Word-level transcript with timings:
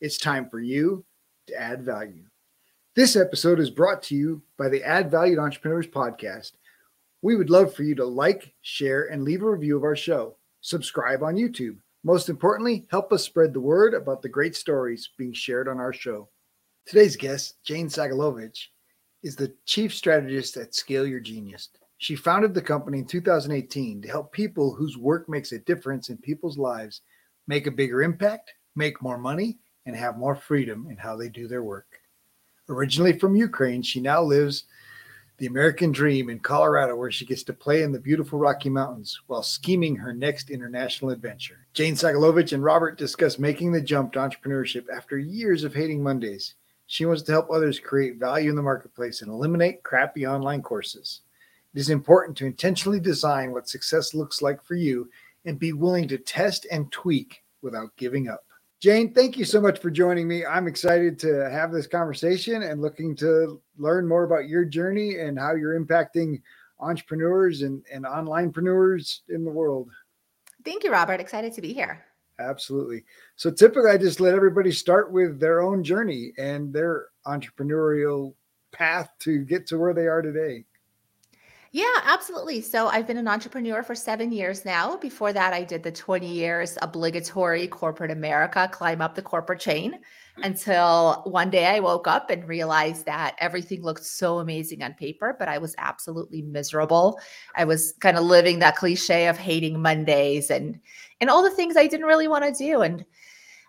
It's 0.00 0.16
time 0.16 0.48
for 0.48 0.60
you 0.60 1.04
to 1.46 1.60
add 1.60 1.84
value. 1.84 2.24
This 2.96 3.16
episode 3.16 3.60
is 3.60 3.68
brought 3.68 4.02
to 4.04 4.14
you 4.14 4.40
by 4.56 4.70
the 4.70 4.82
Add 4.82 5.10
Value 5.10 5.34
to 5.36 5.42
Entrepreneurs 5.42 5.86
podcast. 5.86 6.52
We 7.20 7.36
would 7.36 7.50
love 7.50 7.74
for 7.74 7.82
you 7.82 7.94
to 7.96 8.06
like, 8.06 8.54
share, 8.62 9.12
and 9.12 9.24
leave 9.24 9.42
a 9.42 9.50
review 9.50 9.76
of 9.76 9.84
our 9.84 9.94
show. 9.94 10.36
Subscribe 10.62 11.22
on 11.22 11.34
YouTube. 11.34 11.76
Most 12.02 12.30
importantly, 12.30 12.86
help 12.90 13.12
us 13.12 13.24
spread 13.24 13.52
the 13.52 13.60
word 13.60 13.92
about 13.92 14.22
the 14.22 14.28
great 14.30 14.56
stories 14.56 15.10
being 15.18 15.34
shared 15.34 15.68
on 15.68 15.78
our 15.78 15.92
show. 15.92 16.30
Today's 16.86 17.14
guest, 17.14 17.62
Jane 17.62 17.88
Sagalovich, 17.88 18.68
is 19.22 19.36
the 19.36 19.54
chief 19.66 19.92
strategist 19.92 20.56
at 20.56 20.74
Scale 20.74 21.06
Your 21.06 21.20
Genius. 21.20 21.68
She 21.98 22.16
founded 22.16 22.54
the 22.54 22.62
company 22.62 23.00
in 23.00 23.04
2018 23.04 24.00
to 24.00 24.08
help 24.08 24.32
people 24.32 24.74
whose 24.74 24.96
work 24.96 25.28
makes 25.28 25.52
a 25.52 25.58
difference 25.58 26.08
in 26.08 26.16
people's 26.16 26.56
lives 26.56 27.02
make 27.46 27.66
a 27.66 27.70
bigger 27.70 28.02
impact, 28.02 28.54
make 28.74 29.02
more 29.02 29.18
money, 29.18 29.58
and 29.86 29.96
have 29.96 30.18
more 30.18 30.34
freedom 30.34 30.86
in 30.90 30.96
how 30.96 31.16
they 31.16 31.28
do 31.28 31.48
their 31.48 31.62
work. 31.62 32.00
Originally 32.68 33.18
from 33.18 33.34
Ukraine, 33.36 33.82
she 33.82 34.00
now 34.00 34.22
lives 34.22 34.64
the 35.38 35.46
American 35.46 35.90
dream 35.90 36.28
in 36.28 36.38
Colorado, 36.38 36.94
where 36.94 37.10
she 37.10 37.24
gets 37.24 37.42
to 37.44 37.54
play 37.54 37.82
in 37.82 37.92
the 37.92 37.98
beautiful 37.98 38.38
Rocky 38.38 38.68
Mountains 38.68 39.18
while 39.26 39.42
scheming 39.42 39.96
her 39.96 40.12
next 40.12 40.50
international 40.50 41.10
adventure. 41.10 41.66
Jane 41.72 41.94
Sagalovich 41.94 42.52
and 42.52 42.62
Robert 42.62 42.98
discuss 42.98 43.38
making 43.38 43.72
the 43.72 43.80
jump 43.80 44.12
to 44.12 44.18
entrepreneurship 44.18 44.84
after 44.94 45.18
years 45.18 45.64
of 45.64 45.74
hating 45.74 46.02
Mondays. 46.02 46.56
She 46.86 47.06
wants 47.06 47.22
to 47.22 47.32
help 47.32 47.50
others 47.50 47.80
create 47.80 48.16
value 48.16 48.50
in 48.50 48.56
the 48.56 48.62
marketplace 48.62 49.22
and 49.22 49.30
eliminate 49.30 49.82
crappy 49.82 50.26
online 50.26 50.60
courses. 50.60 51.22
It 51.74 51.80
is 51.80 51.88
important 51.88 52.36
to 52.38 52.46
intentionally 52.46 53.00
design 53.00 53.52
what 53.52 53.68
success 53.68 54.12
looks 54.12 54.42
like 54.42 54.62
for 54.62 54.74
you 54.74 55.08
and 55.46 55.58
be 55.58 55.72
willing 55.72 56.06
to 56.08 56.18
test 56.18 56.66
and 56.70 56.92
tweak 56.92 57.42
without 57.62 57.96
giving 57.96 58.28
up. 58.28 58.44
Jane, 58.80 59.12
thank 59.12 59.36
you 59.36 59.44
so 59.44 59.60
much 59.60 59.78
for 59.78 59.90
joining 59.90 60.26
me. 60.26 60.46
I'm 60.46 60.66
excited 60.66 61.18
to 61.18 61.50
have 61.50 61.70
this 61.70 61.86
conversation 61.86 62.62
and 62.62 62.80
looking 62.80 63.14
to 63.16 63.60
learn 63.76 64.08
more 64.08 64.24
about 64.24 64.48
your 64.48 64.64
journey 64.64 65.18
and 65.18 65.38
how 65.38 65.54
you're 65.54 65.78
impacting 65.78 66.40
entrepreneurs 66.78 67.60
and, 67.60 67.84
and 67.92 68.06
onlinepreneurs 68.06 69.20
in 69.28 69.44
the 69.44 69.50
world. 69.50 69.90
Thank 70.64 70.82
you, 70.82 70.90
Robert. 70.90 71.20
Excited 71.20 71.52
to 71.52 71.60
be 71.60 71.74
here. 71.74 72.06
Absolutely. 72.38 73.04
So 73.36 73.50
typically 73.50 73.90
I 73.90 73.98
just 73.98 74.18
let 74.18 74.34
everybody 74.34 74.72
start 74.72 75.12
with 75.12 75.38
their 75.38 75.60
own 75.60 75.84
journey 75.84 76.32
and 76.38 76.72
their 76.72 77.08
entrepreneurial 77.26 78.32
path 78.72 79.10
to 79.18 79.44
get 79.44 79.66
to 79.66 79.78
where 79.78 79.92
they 79.92 80.06
are 80.06 80.22
today. 80.22 80.64
Yeah, 81.72 81.84
absolutely. 82.02 82.62
So 82.62 82.88
I've 82.88 83.06
been 83.06 83.16
an 83.16 83.28
entrepreneur 83.28 83.84
for 83.84 83.94
seven 83.94 84.32
years 84.32 84.64
now. 84.64 84.96
Before 84.96 85.32
that, 85.32 85.52
I 85.52 85.62
did 85.62 85.84
the 85.84 85.92
20 85.92 86.26
years 86.26 86.76
obligatory 86.82 87.68
corporate 87.68 88.10
America, 88.10 88.68
climb 88.72 89.00
up 89.00 89.14
the 89.14 89.22
corporate 89.22 89.60
chain 89.60 89.92
mm-hmm. 89.92 90.42
until 90.42 91.22
one 91.26 91.48
day 91.48 91.66
I 91.66 91.78
woke 91.78 92.08
up 92.08 92.28
and 92.28 92.48
realized 92.48 93.06
that 93.06 93.36
everything 93.38 93.82
looked 93.82 94.04
so 94.04 94.40
amazing 94.40 94.82
on 94.82 94.94
paper, 94.94 95.36
but 95.38 95.46
I 95.46 95.58
was 95.58 95.76
absolutely 95.78 96.42
miserable. 96.42 97.20
I 97.54 97.64
was 97.64 97.94
kind 98.00 98.18
of 98.18 98.24
living 98.24 98.58
that 98.58 98.74
cliche 98.74 99.28
of 99.28 99.38
hating 99.38 99.80
Mondays 99.80 100.50
and 100.50 100.80
and 101.20 101.30
all 101.30 101.42
the 101.44 101.50
things 101.50 101.76
I 101.76 101.86
didn't 101.86 102.06
really 102.06 102.26
want 102.26 102.44
to 102.44 102.52
do. 102.52 102.80
And 102.80 103.04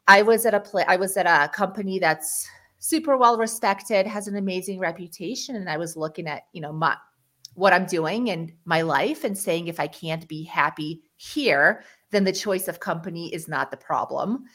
I 0.08 0.24
was 0.24 0.48
at 0.48 0.56
a 0.56 0.60
play, 0.60 0.86
I 0.88 0.96
was 0.96 1.18
at 1.18 1.28
a 1.28 1.50
company 1.50 2.00
that's 2.00 2.50
super 2.80 3.16
well 3.16 3.38
respected, 3.38 4.08
has 4.08 4.28
an 4.28 4.38
amazing 4.38 4.80
reputation. 4.80 5.56
And 5.56 5.70
I 5.70 5.78
was 5.78 5.96
looking 5.96 6.26
at, 6.26 6.48
you 6.52 6.62
know, 6.62 6.74
my 6.74 6.98
what 7.54 7.74
I'm 7.74 7.86
doing 7.86 8.30
and 8.30 8.52
my 8.66 8.82
life 8.82 9.24
and 9.24 9.38
saying 9.38 9.68
if 9.68 9.80
I 9.80 9.88
can't 9.88 10.28
be 10.28 10.44
happy 10.44 11.02
here, 11.18 11.84
then 12.12 12.24
the 12.24 12.32
choice 12.32 12.68
of 12.68 12.80
company 12.80 13.34
is 13.34 13.48
not 13.48 13.72
the 13.72 13.78
problem. 13.78 14.46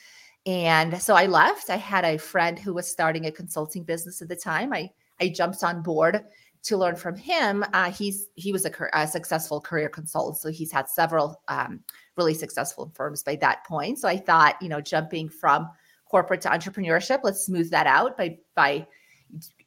And 0.46 1.00
so 1.02 1.14
I 1.14 1.26
left. 1.26 1.70
I 1.70 1.76
had 1.76 2.04
a 2.04 2.18
friend 2.18 2.58
who 2.58 2.72
was 2.72 2.90
starting 2.90 3.26
a 3.26 3.32
consulting 3.32 3.82
business 3.84 4.22
at 4.22 4.28
the 4.28 4.36
time. 4.36 4.72
I 4.72 4.90
I 5.20 5.28
jumped 5.28 5.64
on 5.64 5.82
board 5.82 6.22
to 6.64 6.76
learn 6.76 6.96
from 6.96 7.16
him. 7.16 7.64
Uh, 7.72 7.90
he's 7.90 8.28
he 8.34 8.52
was 8.52 8.64
a, 8.64 8.72
a, 8.92 9.06
successful 9.06 9.60
career 9.60 9.88
consultant, 9.88 10.36
so 10.38 10.50
he's 10.50 10.72
had 10.72 10.88
several 10.88 11.40
um, 11.48 11.80
really 12.16 12.34
successful 12.34 12.92
firms 12.94 13.22
by 13.22 13.36
that 13.36 13.64
point. 13.66 13.98
So 13.98 14.08
I 14.08 14.16
thought, 14.16 14.60
you 14.60 14.68
know, 14.68 14.80
jumping 14.80 15.28
from 15.28 15.68
corporate 16.08 16.40
to 16.42 16.48
entrepreneurship, 16.48 17.20
let's 17.22 17.46
smooth 17.46 17.70
that 17.70 17.86
out 17.86 18.16
by 18.16 18.38
by 18.54 18.86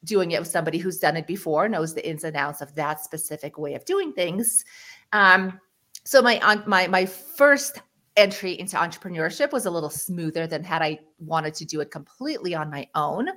doing 0.04 0.30
it 0.32 0.40
with 0.40 0.48
somebody 0.48 0.78
who's 0.78 0.98
done 0.98 1.16
it 1.16 1.26
before, 1.26 1.68
knows 1.68 1.94
the 1.94 2.08
ins 2.08 2.24
and 2.24 2.36
outs 2.36 2.60
of 2.60 2.74
that 2.74 3.04
specific 3.04 3.58
way 3.58 3.74
of 3.74 3.84
doing 3.84 4.12
things. 4.12 4.64
Um, 5.12 5.60
so 6.04 6.22
my 6.22 6.62
my 6.66 6.86
my 6.86 7.06
first 7.06 7.82
entry 8.16 8.58
into 8.58 8.76
entrepreneurship 8.76 9.52
was 9.52 9.66
a 9.66 9.70
little 9.70 9.90
smoother 9.90 10.46
than 10.46 10.64
had 10.64 10.82
I 10.82 10.98
wanted 11.18 11.54
to 11.54 11.64
do 11.64 11.80
it 11.80 11.90
completely 11.90 12.54
on 12.54 12.70
my 12.70 12.88
own. 12.94 13.28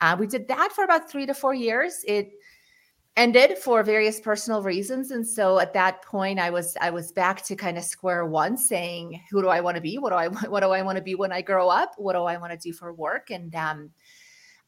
Uh, 0.00 0.16
we 0.18 0.26
did 0.26 0.48
that 0.48 0.72
for 0.72 0.84
about 0.84 1.10
three 1.10 1.26
to 1.26 1.34
four 1.34 1.54
years. 1.54 2.04
It 2.06 2.32
ended 3.16 3.58
for 3.58 3.82
various 3.82 4.20
personal 4.20 4.62
reasons 4.62 5.10
and 5.10 5.26
so 5.26 5.58
at 5.58 5.74
that 5.74 6.02
point 6.02 6.38
i 6.38 6.48
was 6.48 6.74
i 6.80 6.88
was 6.88 7.12
back 7.12 7.44
to 7.44 7.54
kind 7.54 7.76
of 7.76 7.84
square 7.84 8.24
one 8.24 8.56
saying 8.56 9.20
who 9.30 9.42
do 9.42 9.48
i 9.48 9.60
want 9.60 9.74
to 9.74 9.82
be 9.82 9.98
what 9.98 10.10
do 10.10 10.16
i 10.16 10.28
what 10.48 10.60
do 10.60 10.70
i 10.70 10.80
want 10.80 10.96
to 10.96 11.02
be 11.02 11.14
when 11.14 11.30
i 11.30 11.42
grow 11.42 11.68
up 11.68 11.92
what 11.98 12.14
do 12.14 12.20
i 12.20 12.38
want 12.38 12.50
to 12.50 12.56
do 12.56 12.72
for 12.72 12.94
work 12.94 13.30
and 13.30 13.54
um, 13.54 13.90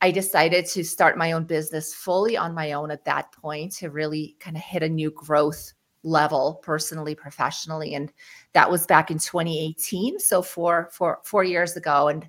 I 0.05 0.11
decided 0.11 0.67
to 0.67 0.85
start 0.85 1.17
my 1.17 1.33
own 1.33 1.45
business 1.45 1.95
fully 1.95 2.37
on 2.37 2.53
my 2.53 2.73
own 2.73 2.91
at 2.91 3.07
that 3.07 3.33
point 3.33 3.73
to 3.77 3.89
really 3.89 4.37
kind 4.39 4.55
of 4.55 4.63
hit 4.63 4.83
a 4.83 4.89
new 4.89 5.11
growth 5.11 5.73
level 6.03 6.61
personally 6.63 7.15
professionally 7.15 7.95
and 7.95 8.13
that 8.53 8.71
was 8.71 8.87
back 8.87 9.11
in 9.11 9.19
2018 9.19 10.19
so 10.19 10.43
four 10.43 10.91
four 10.93 11.21
four 11.25 11.43
years 11.43 11.75
ago 11.75 12.09
and 12.09 12.29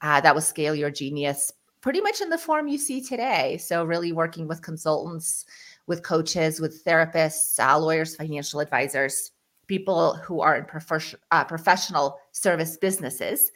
uh, 0.00 0.20
that 0.20 0.32
was 0.32 0.46
scale 0.46 0.76
your 0.76 0.92
genius 0.92 1.52
pretty 1.80 2.00
much 2.00 2.20
in 2.20 2.30
the 2.30 2.38
form 2.38 2.68
you 2.68 2.78
see 2.78 3.00
today. 3.00 3.56
So 3.56 3.82
really 3.82 4.12
working 4.12 4.46
with 4.46 4.62
consultants 4.62 5.44
with 5.88 6.04
coaches 6.04 6.60
with 6.60 6.84
therapists 6.84 7.58
uh, 7.58 7.76
lawyers 7.80 8.14
financial 8.14 8.60
advisors 8.60 9.32
people 9.66 10.14
who 10.14 10.40
are 10.40 10.54
in 10.54 10.66
prof- 10.66 11.16
uh, 11.32 11.44
professional 11.44 12.20
service 12.30 12.76
businesses 12.76 13.50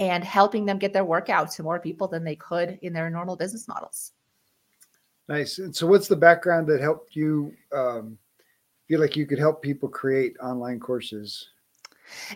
and 0.00 0.22
helping 0.22 0.64
them 0.64 0.78
get 0.78 0.92
their 0.92 1.04
work 1.04 1.28
out 1.28 1.50
to 1.52 1.62
more 1.62 1.80
people 1.80 2.08
than 2.08 2.24
they 2.24 2.36
could 2.36 2.78
in 2.82 2.92
their 2.92 3.10
normal 3.10 3.36
business 3.36 3.66
models. 3.66 4.12
Nice. 5.28 5.58
And 5.58 5.74
so, 5.74 5.86
what's 5.86 6.08
the 6.08 6.16
background 6.16 6.66
that 6.68 6.80
helped 6.80 7.14
you 7.14 7.52
um, 7.72 8.16
feel 8.86 9.00
like 9.00 9.16
you 9.16 9.26
could 9.26 9.38
help 9.38 9.62
people 9.62 9.88
create 9.88 10.36
online 10.40 10.80
courses? 10.80 11.50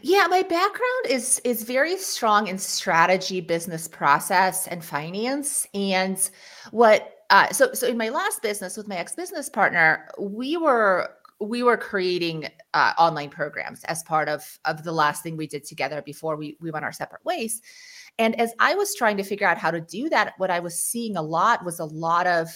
Yeah, 0.02 0.26
my 0.28 0.42
background 0.42 1.06
is 1.08 1.40
is 1.44 1.62
very 1.62 1.96
strong 1.96 2.48
in 2.48 2.58
strategy, 2.58 3.40
business 3.40 3.88
process, 3.88 4.66
and 4.66 4.84
finance. 4.84 5.66
And 5.72 6.18
what 6.70 7.24
uh, 7.30 7.48
so 7.50 7.72
so 7.72 7.86
in 7.86 7.96
my 7.96 8.10
last 8.10 8.42
business 8.42 8.76
with 8.76 8.88
my 8.88 8.96
ex 8.96 9.14
business 9.14 9.48
partner, 9.48 10.08
we 10.18 10.58
were 10.58 11.10
we 11.42 11.62
were 11.62 11.76
creating 11.76 12.48
uh, 12.74 12.92
online 12.98 13.30
programs 13.30 13.84
as 13.84 14.02
part 14.02 14.28
of 14.28 14.58
of 14.64 14.84
the 14.84 14.92
last 14.92 15.22
thing 15.22 15.36
we 15.36 15.46
did 15.46 15.64
together 15.64 16.02
before 16.02 16.36
we 16.36 16.56
we 16.60 16.70
went 16.70 16.84
our 16.84 16.92
separate 16.92 17.24
ways. 17.24 17.60
And 18.18 18.38
as 18.38 18.52
i 18.58 18.74
was 18.74 18.94
trying 18.94 19.16
to 19.16 19.22
figure 19.22 19.46
out 19.46 19.58
how 19.58 19.70
to 19.70 19.80
do 19.80 20.08
that 20.10 20.34
what 20.36 20.50
i 20.50 20.60
was 20.60 20.78
seeing 20.78 21.16
a 21.16 21.22
lot 21.22 21.64
was 21.64 21.78
a 21.80 21.84
lot 21.84 22.26
of 22.26 22.48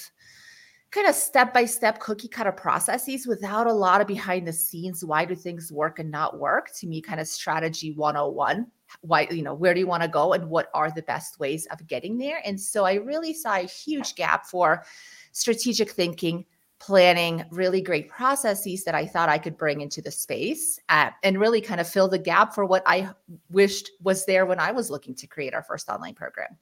kind 0.90 1.08
of 1.08 1.14
step 1.14 1.52
by 1.52 1.64
step 1.64 1.99
cookie 1.99 2.28
cutter 2.28 2.52
processes 2.52 3.26
without 3.26 3.66
a 3.66 3.72
lot 3.72 4.00
of 4.00 4.06
behind 4.06 4.46
the 4.46 4.52
scenes 4.52 5.05
why 5.05 5.25
do 5.25 5.34
things 5.34 5.72
work 5.72 5.99
and 5.99 6.10
not 6.10 6.38
work? 6.38 6.70
To 6.81 6.87
me 6.87 7.00
kind 7.00 7.20
of 7.20 7.26
strategy 7.26 7.93
101 7.93 8.66
why 9.00 9.26
you 9.31 9.43
know 9.43 9.55
where 9.55 9.75
do 9.75 9.81
you 9.81 9.87
want 9.87 10.02
to 10.02 10.08
go 10.08 10.32
and 10.32 10.49
what 10.49 10.70
are 10.72 10.90
the 10.90 11.02
best 11.02 11.40
ways 11.40 11.66
of 11.66 11.87
getting 11.87 12.19
there? 12.19 12.40
And 12.44 12.60
so 12.60 12.84
i 12.84 12.94
really 12.94 13.34
saw 13.34 13.56
a 13.56 13.66
huge 13.66 14.14
gap 14.14 14.46
for 14.46 14.84
strategic 15.32 15.90
thinking 15.90 16.44
planning 16.86 17.44
really 17.50 17.80
great 17.80 18.08
processes 18.08 18.84
that 18.84 18.94
I 18.94 19.06
thought 19.06 19.28
I 19.28 19.38
could 19.38 19.58
bring 19.58 19.80
into 19.80 20.00
the 20.00 20.10
space 20.12 20.78
uh, 20.88 21.10
and 21.24 21.40
really 21.40 21.60
kind 21.60 21.80
of 21.80 21.88
fill 21.88 22.06
the 22.06 22.18
gap 22.18 22.54
for 22.54 22.64
what 22.64 22.84
I 22.86 23.10
wished 23.50 23.90
was 24.00 24.24
there 24.24 24.46
when 24.46 24.60
I 24.60 24.70
was 24.70 24.88
looking 24.88 25.12
to 25.16 25.26
create 25.26 25.52
our 25.52 25.64
first 25.64 25.88
online 25.88 26.14
program. 26.14 26.56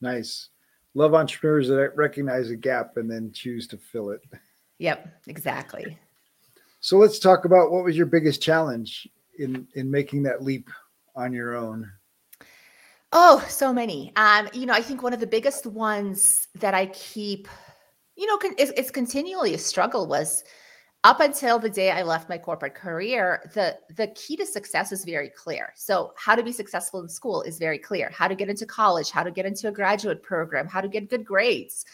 Nice. 0.00 0.48
Love 0.94 1.14
entrepreneurs 1.14 1.68
that 1.68 1.94
recognize 1.94 2.48
a 2.48 2.56
gap 2.56 2.96
and 2.96 3.10
then 3.10 3.30
choose 3.32 3.66
to 3.68 3.76
fill 3.76 4.10
it. 4.10 4.22
Yep, 4.78 5.22
exactly. 5.26 5.98
So 6.80 6.96
let's 6.96 7.18
talk 7.18 7.44
about 7.44 7.70
what 7.70 7.84
was 7.84 7.98
your 7.98 8.06
biggest 8.06 8.40
challenge 8.40 9.06
in 9.38 9.68
in 9.74 9.90
making 9.90 10.22
that 10.22 10.42
leap 10.42 10.70
on 11.14 11.34
your 11.34 11.54
own. 11.54 11.90
Oh, 13.12 13.44
so 13.48 13.74
many. 13.74 14.12
Um, 14.16 14.48
you 14.54 14.64
know, 14.64 14.72
I 14.72 14.80
think 14.80 15.02
one 15.02 15.12
of 15.12 15.20
the 15.20 15.26
biggest 15.26 15.66
ones 15.66 16.48
that 16.56 16.74
I 16.74 16.86
keep, 16.86 17.48
you 18.18 18.26
know, 18.26 18.38
it's, 18.58 18.72
it's 18.76 18.90
continually 18.90 19.54
a 19.54 19.58
struggle 19.58 20.06
was 20.06 20.42
up 21.04 21.20
until 21.20 21.60
the 21.60 21.70
day 21.70 21.92
I 21.92 22.02
left 22.02 22.28
my 22.28 22.36
corporate 22.36 22.74
career, 22.74 23.48
the 23.54 23.78
the 23.94 24.08
key 24.08 24.36
to 24.36 24.44
success 24.44 24.90
is 24.90 25.04
very 25.04 25.30
clear. 25.30 25.72
So, 25.76 26.12
how 26.16 26.34
to 26.34 26.42
be 26.42 26.50
successful 26.50 27.00
in 27.00 27.08
school 27.08 27.42
is 27.42 27.58
very 27.58 27.78
clear. 27.78 28.10
How 28.12 28.26
to 28.26 28.34
get 28.34 28.48
into 28.48 28.66
college, 28.66 29.12
how 29.12 29.22
to 29.22 29.30
get 29.30 29.46
into 29.46 29.68
a 29.68 29.72
graduate 29.72 30.24
program, 30.24 30.66
how 30.66 30.80
to 30.80 30.88
get 30.88 31.08
good 31.08 31.24
grades, 31.24 31.84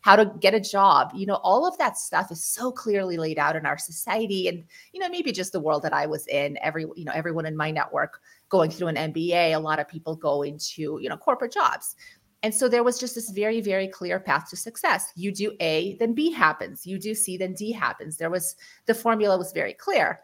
how 0.00 0.16
to 0.16 0.32
get 0.40 0.54
a 0.54 0.60
job. 0.60 1.12
You 1.14 1.26
know, 1.26 1.36
all 1.42 1.66
of 1.66 1.76
that 1.76 1.98
stuff 1.98 2.32
is 2.32 2.42
so 2.42 2.72
clearly 2.72 3.18
laid 3.18 3.38
out 3.38 3.54
in 3.54 3.66
our 3.66 3.78
society 3.78 4.48
and, 4.48 4.64
you 4.92 5.00
know, 5.00 5.10
maybe 5.10 5.32
just 5.32 5.52
the 5.52 5.60
world 5.60 5.82
that 5.82 5.92
I 5.92 6.06
was 6.06 6.26
in, 6.26 6.58
every, 6.62 6.86
you 6.96 7.04
know, 7.04 7.12
everyone 7.14 7.44
in 7.44 7.56
my 7.56 7.70
network 7.70 8.20
going 8.48 8.70
through 8.70 8.88
an 8.88 9.12
MBA, 9.12 9.54
a 9.54 9.58
lot 9.58 9.78
of 9.78 9.88
people 9.88 10.16
go 10.16 10.42
into, 10.42 10.98
you 11.02 11.08
know, 11.08 11.16
corporate 11.16 11.52
jobs. 11.52 11.96
And 12.44 12.54
so 12.54 12.68
there 12.68 12.84
was 12.84 13.00
just 13.00 13.14
this 13.14 13.30
very, 13.30 13.62
very 13.62 13.88
clear 13.88 14.20
path 14.20 14.50
to 14.50 14.56
success. 14.56 15.10
You 15.16 15.32
do 15.32 15.52
A, 15.60 15.96
then 15.96 16.12
B 16.12 16.30
happens. 16.30 16.86
You 16.86 16.98
do 16.98 17.14
C, 17.14 17.38
then 17.38 17.54
D 17.54 17.72
happens. 17.72 18.18
There 18.18 18.28
was 18.28 18.54
the 18.84 18.94
formula 18.94 19.38
was 19.38 19.50
very 19.52 19.72
clear. 19.72 20.20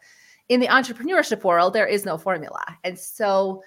In 0.51 0.61
the 0.61 0.67
entrepreneurship 0.67 1.43
world, 1.45 1.73
there 1.73 1.87
is 1.87 2.05
no 2.05 2.19
formula. 2.19 2.63
And 2.85 2.99
so 2.99 3.63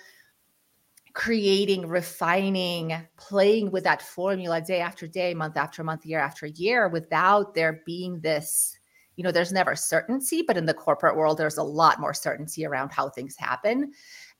creating, 1.13 1.88
refining, 1.88 2.94
playing 3.17 3.71
with 3.71 3.83
that 3.85 4.03
formula 4.03 4.61
day 4.61 4.81
after 4.81 5.07
day, 5.07 5.33
month 5.33 5.57
after 5.57 5.83
month, 5.83 6.05
year 6.05 6.19
after 6.19 6.45
year, 6.45 6.89
without 6.89 7.55
there 7.55 7.81
being 7.88 8.19
this, 8.19 8.77
you 9.15 9.23
know, 9.23 9.31
there's 9.31 9.51
never 9.51 9.75
certainty, 9.75 10.44
but 10.45 10.57
in 10.57 10.67
the 10.67 10.75
corporate 10.75 11.15
world, 11.15 11.39
there's 11.39 11.57
a 11.57 11.63
lot 11.63 12.00
more 12.00 12.13
certainty 12.13 12.67
around 12.67 12.91
how 12.91 13.09
things 13.09 13.35
happen 13.35 13.94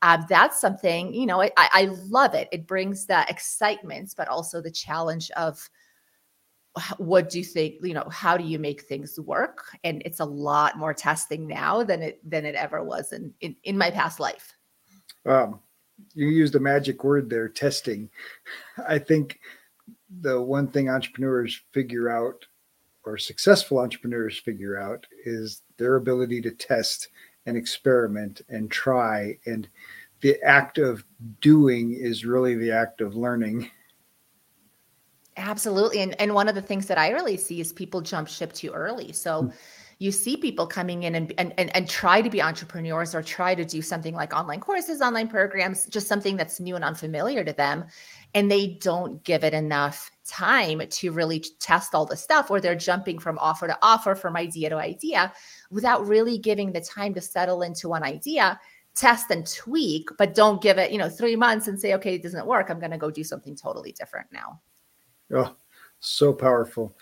um, 0.04 0.26
that's 0.28 0.60
something 0.60 1.12
you 1.14 1.26
know 1.26 1.42
I, 1.42 1.50
I 1.56 1.84
love 2.08 2.34
it. 2.34 2.48
It 2.52 2.66
brings 2.66 3.06
the 3.06 3.24
excitement 3.28 4.14
but 4.16 4.28
also 4.28 4.60
the 4.60 4.70
challenge 4.70 5.30
of 5.32 5.68
what 6.98 7.30
do 7.30 7.38
you 7.38 7.44
think 7.44 7.76
you 7.82 7.94
know 7.94 8.06
how 8.10 8.36
do 8.36 8.44
you 8.44 8.58
make 8.58 8.82
things 8.82 9.18
work? 9.18 9.64
And 9.82 10.02
it's 10.04 10.20
a 10.20 10.24
lot 10.24 10.76
more 10.76 10.92
testing 10.92 11.46
now 11.46 11.82
than 11.82 12.02
it 12.02 12.20
than 12.28 12.44
it 12.44 12.54
ever 12.54 12.84
was 12.84 13.12
in 13.12 13.32
in, 13.40 13.56
in 13.64 13.78
my 13.78 13.90
past 13.90 14.20
life. 14.20 14.52
Um, 15.24 15.60
you 16.14 16.28
used 16.28 16.54
a 16.54 16.60
magic 16.60 17.02
word 17.02 17.30
there 17.30 17.48
testing. 17.48 18.10
I 18.86 18.98
think 18.98 19.40
the 20.20 20.40
one 20.40 20.68
thing 20.68 20.90
entrepreneurs 20.90 21.62
figure 21.72 22.10
out 22.10 22.44
or 23.04 23.16
successful 23.18 23.78
entrepreneurs 23.78 24.38
figure 24.38 24.78
out 24.78 25.06
is 25.24 25.62
their 25.76 25.96
ability 25.96 26.40
to 26.42 26.50
test 26.50 27.08
and 27.46 27.56
experiment 27.56 28.42
and 28.48 28.70
try. 28.70 29.38
And 29.46 29.68
the 30.20 30.40
act 30.42 30.78
of 30.78 31.04
doing 31.40 31.92
is 31.92 32.24
really 32.24 32.54
the 32.54 32.70
act 32.70 33.00
of 33.00 33.14
learning. 33.14 33.70
Absolutely. 35.36 36.00
And 36.00 36.18
and 36.20 36.34
one 36.34 36.48
of 36.48 36.54
the 36.54 36.62
things 36.62 36.86
that 36.86 36.98
i 36.98 37.10
really 37.10 37.36
see 37.36 37.60
is 37.60 37.72
people 37.72 38.00
jump 38.00 38.28
ship 38.28 38.52
too 38.52 38.70
early. 38.70 39.12
So 39.12 39.42
hmm. 39.42 39.50
you 39.98 40.12
see 40.12 40.36
people 40.36 40.66
coming 40.66 41.02
in 41.02 41.14
and, 41.16 41.34
and 41.38 41.52
and 41.58 41.74
and 41.76 41.88
try 41.88 42.22
to 42.22 42.30
be 42.30 42.40
entrepreneurs 42.40 43.14
or 43.14 43.22
try 43.22 43.54
to 43.54 43.64
do 43.64 43.82
something 43.82 44.14
like 44.14 44.32
online 44.32 44.60
courses 44.60 45.00
online 45.00 45.28
programs 45.28 45.86
just 45.86 46.06
something 46.06 46.36
that's 46.36 46.60
new 46.60 46.76
and 46.76 46.84
unfamiliar 46.84 47.44
to 47.44 47.52
them 47.52 47.84
and 48.34 48.50
they 48.50 48.78
don't 48.80 49.22
give 49.24 49.44
it 49.44 49.54
enough 49.54 50.10
time 50.26 50.82
to 50.88 51.12
really 51.12 51.44
test 51.60 51.94
all 51.94 52.06
the 52.06 52.16
stuff 52.16 52.50
or 52.50 52.60
they're 52.60 52.74
jumping 52.74 53.18
from 53.18 53.38
offer 53.38 53.66
to 53.66 53.78
offer 53.82 54.14
from 54.14 54.36
idea 54.36 54.68
to 54.68 54.76
idea 54.76 55.32
without 55.70 56.06
really 56.06 56.38
giving 56.38 56.72
the 56.72 56.80
time 56.80 57.14
to 57.14 57.20
settle 57.20 57.62
into 57.62 57.88
one 57.88 58.02
idea 58.02 58.58
test 58.94 59.30
and 59.30 59.46
tweak 59.46 60.08
but 60.18 60.34
don't 60.34 60.62
give 60.62 60.78
it 60.78 60.92
you 60.92 60.98
know 60.98 61.08
three 61.08 61.36
months 61.36 61.68
and 61.68 61.78
say 61.78 61.94
okay 61.94 62.14
it 62.14 62.22
doesn't 62.22 62.46
work. 62.46 62.70
I'm 62.70 62.78
going 62.78 62.92
to 62.92 62.98
go 62.98 63.10
do 63.10 63.24
something 63.24 63.56
totally 63.56 63.92
different 63.92 64.28
now. 64.32 64.60
Oh 65.32 65.54
so 66.04 66.32
powerful. 66.32 66.94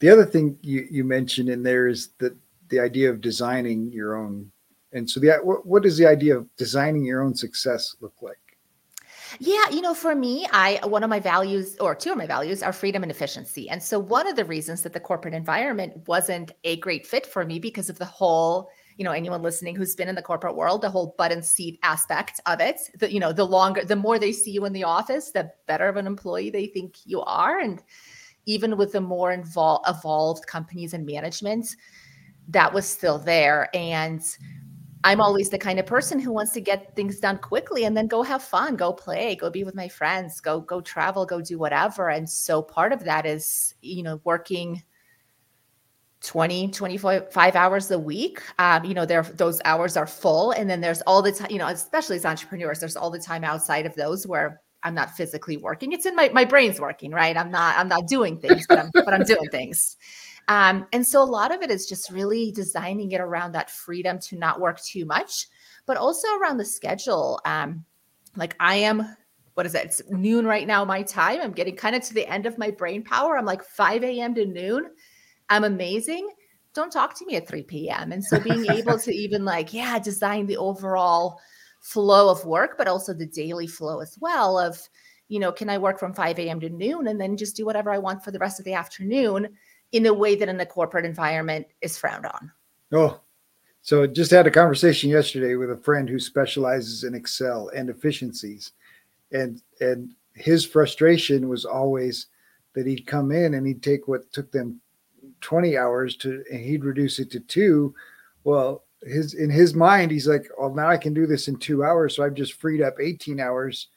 The 0.00 0.10
other 0.10 0.24
thing 0.24 0.58
you, 0.62 0.86
you 0.90 1.04
mentioned 1.04 1.48
in 1.48 1.62
there 1.62 1.88
is 1.88 2.10
that 2.18 2.36
the 2.68 2.78
idea 2.78 3.10
of 3.10 3.20
designing 3.20 3.90
your 3.90 4.16
own 4.16 4.50
and 4.92 5.08
so 5.08 5.20
the 5.20 5.32
what, 5.42 5.66
what 5.66 5.82
does 5.82 5.98
the 5.98 6.06
idea 6.06 6.36
of 6.36 6.46
designing 6.56 7.04
your 7.04 7.22
own 7.22 7.34
success 7.34 7.96
look 8.00 8.14
like 8.20 8.38
yeah, 9.38 9.68
you 9.70 9.80
know, 9.80 9.94
for 9.94 10.14
me, 10.14 10.46
I 10.52 10.80
one 10.84 11.04
of 11.04 11.10
my 11.10 11.20
values 11.20 11.76
or 11.80 11.94
two 11.94 12.12
of 12.12 12.18
my 12.18 12.26
values 12.26 12.62
are 12.62 12.72
freedom 12.72 13.02
and 13.02 13.10
efficiency. 13.10 13.68
And 13.68 13.82
so 13.82 13.98
one 13.98 14.26
of 14.26 14.36
the 14.36 14.44
reasons 14.44 14.82
that 14.82 14.92
the 14.92 15.00
corporate 15.00 15.34
environment 15.34 16.06
wasn't 16.06 16.52
a 16.64 16.76
great 16.76 17.06
fit 17.06 17.26
for 17.26 17.44
me 17.44 17.58
because 17.58 17.88
of 17.90 17.98
the 17.98 18.04
whole, 18.04 18.70
you 18.96 19.04
know, 19.04 19.12
anyone 19.12 19.42
listening 19.42 19.76
who's 19.76 19.94
been 19.94 20.08
in 20.08 20.14
the 20.14 20.22
corporate 20.22 20.56
world, 20.56 20.82
the 20.82 20.90
whole 20.90 21.14
button 21.18 21.42
seat 21.42 21.78
aspect 21.82 22.40
of 22.46 22.60
it. 22.60 22.80
The, 22.98 23.12
you 23.12 23.20
know, 23.20 23.32
the 23.32 23.44
longer 23.44 23.84
the 23.84 23.96
more 23.96 24.18
they 24.18 24.32
see 24.32 24.50
you 24.50 24.64
in 24.64 24.72
the 24.72 24.84
office, 24.84 25.30
the 25.30 25.50
better 25.66 25.88
of 25.88 25.96
an 25.96 26.06
employee 26.06 26.50
they 26.50 26.66
think 26.66 26.96
you 27.04 27.22
are. 27.22 27.58
And 27.58 27.82
even 28.46 28.76
with 28.76 28.92
the 28.92 29.00
more 29.00 29.32
involved 29.32 29.84
evolved 29.88 30.46
companies 30.46 30.94
and 30.94 31.04
management, 31.04 31.66
that 32.48 32.72
was 32.72 32.86
still 32.86 33.18
there. 33.18 33.68
And 33.74 34.22
I'm 35.04 35.20
always 35.20 35.48
the 35.48 35.58
kind 35.58 35.78
of 35.78 35.86
person 35.86 36.18
who 36.18 36.32
wants 36.32 36.52
to 36.52 36.60
get 36.60 36.94
things 36.96 37.20
done 37.20 37.38
quickly 37.38 37.84
and 37.84 37.96
then 37.96 38.08
go 38.08 38.22
have 38.22 38.42
fun, 38.42 38.76
go 38.76 38.92
play, 38.92 39.36
go 39.36 39.48
be 39.48 39.64
with 39.64 39.74
my 39.74 39.88
friends, 39.88 40.40
go 40.40 40.60
go 40.60 40.80
travel, 40.80 41.24
go 41.24 41.40
do 41.40 41.58
whatever. 41.58 42.10
And 42.10 42.28
so 42.28 42.62
part 42.62 42.92
of 42.92 43.04
that 43.04 43.24
is, 43.24 43.74
you 43.80 44.02
know, 44.02 44.20
working 44.24 44.82
20 46.22 46.68
25 46.72 47.54
hours 47.54 47.90
a 47.92 47.98
week. 47.98 48.42
Um, 48.58 48.84
you 48.84 48.92
know 48.92 49.06
there 49.06 49.22
those 49.22 49.60
hours 49.64 49.96
are 49.96 50.06
full. 50.06 50.50
And 50.50 50.68
then 50.68 50.80
there's 50.80 51.00
all 51.02 51.22
the 51.22 51.32
time 51.32 51.50
you 51.50 51.58
know 51.58 51.68
especially 51.68 52.16
as 52.16 52.24
entrepreneurs 52.26 52.80
there's 52.80 52.96
all 52.96 53.10
the 53.10 53.20
time 53.20 53.44
outside 53.44 53.86
of 53.86 53.94
those 53.94 54.26
where 54.26 54.60
i'm 54.82 54.94
not 54.94 55.12
physically 55.12 55.56
working. 55.56 55.92
It's 55.92 56.06
in 56.06 56.16
my 56.16 56.28
my 56.30 56.44
brain's 56.44 56.80
working 56.80 57.12
right? 57.12 57.36
I'm 57.36 57.52
not 57.52 57.78
i'm 57.78 57.88
not 57.88 58.08
doing 58.08 58.38
things 58.38 58.66
but 58.68 58.78
i'm 58.78 58.90
but 58.92 59.14
i'm 59.14 59.22
doing 59.22 59.48
things 59.50 59.96
um, 60.48 60.86
and 60.92 61.06
so 61.06 61.22
a 61.22 61.24
lot 61.24 61.54
of 61.54 61.60
it 61.60 61.70
is 61.70 61.86
just 61.86 62.10
really 62.10 62.50
designing 62.50 63.12
it 63.12 63.20
around 63.20 63.52
that 63.52 63.70
freedom 63.70 64.18
to 64.20 64.36
not 64.36 64.60
work 64.60 64.80
too 64.80 65.04
much, 65.04 65.46
but 65.86 65.98
also 65.98 66.26
around 66.38 66.56
the 66.56 66.64
schedule. 66.64 67.38
Um, 67.44 67.84
like 68.34 68.56
I 68.58 68.76
am, 68.76 69.16
what 69.54 69.66
is 69.66 69.74
it? 69.74 69.84
It's 69.84 70.02
noon 70.08 70.46
right 70.46 70.66
now, 70.66 70.84
my 70.86 71.02
time. 71.02 71.40
I'm 71.42 71.52
getting 71.52 71.76
kind 71.76 71.94
of 71.94 72.02
to 72.04 72.14
the 72.14 72.26
end 72.26 72.46
of 72.46 72.56
my 72.56 72.70
brain 72.70 73.04
power. 73.04 73.36
I'm 73.36 73.44
like 73.44 73.62
5 73.62 74.02
a.m. 74.02 74.34
to 74.36 74.46
noon. 74.46 74.86
I'm 75.50 75.64
amazing. 75.64 76.30
Don't 76.72 76.92
talk 76.92 77.18
to 77.18 77.26
me 77.26 77.36
at 77.36 77.46
3 77.46 77.64
p.m. 77.64 78.12
And 78.12 78.24
so 78.24 78.40
being 78.44 78.64
able 78.66 78.98
to 79.00 79.14
even 79.14 79.44
like, 79.44 79.74
yeah, 79.74 79.98
design 79.98 80.46
the 80.46 80.56
overall 80.56 81.40
flow 81.80 82.30
of 82.30 82.44
work, 82.46 82.78
but 82.78 82.88
also 82.88 83.12
the 83.12 83.26
daily 83.26 83.66
flow 83.66 84.00
as 84.00 84.16
well 84.18 84.58
of, 84.58 84.80
you 85.28 85.40
know, 85.40 85.52
can 85.52 85.68
I 85.68 85.76
work 85.76 85.98
from 85.98 86.14
5 86.14 86.38
a.m. 86.38 86.60
to 86.60 86.70
noon 86.70 87.06
and 87.06 87.20
then 87.20 87.36
just 87.36 87.56
do 87.56 87.66
whatever 87.66 87.90
I 87.90 87.98
want 87.98 88.24
for 88.24 88.30
the 88.30 88.38
rest 88.38 88.58
of 88.58 88.64
the 88.64 88.74
afternoon? 88.74 89.48
In 89.92 90.06
a 90.06 90.14
way 90.14 90.34
that 90.34 90.48
in 90.48 90.56
the 90.56 90.66
corporate 90.66 91.04
environment 91.04 91.66
is 91.80 91.96
frowned 91.96 92.26
on. 92.26 92.52
Oh, 92.92 93.20
so 93.82 94.06
just 94.06 94.30
had 94.30 94.46
a 94.46 94.50
conversation 94.50 95.08
yesterday 95.10 95.54
with 95.54 95.70
a 95.70 95.76
friend 95.76 96.08
who 96.08 96.18
specializes 96.18 97.04
in 97.04 97.14
Excel 97.14 97.70
and 97.74 97.88
efficiencies. 97.88 98.72
And 99.32 99.62
and 99.80 100.14
his 100.34 100.64
frustration 100.64 101.48
was 101.48 101.64
always 101.64 102.26
that 102.74 102.86
he'd 102.86 103.06
come 103.06 103.32
in 103.32 103.54
and 103.54 103.66
he'd 103.66 103.82
take 103.82 104.06
what 104.06 104.30
took 104.32 104.52
them 104.52 104.80
20 105.40 105.76
hours 105.76 106.16
to 106.16 106.44
and 106.50 106.60
he'd 106.60 106.84
reduce 106.84 107.18
it 107.18 107.30
to 107.30 107.40
two. 107.40 107.94
Well, 108.44 108.84
his 109.02 109.34
in 109.34 109.50
his 109.50 109.74
mind, 109.74 110.10
he's 110.10 110.28
like, 110.28 110.48
Well, 110.58 110.74
now 110.74 110.88
I 110.88 110.96
can 110.96 111.14
do 111.14 111.26
this 111.26 111.48
in 111.48 111.56
two 111.56 111.84
hours. 111.84 112.16
So 112.16 112.24
I've 112.24 112.34
just 112.34 112.60
freed 112.60 112.82
up 112.82 112.96
18 113.00 113.40
hours. 113.40 113.88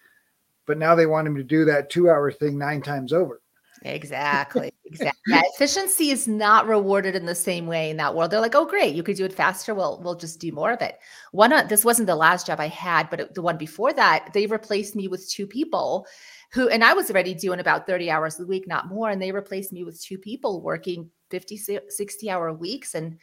But 0.68 0.78
now 0.78 0.96
they 0.96 1.06
want 1.06 1.28
him 1.28 1.36
to 1.36 1.44
do 1.44 1.66
that 1.66 1.90
two 1.90 2.10
hour 2.10 2.32
thing 2.32 2.58
nine 2.58 2.82
times 2.82 3.12
over. 3.12 3.41
Exactly. 3.84 4.72
Exactly. 4.86 5.12
Yeah, 5.26 5.42
efficiency 5.56 6.10
is 6.12 6.28
not 6.28 6.68
rewarded 6.68 7.16
in 7.16 7.26
the 7.26 7.34
same 7.34 7.66
way 7.66 7.90
in 7.90 7.98
that 7.98 8.14
world. 8.14 8.30
They're 8.32 8.42
like, 8.42 8.56
"Oh, 8.56 8.66
great, 8.66 8.94
you 8.94 9.04
could 9.04 9.16
do 9.16 9.24
it 9.24 9.32
faster. 9.34 9.74
Well, 9.74 10.02
we'll 10.04 10.16
just 10.16 10.40
do 10.42 10.52
more 10.52 10.72
of 10.72 10.82
it." 10.82 11.00
One, 11.32 11.54
uh, 11.54 11.64
this 11.64 11.86
wasn't 11.86 12.08
the 12.08 12.16
last 12.16 12.46
job 12.48 12.60
I 12.60 12.68
had, 12.68 13.10
but 13.10 13.22
it, 13.22 13.34
the 13.34 13.42
one 13.42 13.58
before 13.58 13.94
that, 13.94 14.32
they 14.34 14.48
replaced 14.48 14.96
me 14.96 15.08
with 15.08 15.30
two 15.30 15.48
people 15.48 16.06
who, 16.52 16.68
and 16.68 16.84
I 16.84 16.94
was 16.94 17.10
already 17.10 17.34
doing 17.34 17.60
about 17.62 17.88
30 17.88 18.12
hours 18.12 18.38
a 18.40 18.46
week, 18.46 18.68
not 18.68 18.90
more. 18.90 19.10
And 19.10 19.22
they 19.22 19.32
replaced 19.32 19.72
me 19.72 19.84
with 19.86 20.02
two 20.02 20.18
people 20.18 20.62
working 20.62 21.10
50, 21.30 21.58
60 21.88 22.30
hour 22.30 22.52
weeks. 22.54 22.94
And 22.96 23.18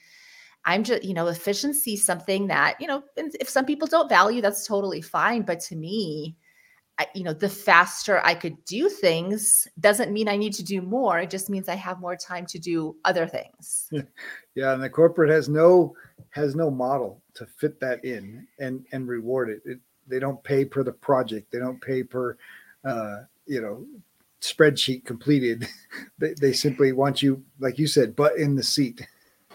I'm 0.64 0.84
just, 0.84 1.04
you 1.04 1.14
know, 1.14 1.28
efficiency, 1.28 1.96
something 1.96 2.48
that, 2.48 2.76
you 2.80 2.86
know, 2.88 3.02
if 3.16 3.48
some 3.48 3.66
people 3.66 3.88
don't 3.88 4.08
value, 4.08 4.42
that's 4.42 4.66
totally 4.66 5.00
fine. 5.02 5.42
But 5.42 5.60
to 5.62 5.76
me, 5.76 6.36
you 7.14 7.22
know, 7.22 7.32
the 7.32 7.48
faster 7.48 8.20
I 8.24 8.34
could 8.34 8.64
do 8.64 8.88
things 8.88 9.68
doesn't 9.78 10.12
mean 10.12 10.28
I 10.28 10.36
need 10.36 10.52
to 10.54 10.64
do 10.64 10.82
more. 10.82 11.20
It 11.20 11.30
just 11.30 11.48
means 11.48 11.68
I 11.68 11.76
have 11.76 12.00
more 12.00 12.16
time 12.16 12.46
to 12.46 12.58
do 12.58 12.96
other 13.04 13.26
things. 13.26 13.90
Yeah, 14.54 14.72
and 14.72 14.82
the 14.82 14.90
corporate 14.90 15.30
has 15.30 15.48
no 15.48 15.94
has 16.30 16.56
no 16.56 16.68
model 16.68 17.22
to 17.34 17.46
fit 17.46 17.78
that 17.78 18.04
in 18.04 18.44
and 18.58 18.84
and 18.90 19.06
reward 19.06 19.50
it. 19.50 19.62
it 19.64 19.78
they 20.08 20.18
don't 20.18 20.42
pay 20.42 20.64
per 20.64 20.82
the 20.82 20.92
project. 20.92 21.52
They 21.52 21.58
don't 21.58 21.80
pay 21.80 22.02
per, 22.02 22.36
uh, 22.84 23.18
you 23.46 23.60
know, 23.60 23.86
spreadsheet 24.40 25.04
completed. 25.04 25.68
they, 26.18 26.34
they 26.40 26.52
simply 26.52 26.92
want 26.92 27.22
you, 27.22 27.44
like 27.60 27.78
you 27.78 27.86
said, 27.86 28.16
butt 28.16 28.36
in 28.36 28.56
the 28.56 28.62
seat. 28.62 29.06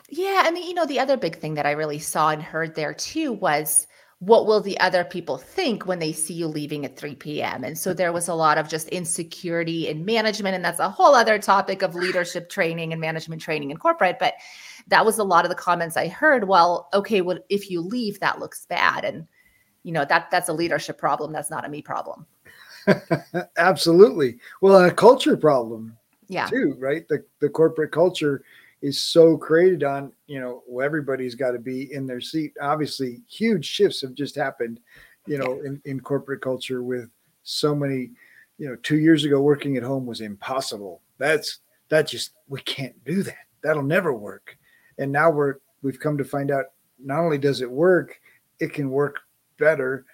Yeah, 0.09 0.43
and 0.45 0.55
the, 0.55 0.61
you 0.61 0.73
know 0.73 0.85
the 0.85 0.99
other 0.99 1.17
big 1.17 1.37
thing 1.37 1.55
that 1.55 1.65
I 1.65 1.71
really 1.71 1.99
saw 1.99 2.29
and 2.29 2.41
heard 2.41 2.75
there 2.75 2.93
too 2.93 3.33
was 3.33 3.87
what 4.25 4.45
will 4.45 4.61
the 4.61 4.79
other 4.79 5.03
people 5.03 5.37
think 5.37 5.85
when 5.85 5.99
they 5.99 6.13
see 6.13 6.33
you 6.33 6.47
leaving 6.47 6.85
at 6.85 6.95
3 6.95 7.15
p.m. 7.15 7.63
And 7.63 7.77
so 7.77 7.93
there 7.93 8.13
was 8.13 8.29
a 8.29 8.33
lot 8.33 8.57
of 8.57 8.69
just 8.69 8.87
insecurity 8.89 9.89
in 9.89 10.05
management. 10.05 10.55
And 10.55 10.63
that's 10.63 10.79
a 10.79 10.89
whole 10.89 11.13
other 11.13 11.37
topic 11.37 11.81
of 11.81 11.93
leadership 11.93 12.49
training 12.49 12.93
and 12.93 13.01
management 13.01 13.41
training 13.41 13.71
in 13.71 13.77
corporate. 13.77 14.19
But 14.19 14.35
that 14.87 15.05
was 15.05 15.17
a 15.17 15.25
lot 15.25 15.43
of 15.43 15.49
the 15.49 15.55
comments 15.55 15.97
I 15.97 16.07
heard. 16.07 16.47
Well, 16.47 16.87
okay, 16.93 17.19
well, 17.19 17.39
if 17.49 17.69
you 17.69 17.81
leave, 17.81 18.19
that 18.21 18.39
looks 18.39 18.65
bad. 18.65 19.03
And 19.03 19.27
you 19.83 19.91
know, 19.91 20.05
that 20.05 20.31
that's 20.31 20.47
a 20.47 20.53
leadership 20.53 20.97
problem. 20.97 21.33
That's 21.33 21.51
not 21.51 21.65
a 21.65 21.69
me 21.69 21.81
problem. 21.81 22.25
Absolutely. 23.57 24.37
Well, 24.61 24.85
a 24.85 24.91
culture 24.91 25.35
problem. 25.35 25.97
Yeah. 26.27 26.47
Too, 26.47 26.75
right? 26.79 27.05
The 27.09 27.25
the 27.39 27.49
corporate 27.49 27.91
culture 27.91 28.43
is 28.83 29.01
so 29.01 29.37
created 29.37 29.83
on 29.83 30.11
you 30.27 30.39
know 30.39 30.61
well, 30.67 30.85
everybody's 30.85 31.33
got 31.33 31.51
to 31.51 31.59
be 31.59 31.91
in 31.91 32.05
their 32.05 32.21
seat. 32.21 32.53
Obviously 32.61 33.21
huge 33.27 33.65
shifts 33.65 34.01
have 34.01 34.13
just 34.13 34.35
happened 34.35 34.79
you 35.25 35.39
know 35.39 35.61
in, 35.61 35.81
in 35.85 35.99
corporate 35.99 36.41
culture 36.41 36.83
with 36.83 37.09
so 37.43 37.73
many 37.73 38.11
you 38.59 38.67
know 38.67 38.75
two 38.83 38.99
years 38.99 39.23
ago 39.23 39.39
working 39.39 39.77
at 39.77 39.83
home 39.83 40.05
was 40.05 40.21
impossible. 40.21 41.01
That's 41.17 41.59
that 41.89 42.07
just 42.07 42.33
we 42.47 42.61
can't 42.61 43.01
do 43.05 43.23
that. 43.23 43.47
That'll 43.63 43.83
never 43.83 44.13
work. 44.13 44.57
And 44.99 45.11
now 45.11 45.31
we're 45.31 45.55
we've 45.81 45.99
come 45.99 46.17
to 46.17 46.25
find 46.25 46.51
out 46.51 46.65
not 46.99 47.19
only 47.19 47.37
does 47.37 47.61
it 47.61 47.71
work 47.71 48.19
it 48.59 48.73
can 48.73 48.91
work 48.91 49.19
better. 49.57 50.05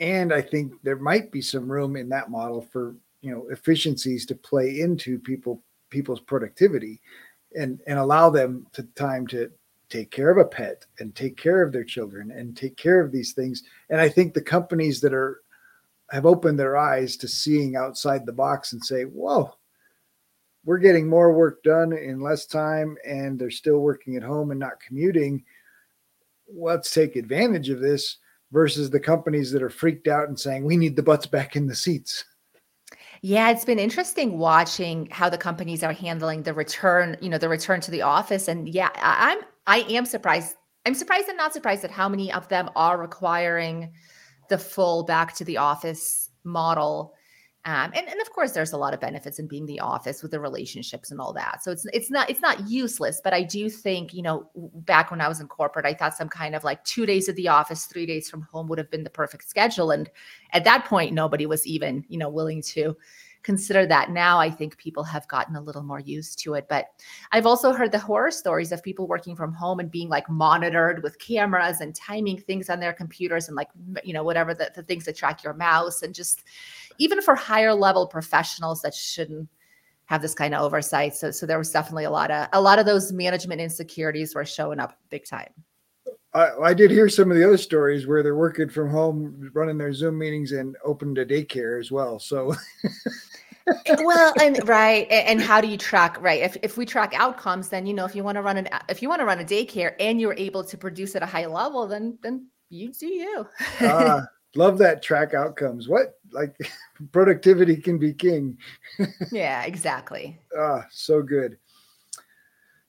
And 0.00 0.32
i 0.32 0.40
think 0.40 0.72
there 0.82 0.96
might 0.96 1.30
be 1.30 1.42
some 1.42 1.70
room 1.70 1.96
in 1.96 2.08
that 2.08 2.30
model 2.30 2.66
for 2.72 2.96
you 3.20 3.30
know 3.30 3.46
efficiencies 3.50 4.24
to 4.26 4.34
play 4.34 4.80
into 4.80 5.18
people 5.18 5.62
people's 5.90 6.20
productivity 6.20 7.00
and 7.58 7.80
and 7.86 7.98
allow 7.98 8.30
them 8.30 8.66
to 8.72 8.82
time 8.94 9.26
to 9.28 9.50
take 9.88 10.10
care 10.10 10.30
of 10.30 10.38
a 10.38 10.44
pet 10.44 10.86
and 11.00 11.14
take 11.14 11.36
care 11.36 11.62
of 11.62 11.72
their 11.72 11.84
children 11.84 12.30
and 12.30 12.56
take 12.56 12.76
care 12.76 13.00
of 13.00 13.12
these 13.12 13.32
things. 13.32 13.62
And 13.90 14.00
i 14.00 14.08
think 14.08 14.34
the 14.34 14.42
companies 14.42 15.00
that 15.00 15.14
are 15.14 15.42
have 16.10 16.26
opened 16.26 16.58
their 16.58 16.76
eyes 16.76 17.16
to 17.18 17.28
seeing 17.28 17.76
outside 17.76 18.26
the 18.26 18.32
box 18.32 18.72
and 18.72 18.84
say 18.84 19.04
whoa 19.04 19.54
we're 20.64 20.78
getting 20.78 21.08
more 21.08 21.32
work 21.32 21.62
done 21.62 21.92
in 21.92 22.20
less 22.20 22.46
time 22.46 22.96
and 23.06 23.38
they're 23.38 23.50
still 23.50 23.78
working 23.78 24.16
at 24.16 24.22
home 24.22 24.50
and 24.50 24.60
not 24.60 24.80
commuting. 24.80 25.44
Let's 26.54 26.92
take 26.92 27.16
advantage 27.16 27.68
of 27.68 27.80
this 27.80 28.18
versus 28.52 28.90
the 28.90 29.00
companies 29.00 29.50
that 29.52 29.62
are 29.62 29.70
freaked 29.70 30.08
out 30.08 30.28
and 30.28 30.38
saying 30.38 30.64
we 30.64 30.76
need 30.76 30.94
the 30.94 31.02
butts 31.02 31.26
back 31.26 31.56
in 31.56 31.66
the 31.66 31.74
seats 31.74 32.24
yeah, 33.22 33.50
it's 33.50 33.64
been 33.64 33.78
interesting 33.78 34.36
watching 34.36 35.08
how 35.12 35.30
the 35.30 35.38
companies 35.38 35.84
are 35.84 35.92
handling 35.92 36.42
the 36.42 36.52
return, 36.52 37.16
you 37.20 37.28
know, 37.28 37.38
the 37.38 37.48
return 37.48 37.80
to 37.82 37.90
the 37.92 38.02
office. 38.02 38.48
And 38.48 38.68
yeah, 38.68 38.90
I'm 38.96 39.38
I 39.66 39.80
am 39.90 40.04
surprised. 40.06 40.56
I'm 40.84 40.94
surprised 40.94 41.28
and 41.28 41.38
not 41.38 41.52
surprised 41.52 41.84
at 41.84 41.92
how 41.92 42.08
many 42.08 42.32
of 42.32 42.48
them 42.48 42.68
are 42.74 43.00
requiring 43.00 43.92
the 44.48 44.58
full 44.58 45.04
back 45.04 45.36
to 45.36 45.44
the 45.44 45.58
office 45.58 46.30
model 46.42 47.14
um, 47.64 47.92
and, 47.94 48.08
and 48.08 48.20
of 48.20 48.32
course, 48.32 48.50
there's 48.50 48.72
a 48.72 48.76
lot 48.76 48.92
of 48.92 48.98
benefits 48.98 49.38
in 49.38 49.46
being 49.46 49.66
the 49.66 49.78
office 49.78 50.20
with 50.20 50.32
the 50.32 50.40
relationships 50.40 51.12
and 51.12 51.20
all 51.20 51.32
that. 51.34 51.62
So 51.62 51.70
it's 51.70 51.86
it's 51.92 52.10
not 52.10 52.28
it's 52.28 52.40
not 52.40 52.68
useless, 52.68 53.20
but 53.22 53.32
I 53.32 53.44
do 53.44 53.70
think 53.70 54.12
you 54.12 54.22
know 54.22 54.50
back 54.54 55.12
when 55.12 55.20
I 55.20 55.28
was 55.28 55.40
in 55.40 55.46
corporate, 55.46 55.86
I 55.86 55.94
thought 55.94 56.16
some 56.16 56.28
kind 56.28 56.56
of 56.56 56.64
like 56.64 56.82
two 56.84 57.06
days 57.06 57.28
at 57.28 57.36
the 57.36 57.48
office, 57.48 57.84
three 57.84 58.04
days 58.04 58.28
from 58.28 58.42
home 58.42 58.66
would 58.66 58.78
have 58.78 58.90
been 58.90 59.04
the 59.04 59.10
perfect 59.10 59.48
schedule. 59.48 59.92
And 59.92 60.10
at 60.52 60.64
that 60.64 60.86
point, 60.86 61.12
nobody 61.12 61.46
was 61.46 61.64
even 61.64 62.04
you 62.08 62.18
know 62.18 62.28
willing 62.28 62.62
to 62.62 62.96
consider 63.42 63.86
that 63.86 64.10
now 64.10 64.38
i 64.38 64.48
think 64.48 64.76
people 64.78 65.02
have 65.02 65.26
gotten 65.28 65.56
a 65.56 65.60
little 65.60 65.82
more 65.82 66.00
used 66.00 66.38
to 66.38 66.54
it 66.54 66.66
but 66.68 66.86
i've 67.32 67.46
also 67.46 67.72
heard 67.72 67.90
the 67.92 67.98
horror 67.98 68.30
stories 68.30 68.72
of 68.72 68.82
people 68.82 69.06
working 69.06 69.34
from 69.34 69.52
home 69.52 69.80
and 69.80 69.90
being 69.90 70.08
like 70.08 70.28
monitored 70.30 71.02
with 71.02 71.18
cameras 71.18 71.80
and 71.80 71.94
timing 71.94 72.38
things 72.38 72.70
on 72.70 72.80
their 72.80 72.92
computers 72.92 73.48
and 73.48 73.56
like 73.56 73.68
you 74.04 74.12
know 74.12 74.22
whatever 74.22 74.54
the, 74.54 74.70
the 74.74 74.82
things 74.82 75.04
that 75.04 75.16
track 75.16 75.42
your 75.42 75.54
mouse 75.54 76.02
and 76.02 76.14
just 76.14 76.44
even 76.98 77.20
for 77.22 77.34
higher 77.34 77.74
level 77.74 78.06
professionals 78.06 78.82
that 78.82 78.94
shouldn't 78.94 79.48
have 80.06 80.22
this 80.22 80.34
kind 80.34 80.54
of 80.54 80.62
oversight 80.62 81.14
so 81.14 81.30
so 81.30 81.46
there 81.46 81.58
was 81.58 81.70
definitely 81.70 82.04
a 82.04 82.10
lot 82.10 82.30
of 82.30 82.48
a 82.52 82.60
lot 82.60 82.78
of 82.78 82.86
those 82.86 83.12
management 83.12 83.60
insecurities 83.60 84.34
were 84.34 84.44
showing 84.44 84.78
up 84.78 84.98
big 85.10 85.24
time 85.24 85.52
I, 86.34 86.50
I, 86.62 86.74
did 86.74 86.90
hear 86.90 87.08
some 87.08 87.30
of 87.30 87.36
the 87.36 87.46
other 87.46 87.58
stories 87.58 88.06
where 88.06 88.22
they're 88.22 88.36
working 88.36 88.68
from 88.68 88.88
home, 88.88 89.50
running 89.52 89.76
their 89.76 89.92
Zoom 89.92 90.18
meetings, 90.18 90.52
and 90.52 90.76
opened 90.82 91.18
a 91.18 91.26
daycare 91.26 91.78
as 91.78 91.92
well. 91.92 92.18
So, 92.18 92.54
well, 93.98 94.32
and 94.40 94.66
right, 94.66 95.06
and 95.10 95.42
how 95.42 95.60
do 95.60 95.68
you 95.68 95.76
track? 95.76 96.20
Right, 96.22 96.40
if 96.40 96.56
if 96.62 96.78
we 96.78 96.86
track 96.86 97.12
outcomes, 97.14 97.68
then 97.68 97.84
you 97.86 97.92
know 97.92 98.06
if 98.06 98.14
you 98.14 98.24
want 98.24 98.36
to 98.36 98.42
run 98.42 98.56
an 98.56 98.68
if 98.88 99.02
you 99.02 99.10
want 99.10 99.20
to 99.20 99.26
run 99.26 99.40
a 99.40 99.44
daycare 99.44 99.94
and 100.00 100.20
you're 100.20 100.34
able 100.34 100.64
to 100.64 100.78
produce 100.78 101.14
at 101.16 101.22
a 101.22 101.26
high 101.26 101.46
level, 101.46 101.86
then 101.86 102.18
then 102.22 102.46
you 102.70 102.92
do 102.92 103.06
you. 103.06 103.46
uh, 103.80 104.22
love 104.54 104.78
that 104.78 105.02
track 105.02 105.34
outcomes. 105.34 105.88
What 105.88 106.18
like 106.32 106.56
productivity 107.12 107.76
can 107.76 107.98
be 107.98 108.12
king. 108.12 108.58
yeah, 109.32 109.64
exactly. 109.64 110.38
Ah, 110.58 110.86
so 110.90 111.22
good. 111.22 111.58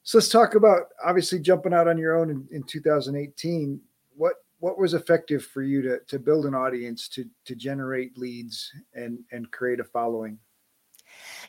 So 0.02 0.18
let's 0.18 0.28
talk 0.28 0.54
about 0.54 0.88
obviously 1.04 1.38
jumping 1.38 1.72
out 1.72 1.88
on 1.88 1.96
your 1.96 2.18
own 2.18 2.30
in, 2.30 2.46
in 2.50 2.62
2018. 2.64 3.80
What 4.16 4.34
what 4.58 4.78
was 4.78 4.94
effective 4.94 5.44
for 5.44 5.62
you 5.62 5.82
to 5.82 5.98
to 6.06 6.18
build 6.18 6.46
an 6.46 6.54
audience 6.54 7.08
to 7.08 7.24
to 7.46 7.54
generate 7.54 8.16
leads 8.18 8.70
and 8.94 9.18
and 9.32 9.50
create 9.50 9.80
a 9.80 9.84
following? 9.84 10.38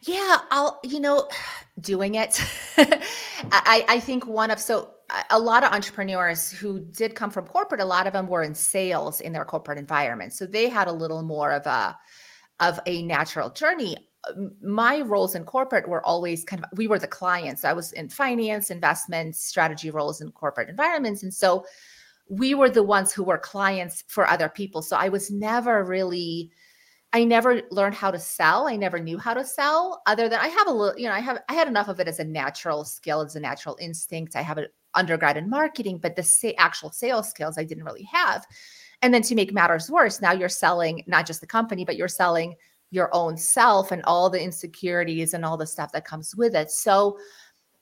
Yeah, 0.02 0.40
I'll 0.52 0.80
you 0.84 1.00
know, 1.00 1.28
doing 1.82 2.16
it. 2.16 2.42
I 2.78 3.86
I 3.88 4.00
think 4.00 4.26
one 4.26 4.52
of 4.52 4.60
so 4.60 4.95
a 5.30 5.40
lot 5.40 5.64
of 5.64 5.72
entrepreneurs 5.72 6.52
who 6.52 6.80
did 6.80 7.16
come 7.16 7.30
from 7.30 7.46
corporate, 7.46 7.82
a 7.82 7.86
lot 7.86 8.08
of 8.08 8.14
them 8.14 8.28
were 8.28 8.44
in 8.44 8.56
sales 8.56 9.22
in 9.22 9.34
their 9.34 9.46
corporate 9.46 9.78
environment. 9.78 10.34
So 10.34 10.46
they 10.46 10.70
had 10.70 10.88
a 10.88 10.92
little 10.92 11.24
more 11.24 11.52
of 11.52 11.66
a 11.66 11.98
of 12.60 12.80
a 12.86 13.04
natural 13.04 13.50
journey. 13.50 13.98
My 14.62 15.02
roles 15.02 15.36
in 15.36 15.44
corporate 15.44 15.88
were 15.88 16.06
always 16.06 16.44
kind 16.44 16.64
of 16.64 16.78
we 16.78 16.88
were 16.88 17.00
the 17.00 17.08
clients. 17.08 17.66
I 17.66 17.74
was 17.74 17.92
in 17.92 18.10
finance 18.10 18.72
investments 18.72 19.44
strategy 19.44 19.92
roles 19.92 20.22
in 20.22 20.32
corporate 20.32 20.70
environments. 20.70 21.22
And 21.22 21.34
so 21.34 21.66
we 22.28 22.56
were 22.56 22.70
the 22.70 22.84
ones 22.84 23.14
who 23.14 23.24
were 23.24 23.38
clients 23.38 24.04
for 24.08 24.28
other 24.28 24.50
people. 24.50 24.82
So 24.82 24.96
i 24.98 25.10
was 25.10 25.30
never 25.30 25.84
really 25.84 26.52
i 27.16 27.24
never 27.24 27.62
learned 27.72 27.96
how 27.96 28.12
to 28.12 28.20
sell. 28.20 28.68
I 28.68 28.76
never 28.76 29.00
knew 29.00 29.18
how 29.18 29.34
to 29.34 29.46
sell 29.46 30.02
other 30.06 30.28
than 30.28 30.40
i 30.40 30.50
have 30.50 30.68
a 30.68 30.72
little 30.72 31.00
you 31.00 31.08
know 31.08 31.14
i 31.16 31.20
have 31.22 31.40
i 31.50 31.54
had 31.54 31.68
enough 31.68 31.88
of 31.88 32.00
it 32.00 32.08
as 32.08 32.20
a 32.20 32.24
natural 32.26 32.84
skill 32.84 33.22
as 33.22 33.36
a 33.36 33.40
natural 33.40 33.78
instinct. 33.80 34.36
I 34.36 34.42
have 34.42 34.58
an 34.58 34.68
undergrad 34.94 35.38
in 35.38 35.50
marketing 35.50 35.98
but 35.98 36.16
the 36.16 36.24
sa- 36.24 36.58
actual 36.58 36.92
sales 36.92 37.30
skills 37.30 37.58
i 37.58 37.64
didn't 37.64 37.86
really 37.86 38.08
have. 38.12 38.46
And 39.02 39.14
then 39.14 39.22
to 39.24 39.36
make 39.36 39.54
matters 39.54 39.90
worse 39.90 40.22
now 40.22 40.34
you're 40.34 40.50
selling 40.50 41.04
not 41.08 41.26
just 41.26 41.42
the 41.42 41.48
company 41.48 41.86
but 41.86 41.96
you're 41.96 42.08
selling 42.10 42.56
your 42.92 43.10
own 43.14 43.38
self 43.38 43.92
and 43.92 44.04
all 44.04 44.30
the 44.30 44.42
insecurities 44.42 45.34
and 45.34 45.44
all 45.44 45.58
the 45.58 45.68
stuff 45.68 45.92
that 45.92 46.06
comes 46.06 46.36
with 46.36 46.56
it. 46.56 46.70
So 46.70 47.18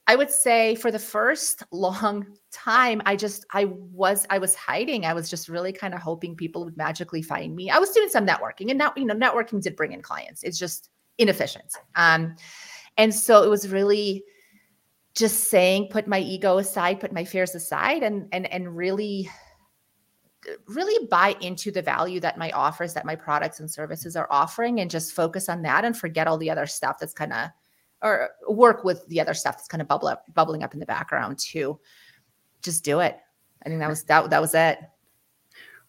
I 0.07 0.15
would 0.15 0.29
say 0.29 0.75
for 0.75 0.91
the 0.91 0.99
first 0.99 1.63
long 1.71 2.25
time, 2.51 3.01
I 3.05 3.15
just 3.15 3.45
I 3.51 3.65
was 3.65 4.25
I 4.29 4.37
was 4.37 4.55
hiding. 4.55 5.05
I 5.05 5.13
was 5.13 5.29
just 5.29 5.49
really 5.49 5.71
kind 5.71 5.93
of 5.93 6.01
hoping 6.01 6.35
people 6.35 6.65
would 6.65 6.77
magically 6.77 7.21
find 7.21 7.55
me. 7.55 7.69
I 7.69 7.79
was 7.79 7.91
doing 7.91 8.09
some 8.09 8.25
networking, 8.25 8.69
and 8.69 8.77
now 8.77 8.93
you 8.95 9.05
know 9.05 9.15
networking 9.15 9.61
did 9.61 9.75
bring 9.75 9.93
in 9.93 10.01
clients. 10.01 10.43
It's 10.43 10.57
just 10.57 10.89
inefficient. 11.17 11.73
Um, 11.95 12.35
and 12.97 13.13
so 13.13 13.43
it 13.43 13.49
was 13.49 13.69
really 13.69 14.23
just 15.15 15.45
saying, 15.45 15.87
put 15.89 16.07
my 16.07 16.19
ego 16.19 16.57
aside, 16.57 16.99
put 16.99 17.13
my 17.13 17.23
fears 17.23 17.55
aside, 17.55 18.03
and 18.03 18.27
and 18.31 18.51
and 18.51 18.75
really 18.75 19.29
really 20.67 21.07
buy 21.07 21.35
into 21.39 21.71
the 21.71 21.81
value 21.81 22.19
that 22.19 22.37
my 22.37 22.51
offers 22.51 22.93
that 22.93 23.05
my 23.05 23.15
products 23.15 23.61
and 23.61 23.71
services 23.71 24.17
are 24.17 24.27
offering 24.29 24.81
and 24.81 24.91
just 24.91 25.13
focus 25.13 25.47
on 25.47 25.61
that 25.61 25.85
and 25.85 25.97
forget 25.97 26.27
all 26.27 26.37
the 26.37 26.49
other 26.49 26.67
stuff 26.67 26.99
that's 26.99 27.13
kind 27.13 27.31
of 27.31 27.49
or 28.03 28.29
work 28.47 28.83
with 28.83 29.07
the 29.07 29.19
other 29.19 29.33
stuff 29.33 29.57
that's 29.57 29.67
kind 29.67 29.81
of 29.81 29.87
bubble 29.87 30.09
up, 30.09 30.25
bubbling 30.33 30.61
up 30.61 30.73
in 30.73 30.79
the 30.79 30.85
background 30.85 31.39
too 31.39 31.79
just 32.63 32.83
do 32.83 33.01
it. 33.01 33.19
I 33.63 33.69
think 33.69 33.79
that 33.79 33.89
was 33.89 34.03
that, 34.03 34.29
that 34.29 34.41
was 34.41 34.55
it. 34.55 34.79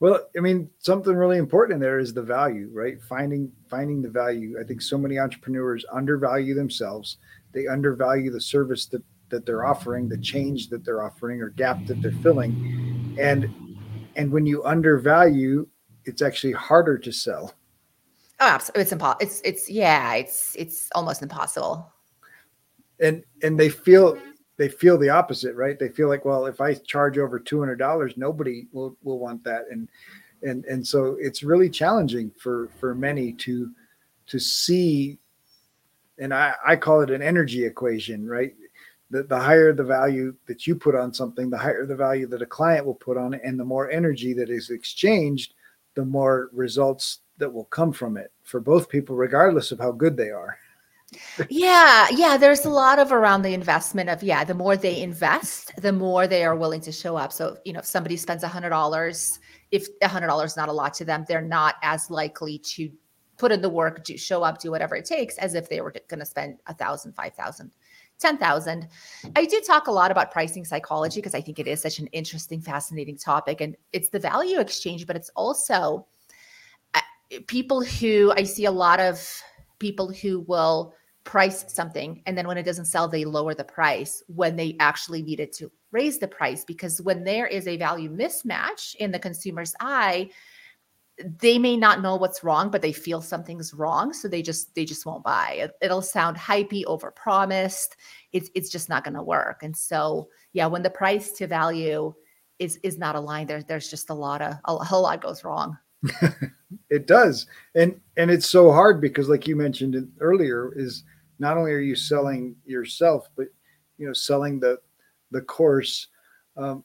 Well 0.01 0.27
i 0.37 0.41
mean 0.41 0.69
something 0.81 1.15
really 1.15 1.39
important 1.39 1.77
in 1.77 1.81
there 1.81 1.99
is 1.99 2.13
the 2.13 2.23
value 2.23 2.69
right? 2.73 3.01
Finding 3.01 3.51
finding 3.71 4.03
the 4.03 4.11
value. 4.11 4.59
I 4.61 4.65
think 4.65 4.83
so 4.83 4.99
many 4.99 5.19
entrepreneurs 5.19 5.85
undervalue 5.93 6.55
themselves. 6.55 7.19
They 7.53 7.69
undervalue 7.69 8.31
the 8.31 8.41
service 8.41 8.87
that 8.87 9.03
that 9.31 9.47
they're 9.47 9.65
offering 9.65 10.09
the 10.09 10.19
change 10.19 10.69
that 10.69 10.85
they're 10.85 11.03
offering 11.03 11.41
or 11.41 11.51
gap 11.51 11.87
that 11.87 12.03
they're 12.03 12.13
filling. 12.23 13.17
And 13.19 13.49
and 14.17 14.31
when 14.31 14.47
you 14.47 14.65
undervalue 14.65 15.67
it's 16.05 16.21
actually 16.21 16.53
harder 16.53 16.99
to 16.99 17.13
sell. 17.13 17.55
Oh 18.41 18.49
absolutely 18.49 18.83
it's 18.83 18.93
impossible 18.93 19.27
it's 19.27 19.41
it's 19.45 19.71
yeah 19.71 20.15
it's 20.15 20.57
it's 20.59 20.89
almost 20.95 21.23
impossible 21.23 21.94
and 23.01 23.25
and 23.43 23.59
they 23.59 23.69
feel 23.69 24.19
they 24.57 24.69
feel 24.69 24.97
the 24.99 25.09
opposite 25.09 25.55
right? 25.55 25.79
They 25.79 25.89
feel 25.89 26.09
like 26.09 26.25
well 26.25 26.47
if 26.47 26.61
i 26.61 26.75
charge 26.75 27.19
over 27.19 27.41
$200 27.41 28.17
nobody 28.17 28.67
will 28.73 28.97
will 29.03 29.19
want 29.19 29.45
that. 29.45 29.65
And 29.71 29.89
and 30.43 30.65
and 30.67 30.87
so 30.87 31.17
it's 31.21 31.43
really 31.43 31.71
challenging 31.71 32.31
for 32.39 32.69
for 32.79 32.95
many 32.95 33.33
to 33.33 33.71
to 34.27 34.39
see 34.39 35.19
and 36.19 36.33
i 36.33 36.55
i 36.67 36.77
call 36.77 37.01
it 37.01 37.11
an 37.11 37.23
energy 37.23 37.65
equation 37.65 38.27
right? 38.27 38.55
The, 39.11 39.23
the 39.23 39.39
higher 39.39 39.73
the 39.73 39.85
value 39.85 40.35
that 40.47 40.67
you 40.67 40.75
put 40.75 40.95
on 40.95 41.13
something, 41.13 41.51
the 41.51 41.59
higher 41.59 41.87
the 41.87 41.95
value 41.95 42.27
that 42.29 42.43
a 42.43 42.47
client 42.47 42.87
will 42.87 42.95
put 42.95 43.17
on 43.17 43.35
it, 43.35 43.43
and 43.45 43.61
the 43.61 43.65
more 43.65 43.91
energy 43.91 44.33
that 44.35 44.51
is 44.51 44.71
exchanged, 44.71 45.55
the 45.95 46.05
more 46.05 46.49
results 46.53 47.21
that 47.39 47.53
will 47.53 47.67
come 47.67 47.93
from 47.93 48.17
it 48.17 48.33
for 48.43 48.61
both 48.61 48.89
people, 48.89 49.15
regardless 49.17 49.73
of 49.73 49.79
how 49.79 49.93
good 49.93 50.17
they 50.17 50.31
are. 50.31 50.57
Yeah, 51.49 52.09
yeah. 52.11 52.37
There's 52.37 52.65
a 52.65 52.71
lot 52.71 52.99
of 52.99 53.13
around 53.13 53.43
the 53.43 53.55
investment 53.55 54.09
of 54.09 54.23
yeah. 54.23 54.45
The 54.45 54.55
more 54.55 54.77
they 54.77 55.01
invest, 55.03 55.73
the 55.81 55.93
more 55.93 56.27
they 56.27 56.45
are 56.45 56.57
willing 56.57 56.81
to 56.83 56.93
show 56.93 57.17
up. 57.17 57.33
So 57.33 57.57
you 57.65 57.73
know, 57.73 57.81
if 57.81 57.87
somebody 57.87 58.17
spends 58.17 58.43
a 58.43 58.49
hundred 58.49 58.71
dollars, 58.71 59.39
if 59.71 59.87
a 60.03 60.09
hundred 60.09 60.29
dollars 60.29 60.53
is 60.53 60.57
not 60.57 60.69
a 60.69 60.73
lot 60.73 60.95
to 60.95 61.05
them, 61.05 61.25
they're 61.29 61.41
not 61.41 61.77
as 61.83 62.11
likely 62.11 62.59
to 62.59 62.91
put 63.37 63.53
in 63.53 63.61
the 63.61 63.69
work, 63.69 64.05
to 64.05 64.17
show 64.17 64.43
up, 64.43 64.61
do 64.61 64.71
whatever 64.71 64.95
it 64.97 65.05
takes, 65.05 65.37
as 65.39 65.55
if 65.55 65.69
they 65.69 65.81
were 65.81 65.93
going 66.09 66.21
to 66.21 66.27
spend 66.27 66.59
a 66.67 66.75
thousand, 66.75 67.13
five 67.15 67.35
thousand. 67.35 67.71
10,000. 68.21 68.89
I 69.35 69.45
do 69.45 69.61
talk 69.67 69.89
a 69.89 69.93
lot 69.93 70.11
about 70.11 70.31
pricing 70.31 70.65
psychology 70.65 71.21
because 71.21 71.35
I 71.35 71.41
think 71.41 71.59
it 71.59 71.67
is 71.67 71.83
such 71.83 71.99
an 71.99 72.07
interesting, 72.09 72.61
fascinating 72.61 73.19
topic. 73.19 73.61
And 73.61 73.77
it's 73.93 74.09
the 74.09 74.21
value 74.21 74.61
exchange, 74.61 75.07
but 75.07 75.17
it's 75.17 75.31
also 75.35 76.07
uh, 76.95 77.01
people 77.49 77.83
who 77.83 78.33
I 78.37 78.45
see 78.45 78.67
a 78.67 78.71
lot 78.71 79.01
of 79.01 79.43
people 79.79 80.13
who 80.13 80.41
will 80.41 80.95
price 81.25 81.65
something 81.69 82.23
and 82.27 82.37
then 82.37 82.47
when 82.47 82.59
it 82.59 82.65
doesn't 82.65 82.85
sell, 82.85 83.09
they 83.09 83.25
lower 83.25 83.55
the 83.55 83.65
price 83.65 84.23
when 84.29 84.57
they 84.57 84.77
actually 84.79 85.23
needed 85.23 85.53
to 85.55 85.73
raise 85.91 86.19
the 86.19 86.29
price. 86.29 86.65
Because 86.65 87.01
when 87.01 87.25
there 87.25 87.47
is 87.47 87.67
a 87.67 87.77
value 87.77 88.11
mismatch 88.11 88.95
in 88.97 89.11
the 89.11 89.19
consumer's 89.19 89.75
eye, 89.81 90.31
they 91.41 91.59
may 91.59 91.77
not 91.77 92.03
know 92.03 92.17
what's 92.17 92.43
wrong 92.43 92.73
but 92.73 92.83
they 92.83 92.93
feel 92.93 93.21
something's 93.21 93.73
wrong 93.73 94.13
so 94.13 94.27
they 94.27 94.43
just 94.43 94.75
they 94.75 94.85
just 94.85 95.07
won't 95.07 95.25
buy. 95.25 95.71
It, 95.81 95.91
will 95.91 96.03
sound 96.03 96.37
hypey 96.37 96.85
over 96.87 97.11
promised 97.11 97.97
it's 98.33 98.51
it's 98.55 98.69
just 98.69 98.89
not 98.89 99.05
going 99.05 99.15
to 99.15 99.23
work. 99.23 99.63
And 99.63 99.77
so 99.77 100.29
yeah 100.53 100.67
when 100.67 100.83
the 100.83 100.91
price 100.91 101.33
to 101.33 101.47
value 101.47 102.13
is 102.59 102.79
is 102.83 102.99
not 102.99 103.15
aligned 103.15 103.49
there 103.49 103.63
there's 103.63 103.91
just 103.91 104.11
a 104.11 104.15
lot 104.15 104.43
of 104.43 104.55
a 104.65 104.77
whole 104.85 105.03
lot 105.03 105.23
goes 105.23 105.45
wrong. 105.45 105.79
It 106.91 107.07
does. 107.07 107.47
And 107.75 108.01
and 108.17 108.31
it's 108.31 108.49
so 108.49 108.73
hard 108.73 109.01
because 109.01 109.29
like 109.29 109.47
you 109.47 109.57
mentioned 109.57 110.11
earlier 110.21 110.73
is 110.77 111.05
not 111.45 111.59
only 111.59 111.73
are 111.73 111.79
you 111.91 111.95
selling 111.95 112.57
yourself 112.65 113.29
but 113.37 113.49
you 113.99 114.07
know 114.07 114.15
selling 114.15 114.59
the 114.59 114.79
the 115.31 115.43
course 115.43 116.09
um, 116.57 116.83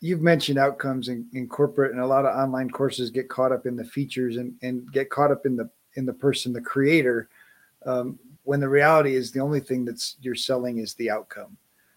you've 0.00 0.20
mentioned 0.20 0.58
outcomes 0.58 1.08
in, 1.08 1.26
in 1.32 1.48
corporate 1.48 1.92
and 1.92 2.00
a 2.00 2.06
lot 2.06 2.26
of 2.26 2.36
online 2.36 2.68
courses 2.68 3.10
get 3.10 3.30
caught 3.30 3.50
up 3.50 3.64
in 3.64 3.74
the 3.74 3.84
features 3.84 4.36
and, 4.36 4.52
and 4.60 4.92
get 4.92 5.08
caught 5.08 5.32
up 5.32 5.46
in 5.46 5.56
the 5.56 5.68
in 5.94 6.04
the 6.04 6.12
person 6.12 6.52
the 6.52 6.60
creator 6.60 7.30
um, 7.86 8.18
when 8.44 8.60
the 8.60 8.68
reality 8.68 9.14
is 9.14 9.32
the 9.32 9.40
only 9.40 9.60
thing 9.60 9.82
that's 9.82 10.16
you're 10.20 10.34
selling 10.34 10.78
is 10.78 10.92
the 10.94 11.08
outcome 11.08 11.56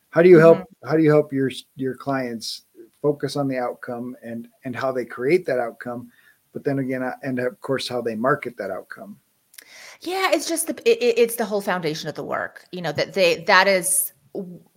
how 0.10 0.22
do 0.22 0.30
you 0.30 0.40
help 0.40 0.60
mm-hmm. 0.60 0.90
how 0.90 0.96
do 0.96 1.04
you 1.04 1.12
help 1.12 1.34
your 1.34 1.52
your 1.76 1.96
clients 1.96 2.64
focus 3.02 3.36
on 3.36 3.50
the 3.50 3.58
outcome 3.58 4.16
and 4.24 4.48
and 4.64 4.74
how 4.74 4.90
they 4.90 5.04
create 5.04 5.46
that 5.46 5.60
outcome 5.60 6.10
but 6.54 6.64
then 6.64 6.80
again 6.80 7.04
uh, 7.04 7.16
and 7.24 7.40
of 7.40 7.60
course 7.60 7.90
how 7.90 8.00
they 8.02 8.16
market 8.16 8.56
that 8.56 8.72
outcome 8.72 9.20
yeah 10.02 10.32
it's 10.32 10.48
just 10.48 10.68
the 10.68 10.74
it, 10.90 11.16
it's 11.18 11.36
the 11.36 11.46
whole 11.46 11.62
foundation 11.62 12.10
of 12.10 12.16
the 12.16 12.24
work 12.24 12.66
you 12.72 12.82
know 12.82 12.92
that 12.92 13.14
they 13.14 13.44
that 13.44 13.68
is 13.68 14.14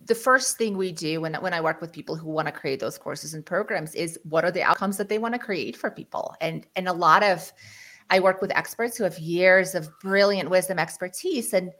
the 0.05 0.15
first 0.15 0.57
thing 0.57 0.77
we 0.77 0.91
do 0.91 1.21
when, 1.21 1.33
when 1.35 1.53
I 1.53 1.61
work 1.61 1.81
with 1.81 1.91
people 1.91 2.15
who 2.15 2.29
want 2.29 2.47
to 2.47 2.51
create 2.51 2.79
those 2.79 2.97
courses 2.97 3.33
and 3.33 3.45
programs 3.45 3.95
is 3.95 4.19
what 4.23 4.43
are 4.43 4.51
the 4.51 4.63
outcomes 4.63 4.97
that 4.97 5.09
they 5.09 5.17
want 5.17 5.33
to 5.33 5.39
create 5.39 5.75
for 5.75 5.89
people? 5.89 6.35
And 6.41 6.65
and 6.75 6.87
a 6.87 6.93
lot 6.93 7.23
of 7.23 7.51
I 8.09 8.19
work 8.19 8.41
with 8.41 8.51
experts 8.55 8.97
who 8.97 9.03
have 9.03 9.17
years 9.17 9.73
of 9.73 9.89
brilliant 9.99 10.49
wisdom 10.49 10.77
expertise 10.77 11.53
and 11.53 11.71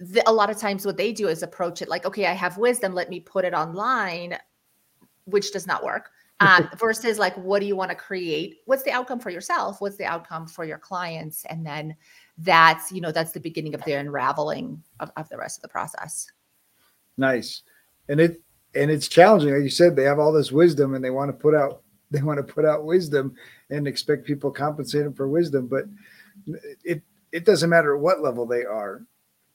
the, 0.00 0.28
a 0.28 0.32
lot 0.32 0.50
of 0.50 0.58
times 0.58 0.84
what 0.84 0.96
they 0.96 1.12
do 1.12 1.28
is 1.28 1.42
approach 1.42 1.80
it 1.80 1.88
like 1.88 2.04
okay 2.04 2.26
I 2.26 2.32
have 2.32 2.58
wisdom 2.58 2.94
let 2.94 3.10
me 3.10 3.20
put 3.20 3.44
it 3.44 3.54
online 3.54 4.36
which 5.24 5.52
does 5.52 5.66
not 5.66 5.84
work 5.84 6.10
um, 6.40 6.68
versus 6.78 7.18
like 7.18 7.36
what 7.36 7.60
do 7.60 7.66
you 7.66 7.76
want 7.76 7.90
to 7.90 7.96
create? 7.96 8.56
What's 8.66 8.82
the 8.82 8.90
outcome 8.90 9.20
for 9.20 9.30
yourself? 9.30 9.80
What's 9.80 9.96
the 9.96 10.04
outcome 10.04 10.48
for 10.48 10.64
your 10.64 10.78
clients? 10.78 11.44
And 11.44 11.64
then 11.64 11.94
that's 12.38 12.90
you 12.90 13.00
know 13.00 13.12
that's 13.12 13.32
the 13.32 13.40
beginning 13.40 13.74
of 13.74 13.84
their 13.84 14.00
unraveling 14.00 14.82
of, 15.00 15.10
of 15.16 15.28
the 15.28 15.36
rest 15.36 15.58
of 15.58 15.62
the 15.62 15.68
process 15.68 16.26
Nice. 17.16 17.62
And 18.08 18.20
it 18.20 18.40
and 18.74 18.90
it's 18.90 19.08
challenging. 19.08 19.52
Like 19.52 19.62
you 19.62 19.70
said, 19.70 19.94
they 19.94 20.04
have 20.04 20.18
all 20.18 20.32
this 20.32 20.52
wisdom 20.52 20.94
and 20.94 21.04
they 21.04 21.10
want 21.10 21.28
to 21.30 21.32
put 21.32 21.54
out 21.54 21.82
they 22.10 22.22
want 22.22 22.38
to 22.38 22.52
put 22.52 22.64
out 22.64 22.84
wisdom 22.84 23.34
and 23.70 23.88
expect 23.88 24.26
people 24.26 24.52
to 24.52 24.58
compensate 24.58 25.04
them 25.04 25.14
for 25.14 25.28
wisdom. 25.28 25.66
But 25.66 25.84
it 26.84 27.02
it 27.32 27.44
doesn't 27.44 27.70
matter 27.70 27.96
what 27.96 28.22
level 28.22 28.46
they 28.46 28.64
are. 28.64 29.02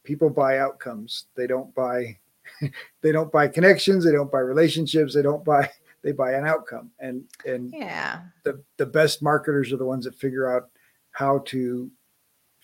People 0.04 0.30
buy 0.30 0.60
outcomes. 0.60 1.26
They 1.36 1.48
don't 1.48 1.74
buy 1.76 2.18
they 3.02 3.12
don't 3.12 3.32
buy 3.32 3.48
connections, 3.48 4.04
they 4.04 4.12
don't 4.12 4.32
buy 4.32 4.39
relationships, 4.39 5.13
they 5.13 5.22
don't 5.22 5.46
buy 5.46 5.70
they 6.02 6.12
buy 6.12 6.34
an 6.34 6.46
outcome. 6.46 6.92
And 7.00 7.24
and 7.46 7.74
yeah, 7.74 8.22
the 8.44 8.62
the 8.78 8.86
best 8.86 9.22
marketers 9.22 9.72
are 9.72 9.78
the 9.78 9.86
ones 9.86 10.06
that 10.06 10.15
figure 10.15 10.52
out 10.54 10.70
how 11.12 11.39
to 11.48 11.92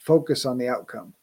focus 0.05 0.45
on 0.45 0.57
the 0.57 0.69
outcome. 0.69 1.13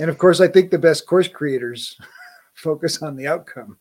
And 0.00 0.08
of 0.08 0.18
course, 0.18 0.40
I 0.40 0.48
think 0.48 0.70
the 0.70 0.78
best 0.78 1.06
course 1.06 1.28
creators 1.28 1.98
focus 2.54 3.02
on 3.02 3.16
the 3.16 3.26
outcome. 3.26 3.76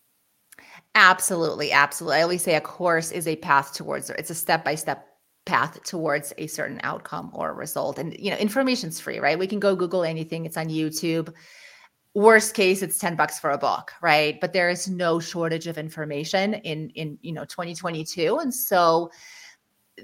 Absolutely, 0.93 1.71
absolutely. 1.71 2.17
I 2.17 2.23
always 2.23 2.41
say 2.41 2.55
a 2.55 2.61
course 2.61 3.11
is 3.11 3.27
a 3.27 3.37
path 3.37 3.73
towards 3.73 4.09
it's 4.09 4.29
a 4.29 4.35
step-by-step 4.35 5.07
path 5.45 5.81
towards 5.83 6.33
a 6.37 6.47
certain 6.47 6.81
outcome 6.83 7.31
or 7.33 7.53
result. 7.53 7.97
And 7.97 8.15
you 8.19 8.29
know, 8.29 8.37
information's 8.37 8.99
free, 8.99 9.19
right? 9.19 9.39
We 9.39 9.47
can 9.47 9.59
go 9.59 9.75
Google 9.75 10.03
anything, 10.03 10.45
it's 10.45 10.57
on 10.57 10.67
YouTube. 10.67 11.33
Worst 12.13 12.53
case, 12.55 12.81
it's 12.81 12.97
10 12.97 13.15
bucks 13.15 13.39
for 13.39 13.51
a 13.51 13.57
book, 13.57 13.93
right? 14.01 14.37
But 14.41 14.51
there 14.51 14.69
is 14.69 14.89
no 14.89 15.21
shortage 15.21 15.65
of 15.67 15.77
information 15.77 16.55
in 16.55 16.89
in 16.89 17.17
you 17.21 17.31
know 17.31 17.45
2022. 17.45 18.39
And 18.39 18.53
so 18.53 19.09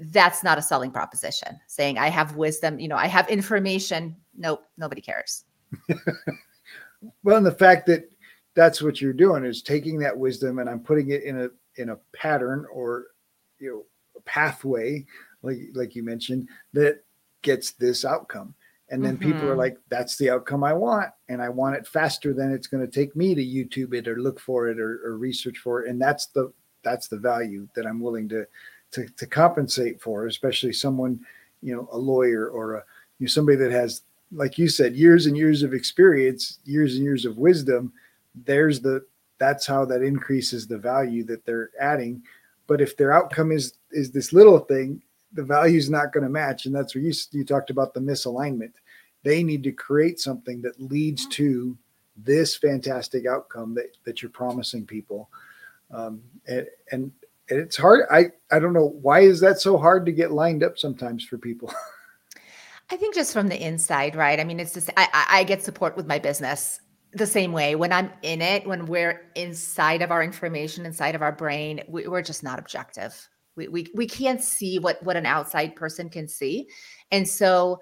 that's 0.00 0.42
not 0.42 0.58
a 0.58 0.62
selling 0.62 0.90
proposition. 0.90 1.58
Saying 1.66 1.98
I 1.98 2.08
have 2.08 2.36
wisdom, 2.36 2.78
you 2.78 2.88
know, 2.88 2.96
I 2.96 3.06
have 3.06 3.28
information. 3.28 4.16
Nope, 4.38 4.64
nobody 4.78 5.00
cares. 5.00 5.44
well, 7.22 7.36
and 7.36 7.46
the 7.46 7.52
fact 7.52 7.86
that 7.86 8.10
that's 8.54 8.80
what 8.82 9.00
you're 9.00 9.12
doing 9.12 9.44
is 9.44 9.62
taking 9.62 9.98
that 9.98 10.16
wisdom 10.16 10.58
and 10.58 10.68
I'm 10.68 10.80
putting 10.80 11.10
it 11.10 11.22
in 11.22 11.42
a 11.42 11.48
in 11.76 11.90
a 11.90 11.98
pattern 12.14 12.66
or 12.72 13.06
you 13.58 13.70
know 13.70 13.84
a 14.16 14.20
pathway 14.22 15.04
like 15.42 15.58
like 15.74 15.94
you 15.94 16.02
mentioned 16.02 16.48
that 16.72 17.04
gets 17.42 17.72
this 17.72 18.04
outcome 18.04 18.54
and 18.90 19.04
then 19.04 19.16
mm-hmm. 19.16 19.32
people 19.32 19.46
are 19.46 19.50
mm-hmm. 19.50 19.58
like 19.58 19.78
that's 19.88 20.16
the 20.16 20.28
outcome 20.28 20.64
i 20.64 20.72
want 20.72 21.10
and 21.28 21.40
i 21.40 21.48
want 21.48 21.76
it 21.76 21.86
faster 21.86 22.34
than 22.34 22.52
it's 22.52 22.66
going 22.66 22.84
to 22.84 22.90
take 22.90 23.14
me 23.14 23.34
to 23.34 23.44
youtube 23.44 23.94
it 23.94 24.08
or 24.08 24.16
look 24.16 24.40
for 24.40 24.68
it 24.68 24.80
or, 24.80 25.00
or, 25.04 25.16
research 25.16 25.58
for 25.58 25.84
it 25.84 25.88
and 25.88 26.00
that's 26.00 26.26
the 26.26 26.52
that's 26.82 27.06
the 27.06 27.16
value 27.16 27.68
that 27.76 27.86
i'm 27.86 28.00
willing 28.00 28.28
to 28.28 28.44
to, 28.90 29.06
to 29.10 29.26
compensate 29.26 30.00
for 30.00 30.26
especially 30.26 30.72
someone 30.72 31.20
you 31.62 31.74
know 31.74 31.88
a 31.92 31.98
lawyer 31.98 32.48
or 32.48 32.74
a 32.74 32.84
you 33.18 33.26
know, 33.26 33.28
somebody 33.28 33.56
that 33.56 33.70
has 33.70 34.02
like 34.30 34.58
you 34.58 34.68
said 34.68 34.94
years 34.94 35.26
and 35.26 35.36
years 35.36 35.62
of 35.62 35.72
experience 35.72 36.58
years 36.64 36.96
and 36.96 37.04
years 37.04 37.24
of 37.24 37.38
wisdom 37.38 37.92
there's 38.44 38.80
the 38.80 39.04
that's 39.38 39.66
how 39.66 39.84
that 39.84 40.02
increases 40.02 40.66
the 40.66 40.78
value 40.78 41.24
that 41.24 41.44
they're 41.44 41.70
adding. 41.80 42.22
But 42.66 42.80
if 42.80 42.96
their 42.96 43.12
outcome 43.12 43.52
is 43.52 43.74
is 43.90 44.10
this 44.10 44.32
little 44.32 44.58
thing 44.58 45.02
the 45.34 45.44
value 45.44 45.76
is 45.76 45.90
not 45.90 46.12
going 46.12 46.24
to 46.24 46.30
match. 46.30 46.64
And 46.66 46.74
that's 46.74 46.94
where 46.94 47.04
you 47.04 47.12
you 47.32 47.44
talked 47.44 47.70
about 47.70 47.94
the 47.94 48.00
misalignment. 48.00 48.72
They 49.24 49.42
need 49.42 49.62
to 49.64 49.72
create 49.72 50.20
something 50.20 50.62
that 50.62 50.80
leads 50.80 51.26
to 51.28 51.76
this 52.16 52.56
fantastic 52.56 53.26
outcome 53.26 53.74
that 53.74 53.96
that 54.04 54.22
you're 54.22 54.30
promising 54.30 54.86
people. 54.86 55.30
Um, 55.90 56.22
and, 56.46 56.66
and 56.92 57.12
and 57.50 57.58
it's 57.58 57.78
hard 57.78 58.04
i 58.10 58.26
i 58.50 58.58
don't 58.58 58.74
know 58.74 58.98
why 59.00 59.20
is 59.20 59.40
that 59.40 59.58
so 59.58 59.78
hard 59.78 60.04
to 60.04 60.12
get 60.12 60.32
lined 60.32 60.62
up 60.62 60.78
sometimes 60.78 61.24
for 61.24 61.38
people 61.38 61.72
I 62.90 62.96
think 62.96 63.14
just 63.14 63.32
from 63.32 63.48
the 63.48 63.60
inside, 63.60 64.16
right? 64.16 64.40
I 64.40 64.44
mean, 64.44 64.60
it's 64.60 64.72
just 64.72 64.90
I, 64.96 65.08
I 65.12 65.44
get 65.44 65.62
support 65.62 65.96
with 65.96 66.06
my 66.06 66.18
business 66.18 66.80
the 67.12 67.26
same 67.26 67.52
way. 67.52 67.74
When 67.74 67.92
i'm 67.92 68.10
in 68.22 68.42
it 68.42 68.66
when 68.66 68.86
we're 68.86 69.30
inside 69.34 70.02
of 70.02 70.10
our 70.10 70.22
information 70.22 70.84
inside 70.84 71.14
of 71.14 71.22
our 71.22 71.32
brain 71.32 71.82
we, 71.88 72.06
are 72.06 72.22
just 72.22 72.42
not 72.42 72.58
objective. 72.58 73.28
We, 73.56 73.68
we 73.68 73.86
we 73.94 74.06
can't 74.06 74.42
see 74.42 74.78
what 74.78 75.02
what 75.02 75.16
an 75.16 75.26
outside 75.26 75.74
person 75.74 76.10
can 76.10 76.28
see. 76.28 76.68
And 77.10 77.26
so 77.26 77.80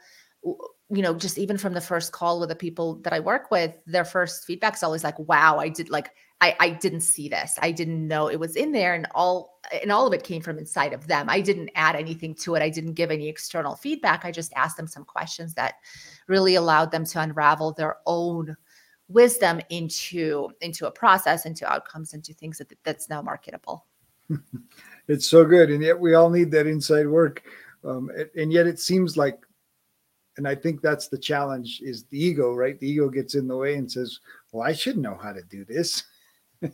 you 0.90 1.02
know 1.02 1.14
just 1.14 1.38
even 1.38 1.58
from 1.58 1.72
the 1.72 1.80
first 1.80 2.12
call 2.12 2.38
with 2.38 2.48
the 2.48 2.54
people 2.54 2.96
that 2.96 3.12
i 3.12 3.20
work 3.20 3.50
with 3.50 3.74
their 3.86 4.04
first 4.04 4.44
feedback 4.44 4.74
is 4.74 4.82
always 4.82 5.02
like 5.02 5.18
wow 5.18 5.58
i 5.58 5.68
did 5.68 5.90
like 5.90 6.10
i 6.40 6.54
i 6.60 6.70
didn't 6.70 7.00
see 7.00 7.28
this. 7.28 7.58
I 7.60 7.70
didn't 7.72 8.06
know 8.06 8.28
it 8.28 8.38
was 8.38 8.56
in 8.56 8.72
there 8.72 8.94
and 8.94 9.06
all 9.14 9.60
and 9.82 9.90
all 9.90 10.06
of 10.06 10.12
it 10.12 10.22
came 10.22 10.42
from 10.42 10.58
inside 10.58 10.92
of 10.92 11.06
them. 11.06 11.28
I 11.28 11.40
didn't 11.40 11.70
add 11.74 11.96
anything 11.96 12.34
to 12.36 12.54
it. 12.54 12.62
I 12.62 12.70
didn't 12.70 12.94
give 12.94 13.10
any 13.10 13.28
external 13.28 13.74
feedback. 13.76 14.24
I 14.24 14.30
just 14.30 14.52
asked 14.54 14.76
them 14.76 14.86
some 14.86 15.04
questions 15.04 15.54
that 15.54 15.74
really 16.28 16.54
allowed 16.54 16.90
them 16.90 17.04
to 17.06 17.20
unravel 17.20 17.72
their 17.72 17.96
own 18.06 18.56
wisdom 19.08 19.60
into 19.70 20.50
into 20.60 20.86
a 20.86 20.90
process 20.90 21.46
into 21.46 21.70
outcomes 21.70 22.12
into 22.12 22.34
things 22.34 22.58
that 22.58 22.72
that's 22.84 23.08
now 23.08 23.22
marketable. 23.22 23.86
It's 25.08 25.28
so 25.28 25.44
good 25.44 25.70
and 25.70 25.84
yet 25.84 26.00
we 26.00 26.14
all 26.14 26.30
need 26.30 26.50
that 26.50 26.66
inside 26.66 27.06
work. 27.06 27.44
Um, 27.84 28.10
and 28.34 28.52
yet 28.52 28.66
it 28.66 28.80
seems 28.80 29.16
like 29.16 29.38
and 30.36 30.46
i 30.46 30.54
think 30.54 30.80
that's 30.80 31.08
the 31.08 31.18
challenge 31.18 31.80
is 31.82 32.04
the 32.04 32.22
ego 32.22 32.52
right 32.54 32.78
the 32.80 32.88
ego 32.88 33.08
gets 33.08 33.34
in 33.34 33.46
the 33.48 33.56
way 33.56 33.74
and 33.74 33.90
says 33.90 34.20
well 34.52 34.66
i 34.66 34.72
should 34.72 34.96
know 34.96 35.18
how 35.20 35.32
to 35.32 35.42
do 35.42 35.64
this 35.64 36.04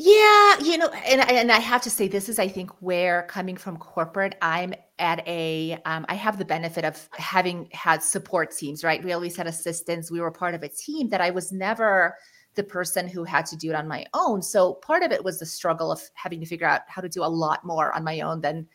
Yeah, 0.00 0.60
you 0.60 0.78
know, 0.78 0.86
and 0.90 1.28
and 1.28 1.50
I 1.50 1.58
have 1.58 1.82
to 1.82 1.90
say, 1.90 2.06
this 2.06 2.28
is, 2.28 2.38
I 2.38 2.46
think, 2.46 2.70
where 2.78 3.24
coming 3.24 3.56
from 3.56 3.76
corporate, 3.78 4.36
I'm 4.40 4.72
at 5.00 5.26
a, 5.26 5.76
um, 5.86 6.06
I 6.08 6.14
have 6.14 6.38
the 6.38 6.44
benefit 6.44 6.84
of 6.84 7.08
having 7.14 7.68
had 7.72 8.00
support 8.00 8.52
teams, 8.56 8.84
right? 8.84 9.02
We 9.02 9.12
always 9.12 9.36
had 9.36 9.48
assistants. 9.48 10.08
We 10.08 10.20
were 10.20 10.30
part 10.30 10.54
of 10.54 10.62
a 10.62 10.68
team 10.68 11.08
that 11.08 11.20
I 11.20 11.30
was 11.30 11.50
never 11.50 12.16
the 12.54 12.62
person 12.62 13.08
who 13.08 13.24
had 13.24 13.44
to 13.46 13.56
do 13.56 13.70
it 13.70 13.74
on 13.74 13.88
my 13.88 14.06
own. 14.14 14.40
So 14.40 14.74
part 14.74 15.02
of 15.02 15.10
it 15.10 15.24
was 15.24 15.40
the 15.40 15.46
struggle 15.46 15.90
of 15.90 16.00
having 16.14 16.38
to 16.38 16.46
figure 16.46 16.68
out 16.68 16.82
how 16.86 17.02
to 17.02 17.08
do 17.08 17.24
a 17.24 17.26
lot 17.26 17.64
more 17.64 17.92
on 17.92 18.04
my 18.04 18.20
own 18.20 18.40
than 18.40 18.68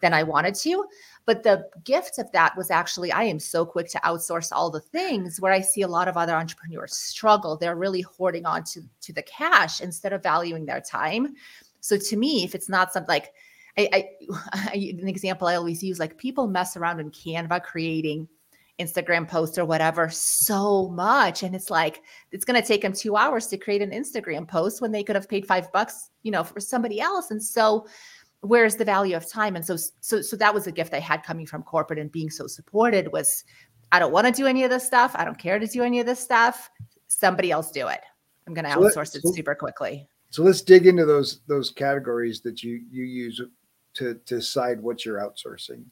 than 0.00 0.14
I 0.14 0.22
wanted 0.22 0.54
to. 0.54 0.86
But 1.26 1.42
the 1.42 1.68
gift 1.84 2.18
of 2.18 2.30
that 2.32 2.56
was 2.56 2.70
actually, 2.70 3.12
I 3.12 3.24
am 3.24 3.38
so 3.38 3.64
quick 3.64 3.88
to 3.90 4.00
outsource 4.00 4.50
all 4.52 4.70
the 4.70 4.80
things 4.80 5.40
where 5.40 5.52
I 5.52 5.60
see 5.60 5.82
a 5.82 5.88
lot 5.88 6.08
of 6.08 6.16
other 6.16 6.34
entrepreneurs 6.34 6.96
struggle. 6.96 7.56
They're 7.56 7.76
really 7.76 8.00
hoarding 8.00 8.46
on 8.46 8.64
to, 8.64 8.82
to 9.02 9.12
the 9.12 9.22
cash 9.22 9.80
instead 9.80 10.12
of 10.12 10.22
valuing 10.22 10.66
their 10.66 10.80
time. 10.80 11.34
So 11.80 11.96
to 11.96 12.16
me, 12.16 12.44
if 12.44 12.54
it's 12.54 12.68
not 12.68 12.92
something 12.92 13.08
like, 13.08 13.32
I, 13.78 14.08
I, 14.52 14.94
an 15.00 15.08
example 15.08 15.46
I 15.48 15.56
always 15.56 15.82
use, 15.82 15.98
like 15.98 16.18
people 16.18 16.46
mess 16.46 16.76
around 16.76 17.00
in 17.00 17.10
Canva 17.10 17.62
creating 17.62 18.28
Instagram 18.80 19.28
posts 19.28 19.58
or 19.58 19.66
whatever 19.66 20.08
so 20.08 20.88
much. 20.88 21.42
And 21.42 21.54
it's 21.54 21.70
like, 21.70 22.02
it's 22.32 22.44
going 22.44 22.60
to 22.60 22.66
take 22.66 22.82
them 22.82 22.92
two 22.92 23.16
hours 23.16 23.46
to 23.48 23.58
create 23.58 23.82
an 23.82 23.90
Instagram 23.90 24.48
post 24.48 24.80
when 24.80 24.90
they 24.90 25.04
could 25.04 25.16
have 25.16 25.28
paid 25.28 25.46
five 25.46 25.70
bucks, 25.70 26.10
you 26.22 26.30
know, 26.30 26.42
for 26.42 26.60
somebody 26.60 27.00
else. 27.00 27.30
And 27.30 27.42
so 27.42 27.86
where's 28.42 28.76
the 28.76 28.84
value 28.84 29.16
of 29.16 29.28
time? 29.28 29.56
And 29.56 29.64
so 29.64 29.76
so 30.00 30.22
so 30.22 30.36
that 30.36 30.54
was 30.54 30.66
a 30.66 30.72
gift 30.72 30.94
i 30.94 31.00
had 31.00 31.22
coming 31.22 31.46
from 31.46 31.62
corporate 31.62 31.98
and 31.98 32.10
being 32.10 32.30
so 32.30 32.46
supported 32.46 33.12
was 33.12 33.44
i 33.92 33.98
don't 33.98 34.12
want 34.12 34.26
to 34.26 34.32
do 34.32 34.46
any 34.46 34.64
of 34.64 34.70
this 34.70 34.86
stuff. 34.86 35.12
I 35.14 35.24
don't 35.24 35.38
care 35.38 35.58
to 35.58 35.66
do 35.66 35.82
any 35.82 36.00
of 36.00 36.06
this 36.06 36.20
stuff. 36.20 36.70
Somebody 37.08 37.50
else 37.50 37.70
do 37.70 37.88
it. 37.88 38.00
I'm 38.46 38.54
going 38.54 38.64
to 38.64 38.72
so 38.72 38.80
outsource 38.80 39.14
it 39.14 39.22
so, 39.22 39.32
super 39.32 39.54
quickly. 39.54 40.08
so 40.30 40.42
let's 40.42 40.62
dig 40.62 40.86
into 40.86 41.04
those 41.04 41.40
those 41.46 41.70
categories 41.70 42.40
that 42.42 42.62
you 42.62 42.82
you 42.90 43.04
use 43.04 43.36
to 43.38 43.50
to 43.94 44.14
decide 44.36 44.80
what 44.80 45.04
you're 45.04 45.20
outsourcing 45.20 45.84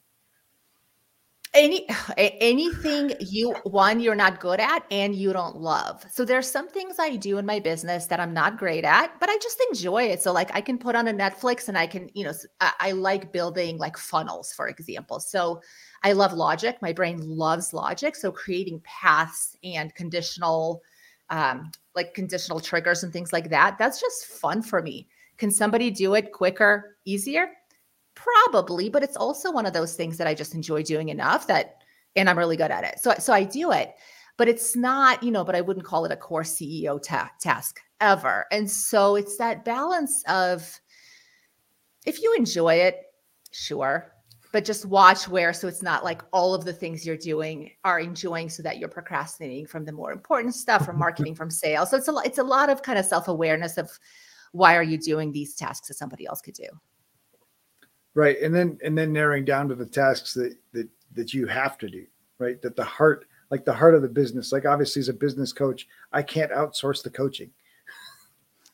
any 1.58 1.86
anything 2.16 3.12
you 3.20 3.52
one 3.64 4.00
you're 4.00 4.14
not 4.14 4.40
good 4.40 4.60
at 4.60 4.84
and 4.90 5.14
you 5.14 5.32
don't 5.32 5.56
love. 5.56 6.04
So 6.10 6.24
there's 6.24 6.50
some 6.50 6.68
things 6.68 6.96
i 6.98 7.16
do 7.16 7.38
in 7.38 7.46
my 7.46 7.58
business 7.58 8.06
that 8.06 8.20
i'm 8.20 8.32
not 8.32 8.58
great 8.58 8.84
at 8.84 9.18
but 9.20 9.28
i 9.28 9.36
just 9.42 9.60
enjoy 9.70 10.04
it. 10.04 10.22
So 10.22 10.32
like 10.32 10.50
i 10.54 10.60
can 10.60 10.78
put 10.78 10.94
on 10.94 11.08
a 11.08 11.12
netflix 11.12 11.68
and 11.68 11.76
i 11.76 11.86
can 11.86 12.08
you 12.14 12.24
know 12.24 12.32
I, 12.60 12.72
I 12.80 12.92
like 12.92 13.32
building 13.32 13.78
like 13.78 13.96
funnels 13.96 14.52
for 14.52 14.68
example. 14.68 15.20
So 15.20 15.60
i 16.02 16.12
love 16.12 16.32
logic. 16.32 16.78
My 16.80 16.92
brain 16.92 17.18
loves 17.20 17.72
logic. 17.72 18.14
So 18.16 18.30
creating 18.30 18.80
paths 18.84 19.56
and 19.64 19.94
conditional 19.94 20.82
um, 21.30 21.72
like 21.94 22.14
conditional 22.14 22.58
triggers 22.58 23.02
and 23.02 23.12
things 23.12 23.34
like 23.34 23.50
that 23.50 23.76
that's 23.78 24.00
just 24.00 24.26
fun 24.26 24.62
for 24.62 24.80
me. 24.80 25.08
Can 25.36 25.50
somebody 25.50 25.90
do 25.90 26.14
it 26.14 26.32
quicker 26.32 26.96
easier 27.04 27.50
Probably, 28.18 28.88
but 28.88 29.02
it's 29.02 29.16
also 29.16 29.52
one 29.52 29.66
of 29.66 29.72
those 29.72 29.94
things 29.94 30.16
that 30.18 30.26
I 30.26 30.34
just 30.34 30.54
enjoy 30.54 30.82
doing 30.82 31.08
enough 31.08 31.46
that, 31.46 31.82
and 32.16 32.28
I'm 32.28 32.38
really 32.38 32.56
good 32.56 32.70
at 32.70 32.84
it. 32.84 32.98
So, 32.98 33.14
so 33.18 33.32
I 33.32 33.44
do 33.44 33.70
it, 33.70 33.94
but 34.36 34.48
it's 34.48 34.74
not, 34.74 35.22
you 35.22 35.30
know, 35.30 35.44
but 35.44 35.54
I 35.54 35.60
wouldn't 35.60 35.86
call 35.86 36.04
it 36.04 36.12
a 36.12 36.16
core 36.16 36.42
CEO 36.42 37.00
ta- 37.00 37.30
task 37.40 37.80
ever. 38.00 38.46
And 38.50 38.68
so 38.68 39.14
it's 39.14 39.36
that 39.38 39.64
balance 39.64 40.24
of 40.28 40.80
if 42.06 42.20
you 42.20 42.34
enjoy 42.36 42.74
it, 42.74 43.02
sure, 43.52 44.12
but 44.52 44.64
just 44.64 44.86
watch 44.86 45.28
where 45.28 45.52
so 45.52 45.68
it's 45.68 45.82
not 45.82 46.02
like 46.04 46.22
all 46.32 46.54
of 46.54 46.64
the 46.64 46.72
things 46.72 47.06
you're 47.06 47.16
doing 47.16 47.70
are 47.84 48.00
enjoying 48.00 48.48
so 48.48 48.62
that 48.62 48.78
you're 48.78 48.88
procrastinating 48.88 49.66
from 49.66 49.84
the 49.84 49.92
more 49.92 50.10
important 50.10 50.54
stuff 50.54 50.84
from 50.84 50.98
marketing 50.98 51.34
from 51.34 51.50
sales 51.50 51.90
so 51.90 51.96
it's 51.98 52.08
a 52.08 52.14
it's 52.24 52.38
a 52.38 52.42
lot 52.42 52.70
of 52.70 52.82
kind 52.82 52.98
of 52.98 53.04
self-awareness 53.04 53.76
of 53.76 53.90
why 54.52 54.74
are 54.74 54.82
you 54.82 54.96
doing 54.96 55.30
these 55.32 55.54
tasks 55.54 55.88
that 55.88 55.94
somebody 55.94 56.26
else 56.26 56.40
could 56.40 56.54
do 56.54 56.64
right 58.18 58.40
and 58.42 58.54
then 58.54 58.76
and 58.84 58.98
then 58.98 59.12
narrowing 59.12 59.44
down 59.44 59.68
to 59.68 59.74
the 59.74 59.86
tasks 59.86 60.34
that 60.34 60.56
that 60.72 60.88
that 61.14 61.32
you 61.32 61.46
have 61.46 61.78
to 61.78 61.88
do 61.88 62.04
right? 62.38 62.60
That 62.62 62.76
the 62.76 62.84
heart 62.84 63.26
like 63.50 63.64
the 63.64 63.72
heart 63.72 63.94
of 63.94 64.02
the 64.02 64.08
business 64.08 64.52
like 64.52 64.66
obviously 64.66 65.00
as 65.00 65.08
a 65.08 65.14
business 65.14 65.52
coach 65.52 65.88
i 66.12 66.22
can't 66.22 66.52
outsource 66.52 67.02
the 67.02 67.10
coaching. 67.10 67.50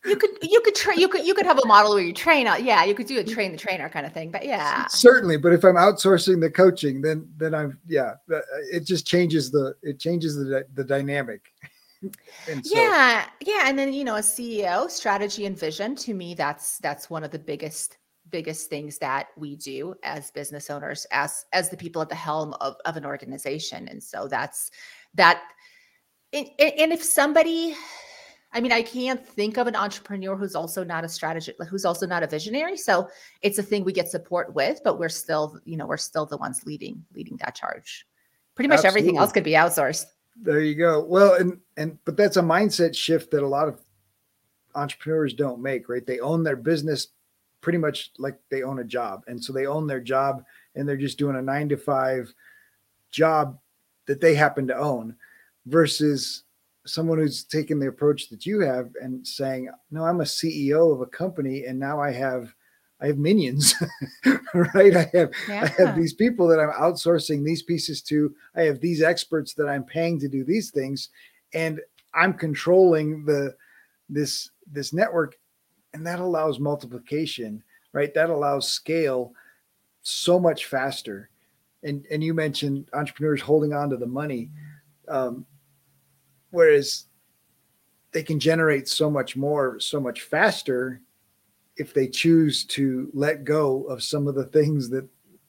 You 0.06 0.16
could 0.16 0.32
you 0.42 0.60
could 0.60 0.74
train 0.74 0.98
you 0.98 1.08
could 1.08 1.26
you 1.26 1.32
could 1.32 1.46
have 1.46 1.58
a 1.58 1.66
model 1.66 1.94
where 1.94 2.02
you 2.02 2.12
train 2.12 2.46
out 2.46 2.62
yeah 2.62 2.84
you 2.84 2.94
could 2.94 3.06
do 3.06 3.18
a 3.20 3.24
train 3.24 3.52
the 3.52 3.58
trainer 3.58 3.88
kind 3.88 4.04
of 4.04 4.12
thing 4.12 4.30
but 4.30 4.44
yeah. 4.44 4.86
Certainly 4.88 5.38
but 5.38 5.52
if 5.54 5.64
i'm 5.64 5.76
outsourcing 5.76 6.40
the 6.40 6.50
coaching 6.50 7.00
then 7.00 7.26
then 7.38 7.54
i'm 7.54 7.78
yeah 7.86 8.14
uh, 8.30 8.40
it 8.70 8.84
just 8.84 9.06
changes 9.06 9.50
the 9.50 9.74
it 9.82 9.98
changes 9.98 10.36
the 10.36 10.66
the 10.74 10.84
dynamic. 10.84 11.42
So, 12.46 12.60
yeah 12.66 13.24
yeah 13.40 13.62
and 13.64 13.78
then 13.78 13.94
you 13.94 14.04
know 14.04 14.16
a 14.16 14.20
ceo 14.20 14.90
strategy 14.90 15.46
and 15.46 15.58
vision 15.58 15.96
to 15.96 16.12
me 16.12 16.34
that's 16.34 16.76
that's 16.78 17.08
one 17.08 17.24
of 17.24 17.30
the 17.30 17.38
biggest 17.38 17.96
biggest 18.34 18.68
things 18.68 18.98
that 18.98 19.28
we 19.36 19.54
do 19.54 19.94
as 20.02 20.32
business 20.32 20.68
owners 20.68 21.06
as 21.12 21.44
as 21.52 21.70
the 21.70 21.76
people 21.76 22.02
at 22.02 22.08
the 22.08 22.16
helm 22.16 22.52
of, 22.60 22.74
of 22.84 22.96
an 22.96 23.06
organization 23.06 23.86
and 23.86 24.02
so 24.02 24.26
that's 24.26 24.72
that 25.14 25.40
and, 26.32 26.48
and 26.58 26.92
if 26.92 27.00
somebody 27.00 27.76
I 28.56 28.60
mean, 28.60 28.70
I 28.70 28.82
can't 28.82 29.26
think 29.26 29.56
of 29.56 29.66
an 29.66 29.74
entrepreneur 29.74 30.36
who's 30.36 30.54
also 30.54 30.84
not 30.84 31.04
a 31.04 31.08
strategist, 31.08 31.58
who's 31.68 31.84
also 31.84 32.06
not 32.06 32.22
a 32.22 32.28
visionary. 32.28 32.76
So 32.76 33.08
it's 33.42 33.58
a 33.58 33.64
thing 33.64 33.82
we 33.82 33.92
get 33.92 34.08
support 34.08 34.54
with, 34.54 34.80
but 34.84 34.96
we're 34.96 35.08
still, 35.08 35.58
you 35.64 35.76
know, 35.76 35.86
we're 35.88 35.96
still 35.96 36.24
the 36.24 36.36
ones 36.36 36.62
leading, 36.64 37.04
leading 37.16 37.36
that 37.38 37.56
charge. 37.56 38.06
Pretty 38.54 38.68
much 38.68 38.76
Absolutely. 38.76 39.00
everything 39.00 39.18
else 39.18 39.32
could 39.32 39.42
be 39.42 39.54
outsourced. 39.54 40.04
There 40.40 40.60
you 40.60 40.76
go. 40.76 41.04
Well, 41.04 41.34
and 41.34 41.58
and 41.76 41.98
but 42.04 42.16
that's 42.16 42.36
a 42.36 42.42
mindset 42.42 42.94
shift 42.94 43.32
that 43.32 43.42
a 43.42 43.48
lot 43.58 43.66
of 43.66 43.80
entrepreneurs 44.76 45.34
don't 45.34 45.60
make, 45.60 45.88
right? 45.88 46.06
They 46.06 46.20
own 46.20 46.44
their 46.44 46.56
business 46.56 47.08
pretty 47.64 47.78
much 47.78 48.10
like 48.18 48.38
they 48.50 48.62
own 48.62 48.80
a 48.80 48.84
job. 48.84 49.24
And 49.26 49.42
so 49.42 49.50
they 49.50 49.66
own 49.66 49.86
their 49.86 50.00
job 50.00 50.44
and 50.74 50.86
they're 50.86 50.98
just 50.98 51.18
doing 51.18 51.36
a 51.36 51.42
nine 51.42 51.66
to 51.70 51.78
five 51.78 52.32
job 53.10 53.58
that 54.06 54.20
they 54.20 54.34
happen 54.34 54.66
to 54.66 54.76
own 54.76 55.16
versus 55.64 56.44
someone 56.84 57.16
who's 57.16 57.42
taken 57.42 57.80
the 57.80 57.88
approach 57.88 58.28
that 58.28 58.44
you 58.44 58.60
have 58.60 58.90
and 59.00 59.26
saying, 59.26 59.70
no, 59.90 60.04
I'm 60.04 60.20
a 60.20 60.24
CEO 60.24 60.92
of 60.92 61.00
a 61.00 61.06
company 61.06 61.64
and 61.64 61.80
now 61.80 62.00
I 62.00 62.12
have 62.12 62.54
I 63.00 63.06
have 63.08 63.18
minions, 63.18 63.74
right? 64.54 64.96
I 64.96 65.10
have 65.14 65.30
yeah. 65.48 65.62
I 65.64 65.82
have 65.82 65.96
these 65.96 66.12
people 66.12 66.46
that 66.48 66.60
I'm 66.60 66.70
outsourcing 66.70 67.44
these 67.44 67.62
pieces 67.62 68.00
to. 68.02 68.34
I 68.54 68.62
have 68.62 68.80
these 68.80 69.02
experts 69.02 69.52
that 69.54 69.68
I'm 69.68 69.84
paying 69.84 70.20
to 70.20 70.28
do 70.28 70.44
these 70.44 70.70
things, 70.70 71.08
and 71.52 71.80
I'm 72.14 72.32
controlling 72.34 73.24
the 73.24 73.56
this 74.08 74.50
this 74.70 74.92
network 74.92 75.36
and 75.94 76.06
that 76.06 76.20
allows 76.20 76.60
multiplication 76.60 77.62
right? 77.94 78.12
That 78.12 78.28
allows 78.28 78.68
scale 78.68 79.32
so 80.02 80.38
much 80.38 80.66
faster. 80.66 81.30
And 81.82 82.04
and 82.10 82.22
you 82.22 82.34
mentioned 82.34 82.90
entrepreneurs 82.92 83.40
holding 83.40 83.72
on 83.72 83.88
to 83.90 83.96
the 83.96 84.06
money 84.06 84.50
um, 85.08 85.46
whereas 86.50 87.06
they 88.12 88.22
can 88.22 88.38
generate 88.38 88.88
so 88.88 89.10
much 89.10 89.36
more 89.36 89.78
so 89.80 90.00
much 90.00 90.22
faster 90.22 91.00
if 91.76 91.92
they 91.92 92.06
choose 92.06 92.64
to 92.64 93.10
let 93.12 93.44
go 93.44 93.82
of 93.84 94.02
some 94.02 94.26
of 94.26 94.34
the 94.34 94.46
things 94.46 94.88
that 94.90 95.06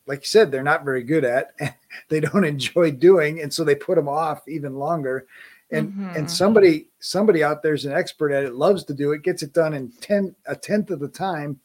like 0.08 0.22
you 0.22 0.26
said 0.26 0.52
they're 0.52 0.62
not 0.62 0.84
very 0.84 1.04
good 1.04 1.24
at 1.24 1.54
they 2.10 2.20
don't 2.20 2.44
enjoy 2.44 2.92
doing 2.92 3.42
and 3.42 3.54
so 3.54 3.64
they 3.64 3.76
put 3.76 3.96
them 3.96 4.10
off 4.10 4.46
even 4.48 4.76
longer 4.76 5.28
and 5.72 5.90
mm-hmm. 5.90 6.16
and 6.16 6.30
somebody 6.30 6.88
somebody 7.00 7.44
out 7.44 7.64
there's 7.64 7.86
an 7.86 7.94
expert 7.94 8.32
at 8.32 8.44
it 8.44 8.56
loves 8.56 8.84
to 8.84 8.94
do 8.94 9.12
it 9.12 9.24
gets 9.24 9.44
it 9.44 9.54
done 9.54 9.74
in 9.74 9.92
10 10.02 10.36
a 10.48 10.56
tenth 10.56 10.92
of 10.92 11.00
the 11.00 11.08
time 11.08 11.60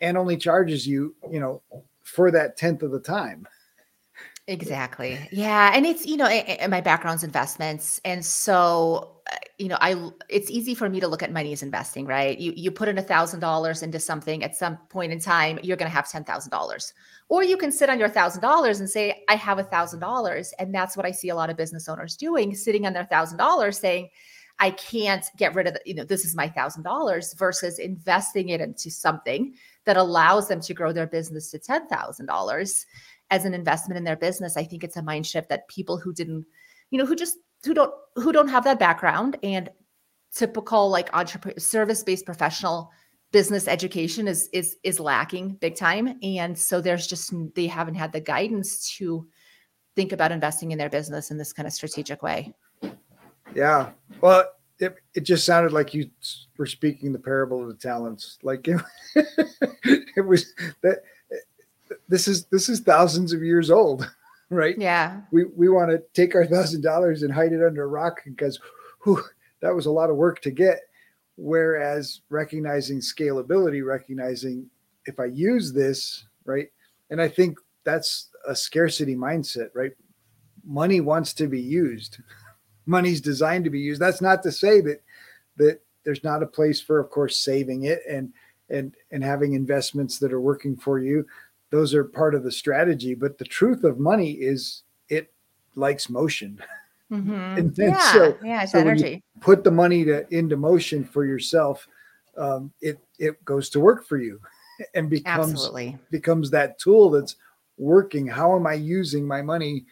and 0.00 0.16
only 0.16 0.36
charges 0.36 0.86
you 0.86 1.14
you 1.30 1.40
know 1.40 1.62
for 2.02 2.30
that 2.30 2.56
tenth 2.56 2.82
of 2.82 2.90
the 2.90 3.00
time 3.00 3.46
exactly. 4.48 5.28
Yeah 5.30 5.70
and 5.74 5.86
it's 5.86 6.04
you 6.06 6.16
know 6.16 6.28
my 6.68 6.80
background's 6.80 7.22
investments 7.22 8.00
and 8.04 8.24
so 8.24 9.16
uh, 9.30 9.36
you 9.58 9.68
know 9.68 9.76
i 9.80 10.10
it's 10.28 10.50
easy 10.50 10.74
for 10.74 10.88
me 10.88 11.00
to 11.00 11.06
look 11.06 11.22
at 11.22 11.32
money 11.32 11.52
as 11.52 11.62
investing 11.62 12.06
right? 12.06 12.38
You 12.38 12.52
you 12.56 12.70
put 12.70 12.88
in 12.88 12.98
a 12.98 13.02
thousand 13.02 13.40
dollars 13.40 13.82
into 13.82 14.00
something 14.00 14.42
at 14.42 14.56
some 14.56 14.78
point 14.88 15.12
in 15.12 15.20
time 15.20 15.58
you're 15.62 15.76
going 15.76 15.90
to 15.90 15.94
have 15.94 16.10
ten 16.10 16.24
thousand 16.24 16.50
dollars. 16.50 16.94
Or 17.28 17.44
you 17.44 17.56
can 17.56 17.70
sit 17.70 17.90
on 17.90 17.98
your 17.98 18.08
thousand 18.08 18.40
dollars 18.40 18.80
and 18.80 18.88
say, 18.88 19.22
I 19.28 19.36
have 19.36 19.58
a 19.58 19.64
thousand 19.64 20.00
dollars. 20.00 20.54
And 20.58 20.74
that's 20.74 20.96
what 20.96 21.04
I 21.04 21.10
see 21.10 21.28
a 21.28 21.34
lot 21.34 21.50
of 21.50 21.56
business 21.58 21.88
owners 21.88 22.16
doing, 22.16 22.54
sitting 22.54 22.86
on 22.86 22.94
their 22.94 23.04
thousand 23.04 23.36
dollars 23.36 23.78
saying, 23.78 24.08
I 24.60 24.70
can't 24.70 25.24
get 25.36 25.54
rid 25.54 25.66
of 25.68 25.74
the, 25.74 25.80
you 25.84 25.94
know, 25.94 26.04
this 26.04 26.24
is 26.24 26.34
my 26.34 26.48
thousand 26.48 26.82
dollars 26.82 27.34
versus 27.34 27.78
investing 27.78 28.48
it 28.48 28.60
into 28.60 28.90
something 28.90 29.54
that 29.84 29.96
allows 29.96 30.48
them 30.48 30.60
to 30.62 30.74
grow 30.74 30.92
their 30.92 31.06
business 31.06 31.50
to 31.50 31.58
ten 31.58 31.86
thousand 31.86 32.26
dollars 32.26 32.86
as 33.30 33.44
an 33.44 33.54
investment 33.54 33.98
in 33.98 34.04
their 34.04 34.16
business. 34.16 34.56
I 34.56 34.64
think 34.64 34.84
it's 34.84 34.96
a 34.96 35.02
mind 35.02 35.26
shift 35.26 35.48
that 35.48 35.68
people 35.68 35.98
who 35.98 36.12
didn't, 36.12 36.46
you 36.90 36.98
know, 36.98 37.06
who 37.06 37.14
just 37.14 37.36
who 37.64 37.74
don't 37.74 37.92
who 38.16 38.32
don't 38.32 38.48
have 38.48 38.64
that 38.64 38.78
background 38.78 39.36
and 39.42 39.70
typical 40.34 40.90
like 40.90 41.14
entrepreneur 41.14 41.58
service-based 41.58 42.24
professional 42.24 42.90
business 43.32 43.66
education 43.66 44.28
is 44.28 44.48
is 44.52 44.76
is 44.84 45.00
lacking 45.00 45.50
big 45.54 45.74
time 45.74 46.18
and 46.22 46.56
so 46.58 46.80
there's 46.80 47.06
just 47.06 47.32
they 47.54 47.66
haven't 47.66 47.94
had 47.94 48.12
the 48.12 48.20
guidance 48.20 48.94
to 48.96 49.26
think 49.96 50.12
about 50.12 50.30
investing 50.30 50.70
in 50.70 50.78
their 50.78 50.90
business 50.90 51.30
in 51.30 51.38
this 51.38 51.52
kind 51.52 51.66
of 51.66 51.72
strategic 51.72 52.22
way 52.22 52.52
yeah 53.54 53.90
well 54.20 54.44
it, 54.78 54.96
it 55.14 55.20
just 55.20 55.44
sounded 55.44 55.72
like 55.72 55.92
you 55.92 56.10
were 56.56 56.66
speaking 56.66 57.12
the 57.12 57.18
parable 57.18 57.62
of 57.62 57.68
the 57.68 57.74
talents. 57.74 58.38
Like 58.42 58.68
it, 58.68 58.80
it 60.16 60.24
was 60.24 60.54
that 60.82 61.02
this 62.08 62.28
is 62.28 62.44
this 62.46 62.68
is 62.68 62.80
thousands 62.80 63.32
of 63.32 63.42
years 63.42 63.70
old, 63.70 64.10
right? 64.50 64.76
Yeah. 64.78 65.20
We 65.30 65.44
we 65.44 65.68
want 65.68 65.90
to 65.90 66.02
take 66.14 66.34
our 66.34 66.46
thousand 66.46 66.82
dollars 66.82 67.22
and 67.22 67.32
hide 67.32 67.52
it 67.52 67.64
under 67.64 67.84
a 67.84 67.88
rock 67.88 68.20
because 68.24 68.58
whew, 69.04 69.22
that 69.60 69.74
was 69.74 69.86
a 69.86 69.90
lot 69.90 70.10
of 70.10 70.16
work 70.16 70.40
to 70.42 70.50
get. 70.50 70.80
Whereas 71.36 72.22
recognizing 72.30 72.98
scalability, 72.98 73.86
recognizing 73.86 74.68
if 75.06 75.20
I 75.20 75.26
use 75.26 75.72
this, 75.72 76.24
right? 76.44 76.68
And 77.10 77.22
I 77.22 77.28
think 77.28 77.58
that's 77.84 78.28
a 78.46 78.54
scarcity 78.54 79.14
mindset, 79.14 79.68
right? 79.74 79.92
Money 80.64 81.00
wants 81.00 81.32
to 81.34 81.46
be 81.46 81.60
used. 81.60 82.18
Money's 82.86 83.20
designed 83.20 83.64
to 83.64 83.70
be 83.70 83.80
used. 83.80 84.00
That's 84.00 84.20
not 84.20 84.42
to 84.42 84.52
say 84.52 84.80
that 84.80 85.02
that 85.56 85.80
there's 86.04 86.24
not 86.24 86.42
a 86.42 86.46
place 86.46 86.80
for, 86.80 86.98
of 86.98 87.10
course, 87.10 87.36
saving 87.36 87.84
it 87.84 88.00
and 88.08 88.32
and 88.70 88.94
and 89.10 89.22
having 89.22 89.54
investments 89.54 90.18
that 90.18 90.32
are 90.32 90.40
working 90.40 90.76
for 90.76 90.98
you. 90.98 91.26
Those 91.70 91.94
are 91.94 92.04
part 92.04 92.34
of 92.34 92.44
the 92.44 92.52
strategy. 92.52 93.14
But 93.14 93.38
the 93.38 93.44
truth 93.44 93.84
of 93.84 93.98
money 93.98 94.32
is 94.32 94.82
it 95.08 95.32
likes 95.74 96.08
motion. 96.08 96.62
Mm-hmm. 97.10 97.32
And 97.58 97.74
then 97.74 97.90
yeah, 97.90 98.12
so- 98.12 98.38
yeah, 98.44 98.62
it's 98.62 98.72
so 98.72 98.78
energy. 98.80 99.22
Put 99.40 99.64
the 99.64 99.70
money 99.70 100.04
to 100.04 100.26
into 100.34 100.56
motion 100.56 101.04
for 101.04 101.24
yourself. 101.24 101.86
Um, 102.36 102.70
it 102.80 102.98
it 103.18 103.42
goes 103.44 103.68
to 103.70 103.80
work 103.80 104.06
for 104.06 104.18
you 104.18 104.38
and 104.94 105.10
becomes 105.10 105.52
Absolutely. 105.52 105.98
becomes 106.10 106.50
that 106.50 106.78
tool 106.78 107.10
that's 107.10 107.36
working. 107.78 108.26
How 108.26 108.54
am 108.56 108.66
I 108.66 108.74
using 108.74 109.26
my 109.26 109.42
money 109.42 109.86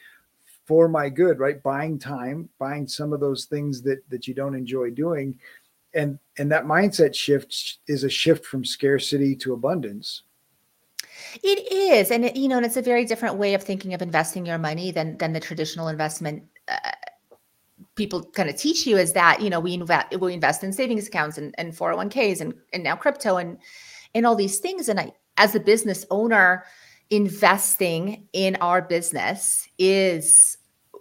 for 0.66 0.88
my 0.88 1.08
good? 1.08 1.38
Right, 1.38 1.62
buying 1.62 1.98
time, 1.98 2.48
buying 2.58 2.86
some 2.86 3.12
of 3.12 3.20
those 3.20 3.46
things 3.46 3.82
that 3.82 3.98
that 4.10 4.28
you 4.28 4.34
don't 4.34 4.54
enjoy 4.54 4.90
doing, 4.90 5.38
and 5.94 6.18
and 6.38 6.52
that 6.52 6.66
mindset 6.66 7.14
shift 7.14 7.78
is 7.88 8.04
a 8.04 8.10
shift 8.10 8.44
from 8.44 8.64
scarcity 8.64 9.34
to 9.36 9.54
abundance. 9.54 10.22
It 11.42 11.72
is, 11.72 12.11
and 12.11 12.24
it, 12.24 12.37
you 12.37 12.48
know, 12.48 12.57
and 12.57 12.66
it's 12.66 12.76
a 12.76 12.83
very 12.83 13.05
different 13.05 13.37
way 13.37 13.55
of 13.55 13.62
thinking 13.62 13.94
of 13.94 14.02
investing 14.02 14.46
your 14.46 14.59
money 14.59 14.90
than 14.90 15.18
than 15.18 15.33
the 15.33 15.40
traditional 15.40 15.88
investment 15.88 16.44
uh, 16.68 16.92
people 17.94 18.22
kind 18.22 18.48
of 18.48 18.57
teach 18.57 18.87
you. 18.87 18.96
Is 18.96 19.12
that 19.12 19.40
you 19.40 19.50
know 19.50 19.61
we 19.61 19.74
invest 19.74 20.18
we 20.20 20.33
invest 20.33 20.64
in 20.64 20.72
savings 20.72 21.09
accounts 21.09 21.38
and 21.38 21.55
and 21.59 21.76
four 21.76 21.90
hundred 21.90 21.96
one 21.96 22.11
ks 22.11 22.40
and 22.40 22.55
and 22.72 22.83
now 22.83 22.96
crypto 22.96 23.37
and 23.37 23.59
and 24.14 24.26
all 24.26 24.35
these 24.35 24.59
things. 24.59 24.88
And 24.88 24.98
I, 24.98 25.12
as 25.37 25.55
a 25.55 25.61
business 25.61 26.05
owner, 26.11 26.64
investing 27.11 28.26
in 28.33 28.57
our 28.57 28.83
business 28.83 29.68
is 29.79 30.56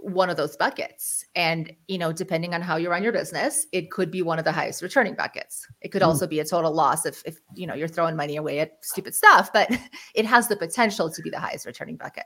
one 0.06 0.30
of 0.30 0.38
those 0.38 0.56
buckets. 0.56 1.26
And 1.36 1.72
you 1.88 1.98
know, 1.98 2.12
depending 2.13 2.54
on 2.54 2.62
how 2.62 2.78
you 2.78 2.89
run 2.89 3.04
your 3.04 3.12
business, 3.12 3.65
it 3.72 3.91
could 3.91 4.12
be 4.12 4.22
one 4.22 4.39
of 4.39 4.46
the 4.46 4.52
highest 4.52 4.82
returning 4.82 5.15
buckets. 5.15 5.68
It 5.82 5.89
could 5.91 6.02
Mm. 6.02 6.08
also 6.08 6.28
be 6.28 6.39
a 6.39 6.46
total 6.46 6.72
loss 6.72 7.06
if 7.06 7.22
if 7.26 7.39
you 7.56 7.65
know 7.68 7.74
you're 7.74 7.88
throwing 7.88 8.15
money 8.15 8.38
away 8.38 8.60
at 8.60 8.78
stupid 8.82 9.15
stuff, 9.15 9.52
but 9.52 9.70
it 10.15 10.26
has 10.26 10.48
the 10.48 10.56
potential 10.56 11.10
to 11.10 11.22
be 11.22 11.30
the 11.30 11.39
highest 11.39 11.65
returning 11.65 11.96
bucket. 11.98 12.26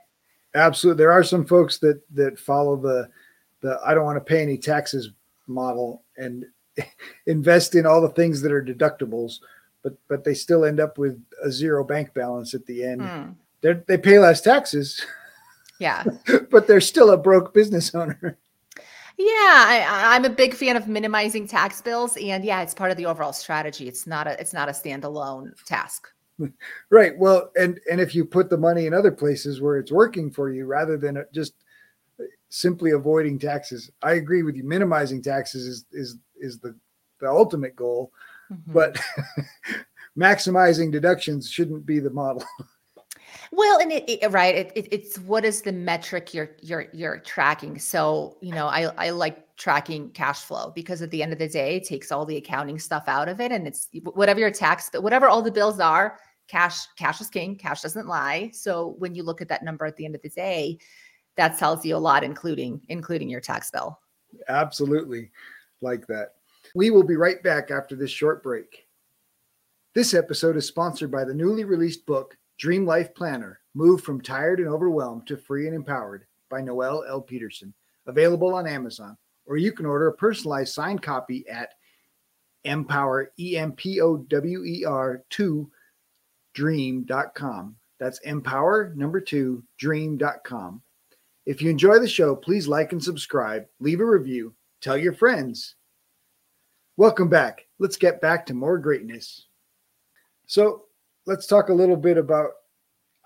Absolutely, 0.56 0.98
there 0.98 1.12
are 1.12 1.24
some 1.24 1.46
folks 1.46 1.78
that 1.80 2.02
that 2.14 2.38
follow 2.40 2.76
the 2.76 3.10
the 3.62 3.80
I 3.86 3.94
don't 3.94 4.06
want 4.06 4.18
to 4.18 4.24
pay 4.34 4.42
any 4.42 4.58
taxes 4.58 5.12
model 5.48 6.04
and 6.18 6.46
invest 7.28 7.76
in 7.76 7.86
all 7.86 8.02
the 8.02 8.10
things 8.10 8.42
that 8.42 8.52
are 8.52 8.64
deductibles, 8.64 9.40
but 9.84 9.94
but 10.08 10.24
they 10.24 10.34
still 10.34 10.66
end 10.66 10.80
up 10.80 10.98
with 10.98 11.22
a 11.44 11.52
zero 11.52 11.84
bank 11.84 12.14
balance 12.14 12.54
at 12.54 12.66
the 12.66 12.84
end. 12.84 13.02
Hmm. 13.02 13.30
They 13.62 13.74
they 13.88 13.98
pay 13.98 14.20
less 14.20 14.42
taxes, 14.42 15.06
Yeah. 15.80 16.04
but 16.52 16.68
they're 16.68 16.82
still 16.82 17.12
a 17.12 17.18
broke 17.18 17.54
business 17.54 17.94
owner. 17.96 18.38
Yeah, 19.18 19.26
I, 19.28 20.16
I'm 20.16 20.24
a 20.24 20.30
big 20.30 20.54
fan 20.54 20.78
of 20.78 20.88
minimizing 20.88 21.46
tax 21.46 21.82
bills, 21.82 22.16
and 22.16 22.46
yeah, 22.46 22.62
it's 22.62 22.74
part 22.74 22.90
of 22.92 22.96
the 22.96 23.06
overall 23.06 23.34
strategy. 23.34 23.86
It's 23.88 24.08
not 24.08 24.28
a 24.28 24.40
it's 24.40 24.54
not 24.54 24.70
a 24.70 24.72
standalone 24.72 25.52
task. 25.66 26.08
Right. 26.90 27.18
Well, 27.18 27.52
and 27.60 27.82
and 27.92 28.00
if 28.00 28.16
you 28.16 28.24
put 28.24 28.50
the 28.50 28.58
money 28.58 28.86
in 28.86 28.94
other 28.94 29.12
places 29.12 29.60
where 29.60 29.78
it's 29.78 29.92
working 29.92 30.32
for 30.32 30.50
you 30.50 30.66
rather 30.68 30.98
than 30.98 31.22
just 31.34 31.54
simply 32.48 32.92
avoiding 32.92 33.38
taxes. 33.38 33.92
I 34.02 34.14
agree 34.14 34.44
with 34.44 34.56
you. 34.56 34.64
Minimizing 34.64 35.22
taxes 35.22 35.66
is 35.68 35.86
is 35.92 36.18
is 36.40 36.60
the 36.60 36.76
the 37.20 37.28
ultimate 37.30 37.76
goal, 37.76 38.14
Mhm. 38.50 38.74
but 38.74 38.98
maximizing 40.18 40.92
deductions 40.94 41.50
shouldn't 41.50 41.86
be 41.86 42.00
the 42.00 42.10
model. 42.10 42.44
Well, 43.52 43.80
and 43.80 43.92
it, 43.92 44.08
it 44.08 44.32
right, 44.32 44.56
it, 44.56 44.72
it, 44.76 44.88
it's 44.92 45.18
what 45.20 45.44
is 45.44 45.62
the 45.62 45.72
metric 45.72 46.34
you're 46.34 46.52
you're 46.62 46.86
you're 46.94 47.20
tracking. 47.20 47.80
So 47.80 48.38
you 48.42 48.54
know, 48.54 48.68
I 48.68 48.84
I 48.98 49.10
like 49.10 49.56
tracking 49.58 50.12
cash 50.12 50.42
flow 50.42 50.72
because 50.76 51.02
at 51.02 51.12
the 51.12 51.24
end 51.24 51.34
of 51.34 51.40
the 51.40 51.48
day, 51.48 51.78
it 51.78 51.86
takes 51.86 52.12
all 52.12 52.26
the 52.26 52.38
accounting 52.38 52.80
stuff 52.80 53.04
out 53.08 53.28
of 53.28 53.42
it, 53.42 53.52
and 53.52 53.68
it's 53.68 53.90
whatever 54.14 54.40
your 54.40 54.52
tax, 54.52 54.90
but 54.92 55.04
whatever 55.04 55.28
all 55.28 55.42
the 55.42 55.52
bills 55.52 55.80
are, 55.80 56.20
cash 56.48 56.86
cash 56.98 57.22
is 57.22 57.30
king. 57.30 57.56
Cash 57.56 57.82
doesn't 57.82 58.08
lie. 58.08 58.52
So 58.54 58.96
when 59.00 59.16
you 59.16 59.24
look 59.24 59.42
at 59.42 59.50
that 59.50 59.64
number 59.64 59.86
at 59.86 59.96
the 59.96 60.06
end 60.06 60.16
of 60.16 60.22
the 60.22 60.30
day, 60.30 60.78
that 61.36 61.58
tells 61.58 61.86
you 61.86 61.96
a 61.96 61.98
lot, 61.98 62.24
including 62.24 62.82
including 62.90 63.30
your 63.30 63.42
tax 63.42 63.72
bill. 63.72 64.00
Absolutely 64.48 65.32
like 65.82 66.06
that. 66.08 66.36
We 66.76 66.92
will 66.92 67.04
be 67.04 67.16
right 67.16 67.42
back 67.42 67.72
after 67.72 67.96
this 67.96 68.12
short 68.12 68.44
break. 68.44 68.86
This 69.96 70.14
episode 70.14 70.56
is 70.56 70.68
sponsored 70.68 71.12
by 71.12 71.26
the 71.26 71.34
newly 71.34 71.64
released 71.64 72.06
book, 72.06 72.38
Dream 72.60 72.86
Life 72.86 73.16
Planner 73.16 73.62
Move 73.74 74.02
from 74.02 74.22
Tired 74.22 74.60
and 74.60 74.68
Overwhelmed 74.68 75.26
to 75.28 75.38
Free 75.38 75.66
and 75.66 75.76
Empowered 75.76 76.26
by 76.50 76.62
Noel 76.62 77.06
L. 77.08 77.22
Peterson, 77.22 77.74
available 78.06 78.54
on 78.54 78.68
Amazon, 78.68 79.18
or 79.46 79.58
you 79.58 79.72
can 79.72 79.86
order 79.86 80.10
a 80.10 80.14
personalized 80.14 80.74
signed 80.74 81.02
copy 81.02 81.48
at 81.48 81.70
empower, 82.66 83.32
E 83.40 83.58
M 83.58 83.72
P 83.72 84.02
O 84.02 84.18
W 84.18 84.66
E 84.66 84.84
R 84.86 85.24
2 85.30 85.72
dream.com. 86.54 87.76
That's 88.00 88.20
empower 88.20 88.94
number 88.96 89.22
two 89.22 89.64
dream.com. 89.78 90.82
If 91.46 91.62
you 91.62 91.70
enjoy 91.70 92.00
the 92.00 92.08
show, 92.08 92.36
please 92.36 92.68
like 92.68 92.92
and 92.92 93.04
subscribe, 93.04 93.66
leave 93.80 94.02
a 94.02 94.06
review, 94.06 94.54
tell 94.82 94.98
your 94.98 95.14
friends. 95.14 95.76
Welcome 96.98 97.30
back. 97.30 97.66
Let's 97.80 97.96
get 97.96 98.20
back 98.20 98.46
to 98.48 98.54
more 98.54 98.78
greatness. 98.78 99.48
So, 100.48 100.86
let's 101.30 101.46
talk 101.46 101.70
a 101.70 101.74
little 101.74 101.96
bit 101.96 102.18
about 102.18 102.52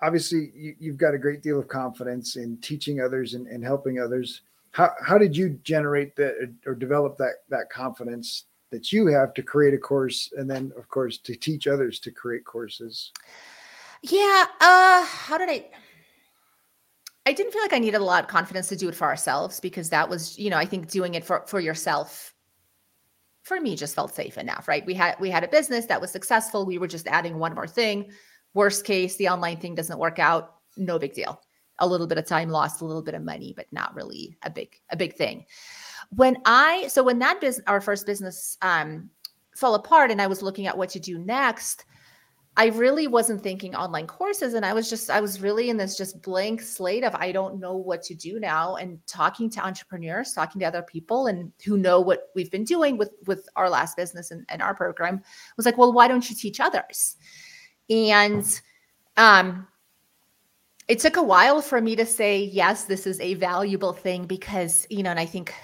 obviously, 0.02 0.52
you, 0.54 0.74
you've 0.78 0.98
got 0.98 1.14
a 1.14 1.18
great 1.18 1.42
deal 1.42 1.58
of 1.58 1.66
confidence 1.66 2.36
in 2.36 2.58
teaching 2.58 3.00
others 3.00 3.34
and, 3.34 3.46
and 3.46 3.64
helping 3.64 3.98
others. 3.98 4.42
How, 4.72 4.90
how 5.02 5.18
did 5.18 5.36
you 5.36 5.58
generate 5.62 6.14
that 6.16 6.52
or 6.66 6.74
develop 6.74 7.16
that, 7.18 7.36
that 7.48 7.70
confidence 7.70 8.44
that 8.70 8.92
you 8.92 9.06
have 9.06 9.32
to 9.34 9.42
create 9.42 9.72
a 9.72 9.78
course 9.78 10.32
and 10.36 10.50
then, 10.50 10.72
of 10.76 10.88
course, 10.88 11.18
to 11.18 11.34
teach 11.34 11.66
others 11.66 11.98
to 12.00 12.10
create 12.10 12.44
courses? 12.44 13.12
Yeah. 14.02 14.44
Uh, 14.60 15.04
how 15.06 15.38
did 15.38 15.48
I? 15.48 15.66
I 17.26 17.32
didn't 17.32 17.52
feel 17.52 17.62
like 17.62 17.72
I 17.72 17.78
needed 17.78 17.96
a 17.96 18.04
lot 18.04 18.24
of 18.24 18.28
confidence 18.28 18.68
to 18.68 18.76
do 18.76 18.86
it 18.90 18.94
for 18.94 19.06
ourselves 19.06 19.58
because 19.58 19.88
that 19.88 20.06
was, 20.06 20.38
you 20.38 20.50
know, 20.50 20.58
I 20.58 20.66
think 20.66 20.90
doing 20.90 21.14
it 21.14 21.24
for 21.24 21.42
for 21.46 21.58
yourself 21.58 22.33
for 23.44 23.60
me 23.60 23.76
just 23.76 23.94
felt 23.94 24.14
safe 24.14 24.38
enough, 24.38 24.66
right? 24.66 24.84
We 24.84 24.94
had 24.94 25.16
we 25.20 25.30
had 25.30 25.44
a 25.44 25.48
business 25.48 25.86
that 25.86 26.00
was 26.00 26.10
successful. 26.10 26.66
We 26.66 26.78
were 26.78 26.88
just 26.88 27.06
adding 27.06 27.38
one 27.38 27.54
more 27.54 27.66
thing. 27.66 28.10
Worst 28.54 28.84
case, 28.84 29.16
the 29.16 29.28
online 29.28 29.58
thing 29.58 29.74
doesn't 29.74 29.98
work 29.98 30.18
out. 30.18 30.56
No 30.76 30.98
big 30.98 31.12
deal. 31.12 31.40
A 31.78 31.86
little 31.86 32.06
bit 32.06 32.18
of 32.18 32.26
time 32.26 32.48
lost, 32.48 32.80
a 32.80 32.84
little 32.84 33.02
bit 33.02 33.14
of 33.14 33.22
money, 33.22 33.52
but 33.54 33.66
not 33.70 33.94
really 33.94 34.36
a 34.42 34.50
big 34.50 34.74
a 34.90 34.96
big 34.96 35.14
thing. 35.14 35.44
When 36.10 36.38
I 36.46 36.88
so 36.88 37.02
when 37.02 37.18
that 37.20 37.40
business 37.40 37.64
our 37.66 37.80
first 37.80 38.06
business 38.06 38.56
um 38.62 39.10
fell 39.54 39.74
apart 39.74 40.10
and 40.10 40.20
I 40.22 40.26
was 40.26 40.42
looking 40.42 40.66
at 40.66 40.76
what 40.76 40.88
to 40.90 41.00
do 41.00 41.18
next, 41.18 41.84
I 42.56 42.66
really 42.66 43.08
wasn't 43.08 43.42
thinking 43.42 43.74
online 43.74 44.06
courses. 44.06 44.54
And 44.54 44.64
I 44.64 44.72
was 44.72 44.88
just, 44.88 45.10
I 45.10 45.20
was 45.20 45.40
really 45.40 45.70
in 45.70 45.76
this 45.76 45.96
just 45.96 46.22
blank 46.22 46.62
slate 46.62 47.02
of 47.02 47.14
I 47.16 47.32
don't 47.32 47.58
know 47.58 47.74
what 47.74 48.02
to 48.04 48.14
do 48.14 48.38
now. 48.38 48.76
And 48.76 49.04
talking 49.08 49.50
to 49.50 49.64
entrepreneurs, 49.64 50.32
talking 50.32 50.60
to 50.60 50.66
other 50.66 50.82
people 50.82 51.26
and 51.26 51.50
who 51.64 51.76
know 51.76 52.00
what 52.00 52.30
we've 52.36 52.50
been 52.50 52.64
doing 52.64 52.96
with 52.96 53.10
with 53.26 53.48
our 53.56 53.68
last 53.68 53.96
business 53.96 54.30
and, 54.30 54.44
and 54.48 54.62
our 54.62 54.74
program 54.74 55.20
was 55.56 55.66
like, 55.66 55.76
well, 55.76 55.92
why 55.92 56.06
don't 56.06 56.28
you 56.30 56.36
teach 56.36 56.60
others? 56.60 57.16
And 57.90 58.60
um 59.16 59.66
it 60.86 60.98
took 60.98 61.16
a 61.16 61.22
while 61.22 61.62
for 61.62 61.80
me 61.80 61.96
to 61.96 62.04
say, 62.04 62.42
yes, 62.44 62.84
this 62.84 63.06
is 63.06 63.18
a 63.20 63.34
valuable 63.34 63.94
thing 63.94 64.26
because, 64.26 64.86
you 64.90 65.02
know, 65.02 65.10
and 65.10 65.18
I 65.18 65.24
think 65.24 65.54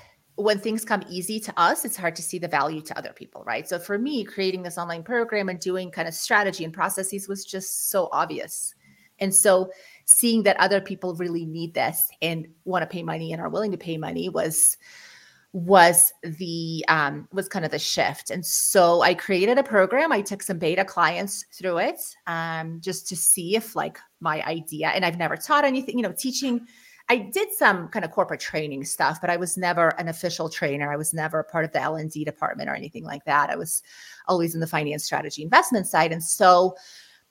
when 0.41 0.59
things 0.59 0.85
come 0.85 1.03
easy 1.09 1.41
to 1.41 1.53
us, 1.59 1.85
it's 1.85 1.97
hard 1.97 2.17
to 2.17 2.23
see 2.23 2.39
the 2.39 2.49
value 2.49 2.81
to 2.83 2.99
other 2.99 3.13
people, 3.13 3.43
right? 3.45 3.69
So 3.69 3.79
for 3.79 3.99
me, 3.99 4.25
creating 4.25 4.63
this 4.63 4.79
online 4.79 5.03
program 5.03 5.49
and 5.49 5.59
doing 5.59 5.91
kind 5.91 6.09
of 6.09 6.15
strategy 6.15 6.65
and 6.65 6.73
processes 6.73 7.29
was 7.29 7.45
just 7.45 7.91
so 7.91 8.09
obvious. 8.13 8.75
And 9.19 9.35
so 9.35 9.71
seeing 10.05 10.43
that 10.45 10.59
other 10.59 10.81
people 10.81 11.15
really 11.15 11.45
need 11.45 11.75
this 11.75 12.09
and 12.23 12.49
want 12.65 12.83
to 12.83 12.87
pay 12.87 13.03
money 13.03 13.33
and 13.33 13.41
are 13.41 13.49
willing 13.49 13.71
to 13.71 13.79
pay 13.79 13.97
money 13.97 14.29
was 14.29 14.77
was 15.53 16.13
the 16.23 16.85
um 16.87 17.27
was 17.33 17.49
kind 17.49 17.65
of 17.65 17.73
the 17.73 17.79
shift 17.79 18.31
and 18.31 18.47
so 18.47 19.03
i 19.03 19.13
created 19.13 19.59
a 19.59 19.63
program 19.65 20.13
i 20.13 20.21
took 20.21 20.45
some 20.45 20.59
beta 20.59 20.85
clients 20.85 21.45
through 21.53 21.79
it 21.79 22.01
um 22.29 22.81
just 22.81 23.09
to 23.09 23.17
see 23.17 23.57
if 23.57 23.75
like 23.75 23.99
my 24.21 24.41
idea 24.45 24.89
and 24.91 25.05
i've 25.05 25.19
never 25.19 25.37
taught 25.37 25.65
anything 25.65 25.99
you 25.99 26.05
know 26.05 26.13
teaching 26.13 26.65
I 27.11 27.17
did 27.17 27.53
some 27.53 27.89
kind 27.89 28.05
of 28.05 28.13
corporate 28.13 28.39
training 28.39 28.85
stuff, 28.85 29.21
but 29.21 29.31
I 29.31 29.37
was 29.37 29.57
never 29.57 29.89
an 29.99 30.07
official 30.07 30.49
trainer. 30.49 30.93
I 30.93 30.97
was 30.97 31.13
never 31.13 31.43
part 31.43 31.65
of 31.65 31.73
the 31.73 31.83
L 31.83 31.97
and 31.97 32.09
D 32.09 32.25
department 32.25 32.71
or 32.71 32.75
anything 32.77 33.03
like 33.03 33.25
that. 33.25 33.51
I 33.51 33.57
was 33.57 33.83
always 34.29 34.55
in 34.55 34.61
the 34.61 34.67
finance 34.69 35.07
strategy 35.07 35.43
investment 35.43 35.89
side, 35.89 36.13
and 36.13 36.23
so 36.23 36.77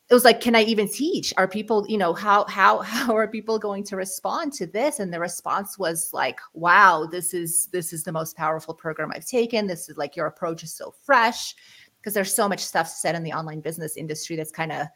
it 0.09 0.13
was 0.13 0.25
like, 0.25 0.41
can 0.41 0.53
I 0.53 0.63
even 0.63 0.89
teach? 0.89 1.33
Are 1.37 1.47
people, 1.47 1.85
you 1.87 1.97
know, 1.97 2.13
how 2.13 2.43
how 2.49 2.79
how 2.81 3.15
are 3.15 3.25
people 3.25 3.57
going 3.57 3.85
to 3.85 3.95
respond 3.95 4.51
to 4.53 4.67
this? 4.67 4.99
And 4.99 5.13
the 5.13 5.19
response 5.21 5.79
was 5.79 6.09
like, 6.11 6.41
wow, 6.53 7.07
this 7.09 7.33
is 7.33 7.67
this 7.67 7.93
is 7.93 8.03
the 8.03 8.11
most 8.11 8.35
powerful 8.35 8.73
program 8.73 9.13
I've 9.15 9.25
taken. 9.25 9.65
This 9.65 9.87
is 9.87 9.95
like 9.95 10.17
your 10.17 10.27
approach 10.27 10.61
is 10.61 10.73
so 10.73 10.93
fresh 11.05 11.55
because 12.01 12.13
there's 12.13 12.33
so 12.33 12.49
much 12.49 12.65
stuff 12.65 12.89
said 12.89 13.15
in 13.15 13.23
the 13.23 13.31
online 13.31 13.61
business 13.61 13.95
industry 13.95 14.35
that's 14.35 14.51
kind 14.51 14.73
of 14.73 14.87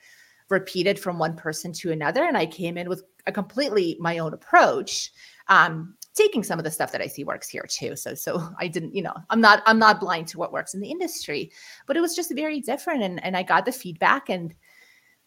repeated 0.50 1.00
from 1.00 1.20
one 1.20 1.38
person 1.38 1.72
to 1.72 1.92
another. 1.94 2.26
And 2.26 2.38
I 2.38 2.46
came 2.46 2.78
in 2.78 2.90
with 2.90 3.04
a 3.26 3.32
completely 3.32 3.98
my 4.00 4.18
own 4.18 4.34
approach. 4.34 5.12
Um, 5.48 5.96
taking 6.14 6.44
some 6.44 6.60
of 6.60 6.64
the 6.64 6.72
stuff 6.72 6.92
that 6.92 7.02
I 7.02 7.08
see 7.08 7.24
works 7.24 7.50
here 7.50 7.66
too. 7.68 7.96
So 7.96 8.14
so 8.14 8.48
I 8.60 8.68
didn't, 8.68 8.96
you 8.96 9.02
know, 9.02 9.16
I'm 9.30 9.42
not 9.42 9.64
I'm 9.66 9.80
not 9.80 10.00
blind 10.00 10.28
to 10.30 10.38
what 10.38 10.54
works 10.54 10.74
in 10.74 10.80
the 10.80 10.92
industry, 10.92 11.52
but 11.88 11.98
it 11.98 12.02
was 12.02 12.16
just 12.16 12.34
very 12.36 12.62
different. 12.62 13.04
And 13.04 13.24
and 13.24 13.36
I 13.36 13.44
got 13.44 13.66
the 13.66 13.72
feedback 13.72 14.30
and 14.30 14.54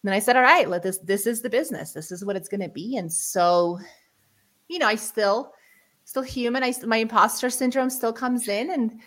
then 0.03 0.13
I 0.13 0.19
said, 0.19 0.35
all 0.35 0.43
right, 0.43 0.69
let 0.69 0.83
this 0.83 0.99
this 0.99 1.27
is 1.27 1.41
the 1.41 1.49
business. 1.49 1.91
This 1.91 2.11
is 2.11 2.23
what 2.23 2.35
it's 2.35 2.49
gonna 2.49 2.69
be. 2.69 2.97
And 2.97 3.11
so, 3.11 3.79
you 4.67 4.79
know, 4.79 4.87
I 4.87 4.95
still 4.95 5.53
still 6.05 6.23
human. 6.23 6.63
I 6.63 6.73
my 6.85 6.97
imposter 6.97 7.49
syndrome 7.49 7.89
still 7.89 8.13
comes 8.13 8.47
in 8.47 8.71
and 8.71 9.01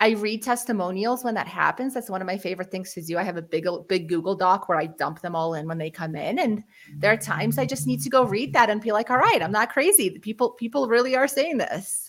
I 0.00 0.10
read 0.10 0.42
testimonials 0.42 1.22
when 1.24 1.34
that 1.34 1.46
happens. 1.46 1.94
That's 1.94 2.10
one 2.10 2.20
of 2.20 2.26
my 2.26 2.36
favorite 2.36 2.70
things 2.70 2.92
to 2.94 3.02
do. 3.02 3.16
I 3.16 3.22
have 3.22 3.36
a 3.36 3.42
big, 3.42 3.66
big 3.88 4.08
Google 4.08 4.34
Doc 4.34 4.68
where 4.68 4.78
I 4.78 4.86
dump 4.86 5.20
them 5.20 5.36
all 5.36 5.54
in 5.54 5.68
when 5.68 5.78
they 5.78 5.90
come 5.90 6.16
in. 6.16 6.38
And 6.40 6.64
there 6.96 7.12
are 7.12 7.16
times 7.16 7.58
I 7.58 7.64
just 7.64 7.86
need 7.86 8.02
to 8.02 8.10
go 8.10 8.24
read 8.24 8.52
that 8.54 8.70
and 8.70 8.80
be 8.80 8.92
like, 8.92 9.10
all 9.10 9.18
right, 9.18 9.40
I'm 9.40 9.52
not 9.52 9.72
crazy. 9.72 10.18
People, 10.18 10.50
people 10.50 10.88
really 10.88 11.14
are 11.14 11.28
saying 11.28 11.58
this. 11.58 12.08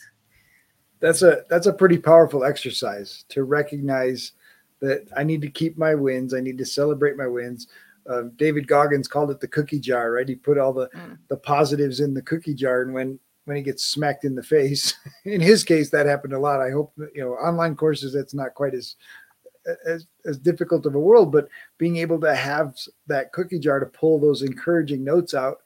That's 0.99 1.21
a 1.21 1.43
that's 1.49 1.67
a 1.67 1.73
pretty 1.73 1.97
powerful 1.97 2.43
exercise 2.43 3.25
to 3.29 3.43
recognize 3.43 4.31
that 4.79 5.07
I 5.15 5.23
need 5.23 5.41
to 5.41 5.49
keep 5.49 5.77
my 5.77 5.93
wins. 5.93 6.33
I 6.33 6.39
need 6.39 6.57
to 6.57 6.65
celebrate 6.65 7.17
my 7.17 7.27
wins. 7.27 7.67
Uh, 8.07 8.23
David 8.35 8.67
Goggins 8.67 9.07
called 9.07 9.31
it 9.31 9.39
the 9.39 9.47
cookie 9.47 9.79
jar, 9.79 10.11
right? 10.11 10.27
He 10.27 10.35
put 10.35 10.57
all 10.57 10.73
the 10.73 10.87
mm. 10.89 11.17
the 11.27 11.37
positives 11.37 11.99
in 11.99 12.13
the 12.13 12.21
cookie 12.21 12.53
jar, 12.53 12.81
and 12.81 12.93
when 12.93 13.19
when 13.45 13.55
he 13.55 13.63
gets 13.63 13.83
smacked 13.83 14.25
in 14.25 14.35
the 14.35 14.43
face. 14.43 14.93
in 15.25 15.39
his 15.39 15.63
case, 15.63 15.89
that 15.91 16.05
happened 16.05 16.33
a 16.33 16.39
lot. 16.39 16.61
I 16.61 16.71
hope 16.71 16.93
you 16.97 17.21
know 17.23 17.33
online 17.33 17.75
courses. 17.75 18.13
That's 18.13 18.33
not 18.33 18.53
quite 18.53 18.73
as 18.73 18.95
as 19.87 20.05
as 20.25 20.37
difficult 20.37 20.85
of 20.85 20.95
a 20.95 20.99
world, 20.99 21.31
but 21.31 21.47
being 21.77 21.97
able 21.97 22.19
to 22.21 22.35
have 22.35 22.75
that 23.07 23.31
cookie 23.31 23.59
jar 23.59 23.79
to 23.79 23.85
pull 23.85 24.19
those 24.19 24.41
encouraging 24.41 25.03
notes 25.03 25.33
out, 25.33 25.59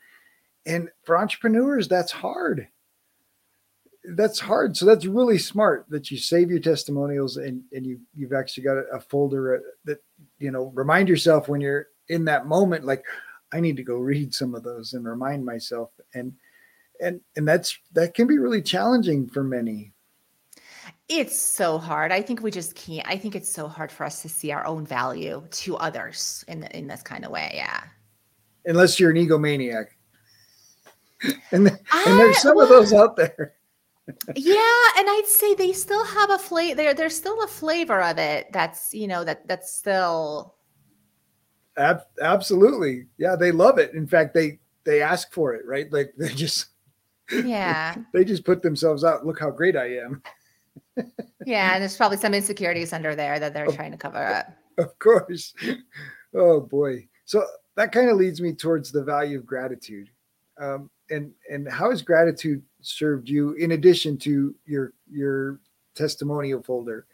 and 0.65 0.89
for 1.03 1.17
entrepreneurs, 1.17 1.87
that's 1.87 2.11
hard. 2.11 2.67
That's 4.15 4.39
hard. 4.39 4.77
So 4.77 4.85
that's 4.85 5.05
really 5.05 5.37
smart 5.37 5.85
that 5.89 6.09
you 6.09 6.17
save 6.17 6.49
your 6.49 6.59
testimonials 6.59 7.37
and 7.37 7.63
and 7.73 7.85
you 7.85 7.99
you've 8.15 8.33
actually 8.33 8.63
got 8.63 8.77
a, 8.77 8.99
folder 8.99 9.57
uh, 9.57 9.59
that 9.85 10.03
you 10.37 10.51
know 10.51 10.71
remind 10.75 11.09
yourself 11.09 11.47
when 11.47 11.61
you're 11.61 11.87
in 12.07 12.25
that 12.25 12.47
moment 12.47 12.85
like 12.85 13.03
I 13.51 13.59
need 13.59 13.77
to 13.77 13.83
go 13.83 13.97
read 13.97 14.33
some 14.33 14.55
of 14.55 14.63
those 14.63 14.93
and 14.93 15.05
remind 15.05 15.45
myself 15.45 15.91
and 16.13 16.33
and 17.01 17.21
and 17.35 17.47
that's 17.47 17.77
that 17.93 18.13
can 18.13 18.27
be 18.27 18.37
really 18.37 18.61
challenging 18.61 19.27
for 19.27 19.43
many. 19.43 19.93
It's 21.07 21.39
so 21.39 21.77
hard. 21.79 22.11
I 22.11 22.21
think 22.21 22.41
we 22.41 22.51
just 22.51 22.75
can't 22.75 23.07
i 23.07 23.17
think 23.17 23.35
it's 23.35 23.51
so 23.51 23.67
hard 23.67 23.91
for 23.91 24.05
us 24.05 24.21
to 24.21 24.29
see 24.29 24.51
our 24.51 24.65
own 24.65 24.85
value 24.85 25.43
to 25.51 25.75
others 25.77 26.45
in 26.47 26.63
in 26.65 26.87
this 26.87 27.01
kind 27.01 27.25
of 27.25 27.31
way 27.31 27.51
yeah. 27.53 27.83
Unless 28.65 28.99
you're 28.99 29.11
an 29.11 29.17
egomaniac. 29.17 29.87
And, 31.51 31.67
and 31.67 32.19
there's 32.19 32.41
some 32.41 32.55
well, 32.55 32.63
of 32.63 32.69
those 32.69 32.93
out 32.93 33.17
there. 33.17 33.55
Yeah 34.35 34.81
and 34.97 35.07
i'd 35.07 35.27
say 35.27 35.53
they 35.53 35.71
still 35.71 36.03
have 36.03 36.31
a 36.31 36.39
flavor 36.39 36.75
there 36.75 36.93
there's 36.95 37.15
still 37.15 37.43
a 37.43 37.47
flavor 37.47 38.01
of 38.01 38.17
it 38.17 38.47
that's 38.51 38.91
you 38.91 39.07
know 39.07 39.23
that 39.23 39.47
that's 39.47 39.71
still 39.71 40.55
Ab- 41.79 42.01
absolutely. 42.21 43.05
Yeah 43.17 43.35
they 43.35 43.51
love 43.51 43.79
it. 43.79 43.93
In 43.93 44.05
fact 44.05 44.33
they 44.33 44.59
they 44.83 45.01
ask 45.01 45.31
for 45.31 45.53
it 45.53 45.65
right? 45.65 45.91
Like 45.91 46.13
they 46.17 46.29
just 46.29 46.67
yeah. 47.31 47.95
they 48.13 48.23
just 48.23 48.45
put 48.45 48.61
themselves 48.61 49.03
out. 49.03 49.25
Look 49.25 49.39
how 49.39 49.51
great 49.51 49.75
I 49.75 49.97
am. 49.97 50.21
yeah. 51.45 51.73
And 51.73 51.81
there's 51.81 51.97
probably 51.97 52.17
some 52.17 52.33
insecurities 52.33 52.93
under 52.93 53.15
there 53.15 53.39
that 53.39 53.53
they're 53.53 53.65
of, 53.65 53.75
trying 53.75 53.91
to 53.91 53.97
cover 53.97 54.23
up. 54.23 54.47
Of 54.77 54.97
course. 54.99 55.53
Oh 56.35 56.61
boy. 56.61 57.07
So 57.25 57.45
that 57.75 57.91
kind 57.91 58.09
of 58.09 58.17
leads 58.17 58.41
me 58.41 58.53
towards 58.53 58.91
the 58.91 59.03
value 59.03 59.37
of 59.37 59.45
gratitude. 59.45 60.09
Um, 60.59 60.89
and 61.09 61.31
and 61.49 61.69
how 61.69 61.89
has 61.89 62.01
gratitude 62.01 62.61
served 62.81 63.29
you 63.29 63.53
in 63.53 63.71
addition 63.71 64.17
to 64.19 64.53
your 64.65 64.93
your 65.09 65.59
testimonial 65.95 66.61
folder? 66.61 67.07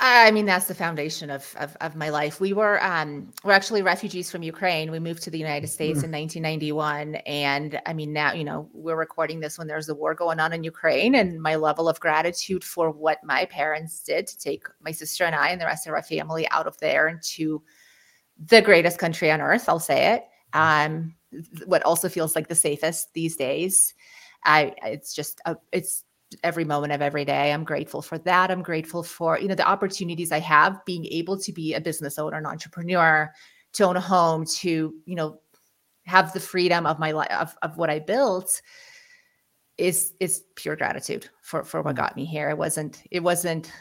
I 0.00 0.32
mean, 0.32 0.44
that's 0.44 0.66
the 0.66 0.74
foundation 0.74 1.30
of, 1.30 1.54
of, 1.58 1.76
of 1.80 1.94
my 1.94 2.08
life. 2.08 2.40
We 2.40 2.52
were 2.52 2.82
um, 2.84 3.32
we're 3.44 3.52
actually 3.52 3.82
refugees 3.82 4.28
from 4.28 4.42
Ukraine. 4.42 4.90
We 4.90 4.98
moved 4.98 5.22
to 5.22 5.30
the 5.30 5.38
United 5.38 5.68
States 5.68 6.00
mm. 6.00 6.04
in 6.04 6.10
1991, 6.10 7.14
and 7.26 7.80
I 7.86 7.92
mean, 7.92 8.12
now 8.12 8.32
you 8.32 8.42
know 8.42 8.68
we're 8.72 8.96
recording 8.96 9.38
this 9.38 9.56
when 9.56 9.68
there's 9.68 9.88
a 9.88 9.94
war 9.94 10.12
going 10.12 10.40
on 10.40 10.52
in 10.52 10.64
Ukraine, 10.64 11.14
and 11.14 11.40
my 11.40 11.54
level 11.54 11.88
of 11.88 12.00
gratitude 12.00 12.64
for 12.64 12.90
what 12.90 13.22
my 13.22 13.44
parents 13.44 14.02
did 14.02 14.26
to 14.26 14.38
take 14.38 14.64
my 14.80 14.90
sister 14.90 15.24
and 15.24 15.34
I 15.34 15.50
and 15.50 15.60
the 15.60 15.66
rest 15.66 15.86
of 15.86 15.92
our 15.92 16.02
family 16.02 16.48
out 16.50 16.66
of 16.66 16.76
there 16.78 17.06
into 17.06 17.62
the 18.38 18.62
greatest 18.62 18.98
country 18.98 19.30
on 19.30 19.40
earth. 19.40 19.68
I'll 19.68 19.78
say 19.78 20.14
it. 20.14 20.24
Um, 20.54 21.14
what 21.66 21.84
also 21.84 22.08
feels 22.08 22.34
like 22.34 22.48
the 22.48 22.54
safest 22.54 23.12
these 23.14 23.36
days. 23.36 23.94
I 24.44 24.74
it's 24.82 25.14
just 25.14 25.40
a, 25.46 25.56
it's 25.72 26.03
every 26.42 26.64
moment 26.64 26.92
of 26.92 27.02
every 27.02 27.24
day. 27.24 27.52
I'm 27.52 27.64
grateful 27.64 28.02
for 28.02 28.18
that. 28.18 28.50
I'm 28.50 28.62
grateful 28.62 29.02
for, 29.02 29.38
you 29.38 29.48
know, 29.48 29.54
the 29.54 29.68
opportunities 29.68 30.32
I 30.32 30.40
have 30.40 30.84
being 30.84 31.06
able 31.06 31.38
to 31.38 31.52
be 31.52 31.74
a 31.74 31.80
business 31.80 32.18
owner, 32.18 32.38
an 32.38 32.46
entrepreneur, 32.46 33.32
to 33.74 33.84
own 33.84 33.96
a 33.96 34.00
home, 34.00 34.44
to, 34.46 34.94
you 35.04 35.14
know, 35.14 35.40
have 36.06 36.32
the 36.32 36.40
freedom 36.40 36.86
of 36.86 36.98
my 36.98 37.12
life 37.12 37.30
of, 37.30 37.56
of 37.62 37.76
what 37.76 37.90
I 37.90 37.98
built 37.98 38.60
is 39.76 40.12
is 40.20 40.44
pure 40.54 40.76
gratitude 40.76 41.28
for 41.42 41.64
for 41.64 41.82
what 41.82 41.94
mm. 41.94 41.98
got 41.98 42.16
me 42.16 42.24
here. 42.24 42.50
It 42.50 42.58
wasn't 42.58 43.02
it 43.10 43.20
wasn't 43.20 43.72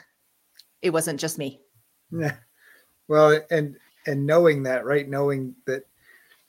it 0.81 0.91
wasn't 0.91 1.19
just 1.19 1.37
me. 1.37 1.61
Yeah. 2.11 2.35
Well, 3.07 3.39
and 3.51 3.75
and 4.07 4.25
knowing 4.25 4.63
that, 4.63 4.85
right? 4.85 5.07
Knowing 5.07 5.55
that 5.65 5.83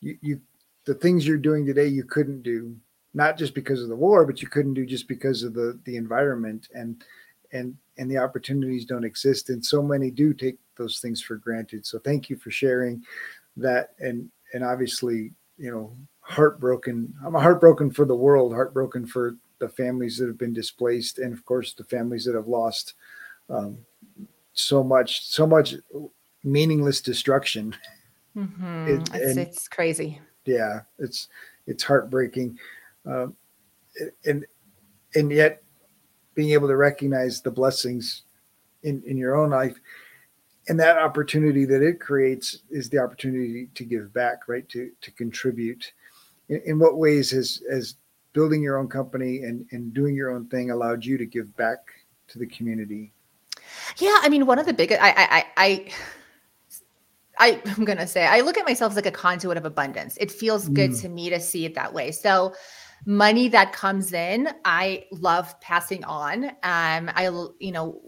you 0.00 0.16
you 0.22 0.40
the 0.86 0.94
things 0.94 1.26
you're 1.26 1.36
doing 1.38 1.66
today 1.66 1.86
you 1.86 2.04
couldn't 2.04 2.42
do 2.42 2.76
not 3.14 3.38
just 3.38 3.55
because 3.55 3.81
of 3.83 3.88
the 3.88 3.96
war, 3.96 4.27
but 4.27 4.42
you 4.42 4.48
couldn't 4.48 4.74
do 4.74 4.85
just 4.85 5.09
because 5.09 5.42
of 5.42 5.55
the 5.55 5.79
the 5.85 5.96
environment 5.96 6.68
and 6.74 7.03
and 7.53 7.77
and 7.96 8.11
the 8.11 8.18
opportunities 8.18 8.85
don't 8.85 9.05
exist. 9.05 9.50
And 9.50 9.64
so 9.64 9.83
many 9.83 10.11
do 10.11 10.35
take 10.35 10.59
those 10.77 10.98
things 10.98 11.22
for 11.22 11.37
granted. 11.37 11.87
So 11.87 11.98
thank 11.98 12.29
you 12.29 12.37
for 12.37 12.50
sharing 12.50 13.03
that. 13.57 13.94
And 14.00 14.29
and 14.53 14.64
obviously, 14.64 15.33
you 15.57 15.70
know, 15.70 15.96
heartbroken. 16.20 17.14
I'm 17.24 17.35
heartbroken 17.35 17.90
for 17.90 18.05
the 18.05 18.16
world, 18.16 18.53
heartbroken 18.53 19.07
for 19.07 19.37
the 19.59 19.68
families 19.68 20.18
that 20.18 20.27
have 20.27 20.38
been 20.38 20.53
displaced, 20.53 21.18
and 21.18 21.33
of 21.33 21.44
course 21.44 21.74
the 21.74 21.85
families 21.85 22.24
that 22.24 22.35
have 22.35 22.48
lost 22.48 22.94
um, 23.48 23.79
so 24.53 24.83
much, 24.83 25.27
so 25.27 25.46
much 25.46 25.74
meaningless 26.42 27.00
destruction. 27.00 27.74
Mm-hmm. 28.37 28.88
It, 28.88 29.00
it's, 29.00 29.11
and, 29.11 29.38
it's 29.38 29.68
crazy. 29.68 30.20
Yeah, 30.44 30.81
it's 30.98 31.29
it's 31.66 31.83
heartbreaking. 31.83 32.59
Uh, 33.08 33.26
and 34.24 34.44
and 35.14 35.30
yet 35.30 35.62
being 36.34 36.50
able 36.50 36.68
to 36.68 36.76
recognize 36.76 37.40
the 37.40 37.50
blessings 37.50 38.22
in, 38.82 39.02
in 39.06 39.16
your 39.16 39.36
own 39.36 39.50
life 39.50 39.76
and 40.68 40.80
that 40.80 40.98
opportunity 40.98 41.64
that 41.64 41.82
it 41.82 42.00
creates 42.00 42.58
is 42.70 42.88
the 42.88 42.98
opportunity 42.98 43.68
to 43.74 43.84
give 43.84 44.12
back 44.12 44.48
right 44.48 44.68
to 44.68 44.90
to 45.00 45.10
contribute 45.12 45.92
in, 46.48 46.60
in 46.64 46.78
what 46.78 46.98
ways 46.98 47.30
has 47.30 47.62
has 47.70 47.96
building 48.32 48.62
your 48.62 48.78
own 48.78 48.88
company 48.88 49.42
and 49.42 49.66
and 49.72 49.94
doing 49.94 50.14
your 50.14 50.30
own 50.30 50.46
thing 50.48 50.70
allowed 50.70 51.04
you 51.04 51.16
to 51.18 51.26
give 51.26 51.54
back 51.56 51.78
to 52.28 52.38
the 52.38 52.46
community 52.46 53.12
yeah 53.98 54.18
i 54.22 54.28
mean 54.28 54.46
one 54.46 54.58
of 54.58 54.66
the 54.66 54.74
biggest 54.74 55.00
i 55.02 55.10
i 55.10 55.44
i 55.56 55.92
I, 57.36 57.60
I'm 57.66 57.84
going 57.84 57.98
to 57.98 58.06
say, 58.06 58.24
I 58.24 58.42
look 58.42 58.58
at 58.58 58.64
myself 58.64 58.92
as 58.92 58.96
like 58.96 59.06
a 59.06 59.10
conduit 59.10 59.56
of 59.56 59.64
abundance. 59.64 60.16
It 60.18 60.30
feels 60.30 60.68
good 60.68 60.92
mm. 60.92 61.00
to 61.00 61.09
me 61.09 61.30
to 61.30 61.40
see 61.40 61.64
it 61.64 61.74
that 61.74 61.92
way. 61.92 62.12
So, 62.12 62.55
money 63.07 63.48
that 63.48 63.72
comes 63.72 64.12
in, 64.12 64.48
I 64.64 65.05
love 65.12 65.59
passing 65.61 66.05
on. 66.05 66.44
Um, 66.44 67.11
I, 67.14 67.30
you 67.59 67.72
know, 67.72 68.00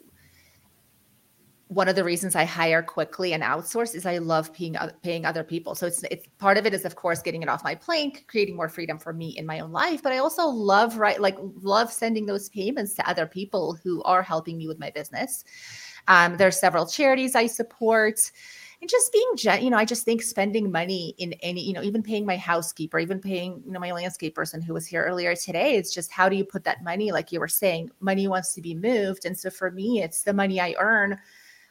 one 1.68 1.88
of 1.88 1.96
the 1.96 2.04
reasons 2.04 2.36
I 2.36 2.44
hire 2.44 2.82
quickly 2.82 3.32
and 3.32 3.42
outsource 3.42 3.94
is 3.96 4.06
I 4.06 4.18
love 4.18 4.52
paying 4.52 4.76
paying 5.02 5.26
other 5.26 5.42
people. 5.42 5.74
So 5.74 5.86
it's 5.86 6.04
it's 6.04 6.26
part 6.38 6.58
of 6.58 6.66
it 6.66 6.72
is 6.72 6.84
of 6.84 6.94
course 6.94 7.22
getting 7.22 7.42
it 7.42 7.48
off 7.48 7.64
my 7.64 7.74
plate, 7.74 8.24
creating 8.28 8.54
more 8.54 8.68
freedom 8.68 8.98
for 8.98 9.12
me 9.12 9.30
in 9.36 9.46
my 9.46 9.58
own 9.58 9.72
life. 9.72 10.00
But 10.02 10.12
I 10.12 10.18
also 10.18 10.46
love 10.46 10.98
right 10.98 11.20
like 11.20 11.36
love 11.40 11.92
sending 11.92 12.24
those 12.24 12.48
payments 12.50 12.94
to 12.94 13.08
other 13.08 13.26
people 13.26 13.76
who 13.82 14.00
are 14.04 14.22
helping 14.22 14.58
me 14.58 14.68
with 14.68 14.78
my 14.78 14.90
business. 14.90 15.44
Um, 16.06 16.36
there's 16.36 16.58
several 16.60 16.86
charities 16.86 17.34
I 17.34 17.48
support 17.48 18.30
and 18.80 18.90
just 18.90 19.12
being 19.12 19.62
you 19.62 19.70
know 19.70 19.76
i 19.76 19.84
just 19.84 20.04
think 20.04 20.22
spending 20.22 20.70
money 20.70 21.14
in 21.18 21.32
any 21.34 21.62
you 21.62 21.72
know 21.72 21.82
even 21.82 22.02
paying 22.02 22.26
my 22.26 22.36
housekeeper 22.36 22.98
even 22.98 23.20
paying 23.20 23.62
you 23.64 23.72
know 23.72 23.80
my 23.80 23.92
landscape 23.92 24.34
person 24.34 24.60
who 24.60 24.74
was 24.74 24.86
here 24.86 25.04
earlier 25.04 25.34
today 25.34 25.76
it's 25.76 25.92
just 25.92 26.12
how 26.12 26.28
do 26.28 26.36
you 26.36 26.44
put 26.44 26.64
that 26.64 26.84
money 26.84 27.12
like 27.12 27.32
you 27.32 27.40
were 27.40 27.48
saying 27.48 27.90
money 28.00 28.28
wants 28.28 28.54
to 28.54 28.60
be 28.60 28.74
moved. 28.74 29.24
And 29.24 29.38
so 29.38 29.50
for 29.50 29.70
me 29.70 30.02
it's 30.02 30.22
the 30.22 30.32
money 30.32 30.60
i 30.60 30.74
earn. 30.78 31.18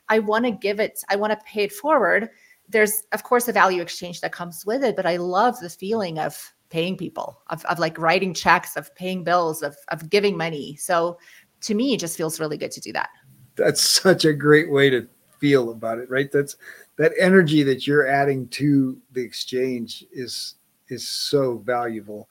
I 0.10 0.20
want 0.20 0.46
to 0.46 0.52
give 0.52 0.80
it 0.80 1.04
i 1.10 1.16
want 1.16 1.32
to 1.32 1.46
pay 1.46 1.64
it 1.64 1.74
forward. 1.74 2.30
There's 2.68 3.04
of 3.12 3.24
course 3.24 3.48
a 3.48 3.54
value 3.54 3.82
exchange 3.82 4.22
that 4.22 4.32
comes 4.32 4.66
with 4.66 4.84
it 4.84 4.96
but 4.96 5.06
i 5.06 5.18
love 5.18 5.60
the 5.60 5.70
feeling 5.70 6.20
of 6.20 6.54
paying 6.70 6.98
people 6.98 7.42
of, 7.52 7.64
of 7.66 7.78
like 7.80 7.98
writing 8.00 8.34
checks 8.34 8.76
of 8.76 8.94
paying 8.96 9.24
bills 9.24 9.62
of, 9.62 9.78
of 9.90 10.10
giving 10.10 10.36
money. 10.36 10.76
So 10.78 11.20
to 11.62 11.76
me 11.76 11.94
it 11.94 12.00
just 12.00 12.18
feels 12.18 12.40
really 12.40 12.58
good 12.58 12.72
to 12.72 12.82
do 12.82 12.92
that. 12.94 13.10
That's 13.56 13.82
such 13.82 14.26
a 14.26 14.34
great 14.34 14.70
way 14.70 14.90
to 14.90 15.08
feel 15.40 15.72
about 15.72 15.98
it 15.98 16.10
right? 16.10 16.32
That's 16.32 16.58
that 16.98 17.14
energy 17.20 17.64
that 17.64 17.86
you're 17.86 18.08
adding 18.08 18.48
to 18.50 18.98
the 19.12 19.22
exchange 19.22 20.06
is 20.12 20.56
is 20.88 21.08
so 21.08 21.58
valuable 21.58 22.30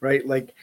right? 0.00 0.26
Like 0.26 0.54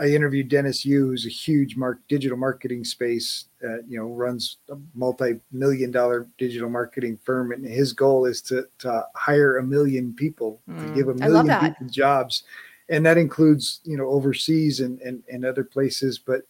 i 0.00 0.06
interviewed 0.06 0.48
dennis 0.48 0.84
yu 0.84 1.08
who's 1.08 1.26
a 1.26 1.30
huge 1.30 1.76
mark 1.76 2.00
digital 2.08 2.36
marketing 2.36 2.84
space 2.84 3.46
uh, 3.64 3.82
you 3.86 3.98
know 3.98 4.06
runs 4.06 4.58
a 4.70 4.76
multi-million 4.94 5.90
dollar 5.90 6.26
digital 6.38 6.68
marketing 6.68 7.18
firm 7.24 7.52
and 7.52 7.64
his 7.64 7.92
goal 7.92 8.24
is 8.24 8.40
to, 8.40 8.66
to 8.78 9.04
hire 9.14 9.58
a 9.58 9.62
million 9.62 10.14
people 10.14 10.60
mm, 10.68 10.78
to 10.78 10.94
give 10.94 11.08
a 11.08 11.14
million 11.14 11.60
people 11.60 11.86
jobs. 11.88 12.44
And 12.88 13.06
that 13.06 13.16
includes 13.16 13.80
you 13.84 13.96
know 13.96 14.08
overseas 14.08 14.80
and, 14.80 15.00
and 15.00 15.22
and 15.30 15.44
other 15.44 15.64
places 15.64 16.18
but 16.18 16.42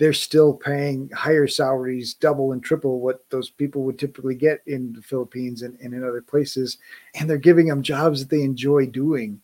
they're 0.00 0.14
still 0.14 0.54
paying 0.54 1.10
higher 1.10 1.46
salaries, 1.46 2.14
double 2.14 2.52
and 2.52 2.64
triple 2.64 3.00
what 3.00 3.28
those 3.28 3.50
people 3.50 3.82
would 3.82 3.98
typically 3.98 4.34
get 4.34 4.62
in 4.66 4.94
the 4.94 5.02
Philippines 5.02 5.60
and, 5.60 5.78
and 5.78 5.92
in 5.92 6.02
other 6.02 6.22
places. 6.22 6.78
And 7.14 7.28
they're 7.28 7.36
giving 7.36 7.66
them 7.66 7.82
jobs 7.82 8.20
that 8.20 8.34
they 8.34 8.42
enjoy 8.42 8.86
doing. 8.86 9.42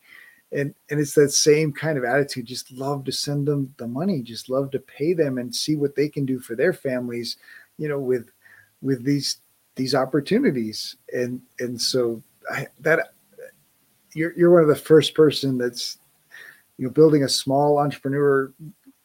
And, 0.52 0.74
and 0.88 0.98
it's 0.98 1.12
that 1.12 1.32
same 1.32 1.74
kind 1.74 1.98
of 1.98 2.04
attitude. 2.04 2.46
Just 2.46 2.72
love 2.72 3.04
to 3.04 3.12
send 3.12 3.46
them 3.46 3.74
the 3.76 3.86
money, 3.86 4.22
just 4.22 4.48
love 4.48 4.70
to 4.70 4.78
pay 4.78 5.12
them 5.12 5.36
and 5.36 5.54
see 5.54 5.76
what 5.76 5.94
they 5.94 6.08
can 6.08 6.24
do 6.24 6.40
for 6.40 6.56
their 6.56 6.72
families, 6.72 7.36
you 7.76 7.86
know, 7.86 8.00
with 8.00 8.30
with 8.80 9.04
these 9.04 9.40
these 9.74 9.94
opportunities. 9.94 10.96
And 11.12 11.42
and 11.58 11.78
so 11.78 12.22
I, 12.50 12.68
that 12.80 13.12
you're 14.14 14.32
you're 14.34 14.54
one 14.54 14.62
of 14.62 14.68
the 14.68 14.74
first 14.74 15.14
person 15.14 15.58
that's 15.58 15.98
you 16.78 16.86
know 16.86 16.90
building 16.90 17.24
a 17.24 17.28
small 17.28 17.76
entrepreneur 17.76 18.50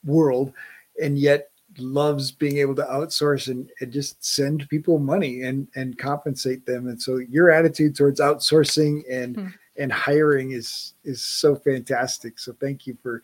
world 0.05 0.53
and 1.01 1.17
yet 1.17 1.49
loves 1.77 2.31
being 2.31 2.57
able 2.57 2.75
to 2.75 2.83
outsource 2.83 3.47
and, 3.47 3.69
and, 3.79 3.91
just 3.91 4.23
send 4.23 4.67
people 4.69 4.99
money 4.99 5.43
and 5.43 5.67
and 5.75 5.97
compensate 5.97 6.65
them 6.65 6.87
and 6.87 7.01
so 7.01 7.17
your 7.29 7.49
attitude 7.49 7.95
towards 7.95 8.19
outsourcing 8.19 9.01
and 9.09 9.37
hmm. 9.37 9.47
and 9.77 9.91
hiring 9.91 10.51
is 10.51 10.95
is 11.05 11.21
so 11.21 11.55
fantastic 11.55 12.37
so 12.37 12.53
thank 12.59 12.85
you 12.85 12.97
for 13.01 13.23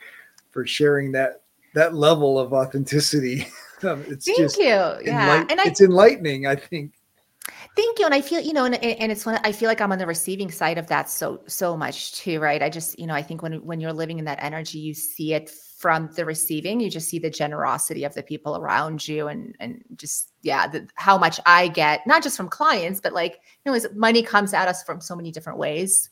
for 0.51 0.65
sharing 0.65 1.11
that 1.11 1.41
that 1.73 1.93
level 1.93 2.39
of 2.39 2.53
authenticity 2.53 3.47
um, 3.83 4.03
it's 4.07 4.25
thank 4.25 4.37
just 4.37 4.57
you 4.57 4.65
yeah 4.65 4.95
enlight- 5.03 5.51
and 5.51 5.61
I, 5.61 5.63
it's 5.65 5.81
enlightening 5.81 6.47
i 6.47 6.55
think 6.55 6.93
Thank 7.75 7.99
you. 7.99 8.05
And 8.05 8.13
I 8.13 8.21
feel, 8.21 8.41
you 8.41 8.53
know, 8.53 8.65
and, 8.65 8.75
and 8.75 9.11
it's 9.11 9.23
when 9.23 9.39
I 9.43 9.51
feel 9.51 9.69
like 9.69 9.81
I'm 9.81 9.91
on 9.91 9.99
the 9.99 10.07
receiving 10.07 10.49
side 10.49 10.79
of 10.79 10.87
that 10.87 11.11
so, 11.11 11.41
so 11.45 11.77
much 11.77 12.13
too, 12.13 12.39
right? 12.39 12.61
I 12.63 12.69
just, 12.71 12.97
you 12.97 13.05
know, 13.05 13.13
I 13.13 13.21
think 13.21 13.43
when, 13.43 13.63
when 13.63 13.79
you're 13.79 13.93
living 13.93 14.17
in 14.17 14.25
that 14.25 14.39
energy, 14.41 14.79
you 14.79 14.95
see 14.95 15.35
it 15.35 15.51
from 15.77 16.09
the 16.15 16.25
receiving, 16.25 16.79
you 16.79 16.89
just 16.89 17.07
see 17.07 17.19
the 17.19 17.29
generosity 17.29 18.03
of 18.03 18.11
the 18.15 18.23
people 18.23 18.57
around 18.57 19.07
you 19.07 19.27
and, 19.27 19.55
and 19.59 19.83
just, 19.95 20.31
yeah, 20.41 20.67
the, 20.67 20.87
how 20.95 21.19
much 21.19 21.39
I 21.45 21.67
get, 21.67 22.01
not 22.07 22.23
just 22.23 22.35
from 22.35 22.49
clients, 22.49 22.99
but 22.99 23.13
like, 23.13 23.33
you 23.33 23.71
know, 23.71 23.75
is 23.75 23.87
money 23.93 24.23
comes 24.23 24.55
at 24.55 24.67
us 24.67 24.81
from 24.81 24.99
so 24.99 25.15
many 25.15 25.31
different 25.31 25.59
ways. 25.59 26.09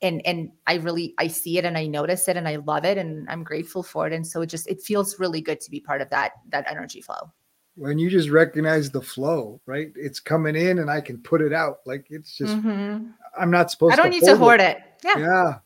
And, 0.00 0.26
and 0.26 0.50
I 0.66 0.76
really, 0.76 1.12
I 1.18 1.26
see 1.26 1.58
it 1.58 1.66
and 1.66 1.76
I 1.76 1.88
notice 1.88 2.26
it 2.26 2.38
and 2.38 2.48
I 2.48 2.56
love 2.56 2.86
it 2.86 2.96
and 2.96 3.28
I'm 3.28 3.44
grateful 3.44 3.82
for 3.82 4.06
it. 4.06 4.14
And 4.14 4.26
so 4.26 4.40
it 4.40 4.46
just, 4.46 4.66
it 4.66 4.80
feels 4.80 5.20
really 5.20 5.42
good 5.42 5.60
to 5.60 5.70
be 5.70 5.78
part 5.78 6.00
of 6.00 6.08
that, 6.08 6.32
that 6.48 6.64
energy 6.66 7.02
flow 7.02 7.30
when 7.74 7.98
you 7.98 8.10
just 8.10 8.28
recognize 8.28 8.90
the 8.90 9.00
flow, 9.00 9.58
right? 9.64 9.92
It's 9.94 10.20
coming 10.20 10.56
in 10.56 10.78
and 10.78 10.90
I 10.90 11.00
can 11.00 11.18
put 11.18 11.40
it 11.40 11.54
out. 11.54 11.78
Like 11.86 12.06
it's 12.10 12.36
just 12.36 12.54
mm-hmm. 12.54 13.06
I'm 13.38 13.50
not 13.50 13.70
supposed 13.70 13.94
I 13.94 13.96
don't 13.96 14.06
to 14.06 14.10
need 14.10 14.24
to 14.24 14.36
hoard 14.36 14.60
it. 14.60 14.76
it. 14.76 14.82
Yeah. 15.04 15.18
Yeah. 15.18 15.58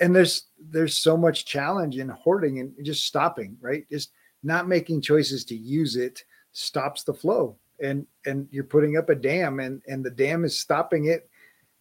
And 0.00 0.14
there's 0.14 0.46
there's 0.58 0.98
so 0.98 1.16
much 1.16 1.46
challenge 1.46 1.98
in 1.98 2.08
hoarding 2.08 2.58
and 2.60 2.72
just 2.82 3.06
stopping, 3.06 3.56
right? 3.60 3.84
Just 3.90 4.10
not 4.42 4.68
making 4.68 5.00
choices 5.00 5.44
to 5.46 5.56
use 5.56 5.96
it 5.96 6.24
stops 6.52 7.04
the 7.04 7.14
flow. 7.14 7.56
And 7.80 8.06
and 8.26 8.48
you're 8.50 8.64
putting 8.64 8.96
up 8.96 9.08
a 9.08 9.14
dam 9.14 9.60
and 9.60 9.82
and 9.86 10.04
the 10.04 10.10
dam 10.10 10.44
is 10.44 10.58
stopping 10.58 11.06
it 11.06 11.28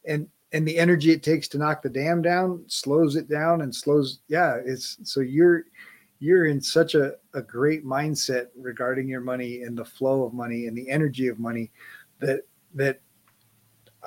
and 0.06 0.28
and 0.52 0.68
the 0.68 0.78
energy 0.78 1.12
it 1.12 1.24
takes 1.24 1.48
to 1.50 1.58
knock 1.58 1.82
the 1.82 1.90
dam 1.90 2.22
down 2.22 2.64
slows 2.68 3.16
it 3.16 3.30
down 3.30 3.62
and 3.62 3.74
slows 3.74 4.20
yeah, 4.28 4.58
it's 4.66 4.98
so 5.04 5.20
you're 5.20 5.66
you're 6.20 6.46
in 6.46 6.62
such 6.62 6.96
a, 6.96 7.14
a 7.34 7.42
great 7.42 7.86
mindset 7.86 8.48
regarding 8.56 9.10
your 9.10 9.20
money 9.20 9.64
and 9.64 9.78
the 9.78 9.84
flow 9.84 10.24
of 10.24 10.34
money 10.34 10.68
and 10.68 10.78
the 10.78 10.90
energy 10.90 11.28
of 11.28 11.38
money 11.38 11.70
that 12.20 12.42
that 12.74 13.02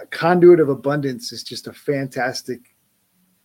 a 0.00 0.06
conduit 0.06 0.60
of 0.60 0.68
abundance 0.68 1.32
is 1.32 1.42
just 1.42 1.66
a 1.66 1.72
fantastic 1.72 2.75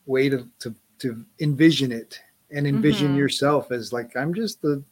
way 0.06 0.30
to 0.30 0.48
to, 0.60 0.76
to 1.00 1.26
envision 1.40 1.92
it 1.92 2.20
and 2.52 2.68
envision 2.68 3.10
mm-hmm. 3.10 3.18
yourself 3.18 3.72
as 3.72 3.94
like 3.94 4.16
i'm 4.16 4.34
just 4.34 4.62
the 4.62 4.84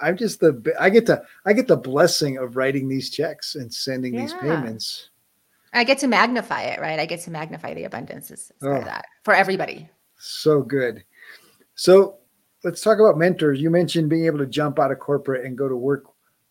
i'm 0.00 0.16
just 0.16 0.40
the 0.40 0.74
i 0.80 0.90
get 0.90 1.06
to 1.06 1.22
i 1.46 1.52
get 1.52 1.68
the 1.68 1.76
blessing 1.76 2.36
of 2.38 2.56
writing 2.56 2.88
these 2.88 3.10
checks 3.10 3.54
and 3.54 3.72
sending 3.72 4.14
yeah. 4.14 4.20
these 4.22 4.34
payments 4.34 5.10
i 5.72 5.84
get 5.84 5.98
to 5.98 6.06
magnify 6.06 6.62
it 6.62 6.80
right 6.80 6.98
i 6.98 7.06
get 7.06 7.20
to 7.20 7.30
magnify 7.30 7.74
the 7.74 7.84
abundances 7.84 8.50
oh, 8.62 8.80
that 8.80 9.04
for 9.22 9.34
everybody 9.34 9.88
so 10.16 10.62
good 10.62 11.04
so 11.74 12.18
let's 12.64 12.80
talk 12.80 12.98
about 12.98 13.18
mentors. 13.18 13.60
You 13.60 13.70
mentioned 13.70 14.08
being 14.08 14.26
able 14.26 14.38
to 14.38 14.46
jump 14.46 14.78
out 14.80 14.90
of 14.90 14.98
corporate 14.98 15.44
and 15.44 15.56
go 15.56 15.68
to 15.68 15.76
work 15.76 16.04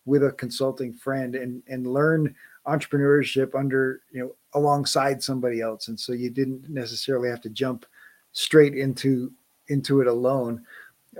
with 0.06 0.22
a 0.22 0.32
consulting 0.32 0.94
friend 0.94 1.34
and 1.34 1.62
and 1.66 1.86
learn 1.86 2.34
entrepreneurship 2.66 3.54
under 3.58 4.00
you 4.12 4.20
know 4.20 4.34
alongside 4.54 5.22
somebody 5.22 5.60
else. 5.60 5.88
And 5.88 5.98
so 5.98 6.12
you 6.12 6.30
didn't 6.30 6.68
necessarily 6.68 7.28
have 7.28 7.40
to 7.42 7.50
jump 7.50 7.86
straight 8.32 8.74
into 8.74 9.32
into 9.68 10.00
it 10.00 10.06
alone. 10.06 10.64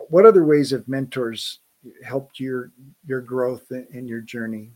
What 0.09 0.26
other 0.26 0.45
ways 0.45 0.70
have 0.70 0.89
mentors 0.89 1.61
helped 2.05 2.41
your 2.41 2.72
your 3.07 3.20
growth 3.20 3.70
in 3.70 4.09
your 4.09 4.20
journey? 4.20 4.70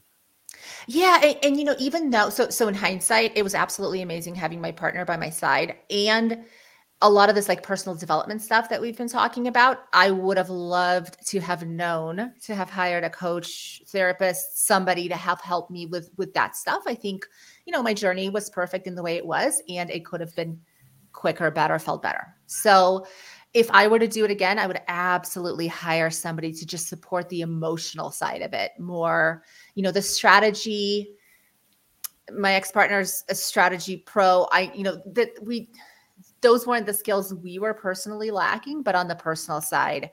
Yeah 0.86 1.20
and, 1.22 1.38
and 1.42 1.56
you 1.56 1.64
know 1.64 1.76
even 1.78 2.10
though 2.10 2.30
so 2.30 2.50
so 2.50 2.68
in 2.68 2.74
hindsight 2.74 3.32
it 3.36 3.42
was 3.42 3.54
absolutely 3.54 4.02
amazing 4.02 4.34
having 4.34 4.60
my 4.60 4.72
partner 4.72 5.04
by 5.04 5.16
my 5.16 5.30
side. 5.30 5.76
And 5.90 6.44
a 7.00 7.08
lot 7.08 7.28
of 7.28 7.36
this 7.36 7.48
like 7.48 7.62
personal 7.62 7.94
development 7.94 8.42
stuff 8.42 8.68
that 8.68 8.80
we've 8.80 8.96
been 8.96 9.08
talking 9.08 9.46
about 9.46 9.84
i 9.92 10.10
would 10.10 10.36
have 10.36 10.50
loved 10.50 11.24
to 11.24 11.38
have 11.38 11.64
known 11.64 12.32
to 12.42 12.56
have 12.56 12.68
hired 12.68 13.04
a 13.04 13.10
coach 13.10 13.82
therapist 13.86 14.66
somebody 14.66 15.08
to 15.08 15.14
have 15.14 15.40
helped 15.40 15.70
me 15.70 15.86
with 15.86 16.10
with 16.16 16.34
that 16.34 16.56
stuff. 16.56 16.82
I 16.88 16.94
think 16.96 17.24
you 17.68 17.72
know 17.72 17.82
my 17.82 17.92
journey 17.92 18.30
was 18.30 18.48
perfect 18.48 18.86
in 18.86 18.94
the 18.94 19.02
way 19.02 19.16
it 19.16 19.26
was 19.26 19.62
and 19.68 19.90
it 19.90 20.02
could 20.02 20.22
have 20.22 20.34
been 20.34 20.58
quicker 21.12 21.50
better 21.50 21.78
felt 21.78 22.00
better. 22.02 22.34
So 22.46 23.06
if 23.52 23.70
i 23.70 23.86
were 23.86 23.98
to 23.98 24.08
do 24.08 24.24
it 24.24 24.30
again 24.30 24.58
i 24.58 24.66
would 24.66 24.80
absolutely 24.88 25.66
hire 25.66 26.10
somebody 26.10 26.52
to 26.52 26.66
just 26.66 26.86
support 26.88 27.28
the 27.28 27.42
emotional 27.42 28.10
side 28.10 28.42
of 28.42 28.54
it 28.54 28.72
more. 28.78 29.42
You 29.74 29.82
know 29.82 29.92
the 29.92 30.02
strategy 30.02 31.14
my 32.32 32.54
ex-partner's 32.54 33.24
a 33.28 33.34
strategy 33.34 33.98
pro. 33.98 34.46
I 34.50 34.72
you 34.74 34.82
know 34.82 35.02
that 35.12 35.30
we 35.42 35.70
those 36.40 36.66
weren't 36.66 36.86
the 36.86 36.94
skills 36.94 37.34
we 37.34 37.58
were 37.58 37.74
personally 37.74 38.30
lacking, 38.30 38.82
but 38.82 38.94
on 38.94 39.08
the 39.08 39.14
personal 39.14 39.60
side, 39.60 40.10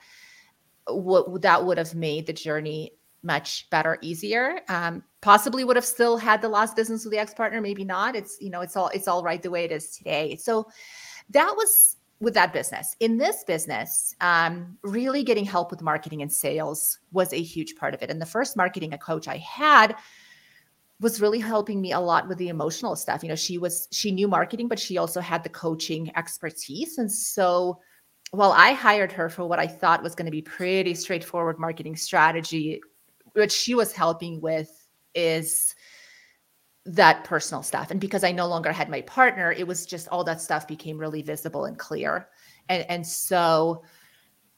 what 0.87 1.41
that 1.41 1.65
would 1.65 1.77
have 1.77 1.95
made 1.95 2.25
the 2.25 2.33
journey 2.33 2.91
much 3.25 3.69
better, 3.69 3.97
easier. 4.01 4.59
Um, 4.69 5.03
possibly 5.21 5.63
would 5.63 5.75
have 5.75 5.85
still 5.85 6.17
had 6.17 6.41
the 6.41 6.49
last 6.49 6.75
business 6.75 7.03
with 7.03 7.11
the 7.11 7.19
ex 7.19 7.33
partner, 7.33 7.59
maybe 7.59 7.83
not. 7.83 8.15
It's 8.15 8.37
you 8.39 8.49
know, 8.49 8.61
it's 8.61 8.77
all 8.77 8.89
it's 8.89 9.07
all 9.07 9.23
right 9.23 9.41
the 9.41 9.51
way 9.51 9.65
it 9.65 9.71
is 9.71 9.91
today. 9.97 10.35
So 10.35 10.67
that 11.31 11.53
was 11.57 11.97
with 12.19 12.33
that 12.35 12.53
business. 12.53 12.95
In 12.99 13.17
this 13.17 13.43
business, 13.43 14.15
um, 14.21 14.77
really 14.83 15.23
getting 15.23 15.45
help 15.45 15.71
with 15.71 15.81
marketing 15.81 16.21
and 16.21 16.31
sales 16.31 16.99
was 17.11 17.33
a 17.33 17.41
huge 17.41 17.75
part 17.75 17.93
of 17.93 18.01
it. 18.01 18.09
And 18.09 18.21
the 18.21 18.25
first 18.25 18.55
marketing 18.55 18.93
a 18.93 18.97
coach 18.97 19.27
I 19.27 19.37
had 19.37 19.95
was 21.01 21.19
really 21.19 21.39
helping 21.39 21.81
me 21.81 21.91
a 21.91 21.99
lot 21.99 22.27
with 22.27 22.37
the 22.37 22.47
emotional 22.47 22.95
stuff. 22.95 23.21
You 23.21 23.29
know, 23.29 23.35
she 23.35 23.57
was 23.57 23.87
she 23.91 24.11
knew 24.11 24.27
marketing, 24.27 24.67
but 24.67 24.79
she 24.79 24.97
also 24.97 25.19
had 25.19 25.43
the 25.43 25.49
coaching 25.49 26.11
expertise. 26.15 26.97
And 26.97 27.11
so 27.11 27.79
while 28.31 28.51
I 28.51 28.73
hired 28.73 29.11
her 29.11 29.29
for 29.29 29.45
what 29.45 29.59
I 29.59 29.67
thought 29.67 30.03
was 30.03 30.15
going 30.15 30.25
to 30.25 30.31
be 30.31 30.41
pretty 30.41 30.93
straightforward 30.93 31.59
marketing 31.59 31.95
strategy, 31.95 32.81
what 33.35 33.51
she 33.51 33.75
was 33.75 33.91
helping 33.91 34.41
with 34.41 34.87
is 35.13 35.75
that 36.85 37.23
personal 37.23 37.63
stuff. 37.63 37.91
And 37.91 37.99
because 37.99 38.23
I 38.23 38.31
no 38.31 38.47
longer 38.47 38.71
had 38.71 38.89
my 38.89 39.01
partner, 39.01 39.51
it 39.51 39.67
was 39.67 39.85
just 39.85 40.07
all 40.09 40.23
that 40.25 40.41
stuff 40.41 40.67
became 40.67 40.97
really 40.97 41.21
visible 41.21 41.65
and 41.65 41.77
clear. 41.77 42.29
And 42.69 42.85
and 42.89 43.05
so 43.05 43.83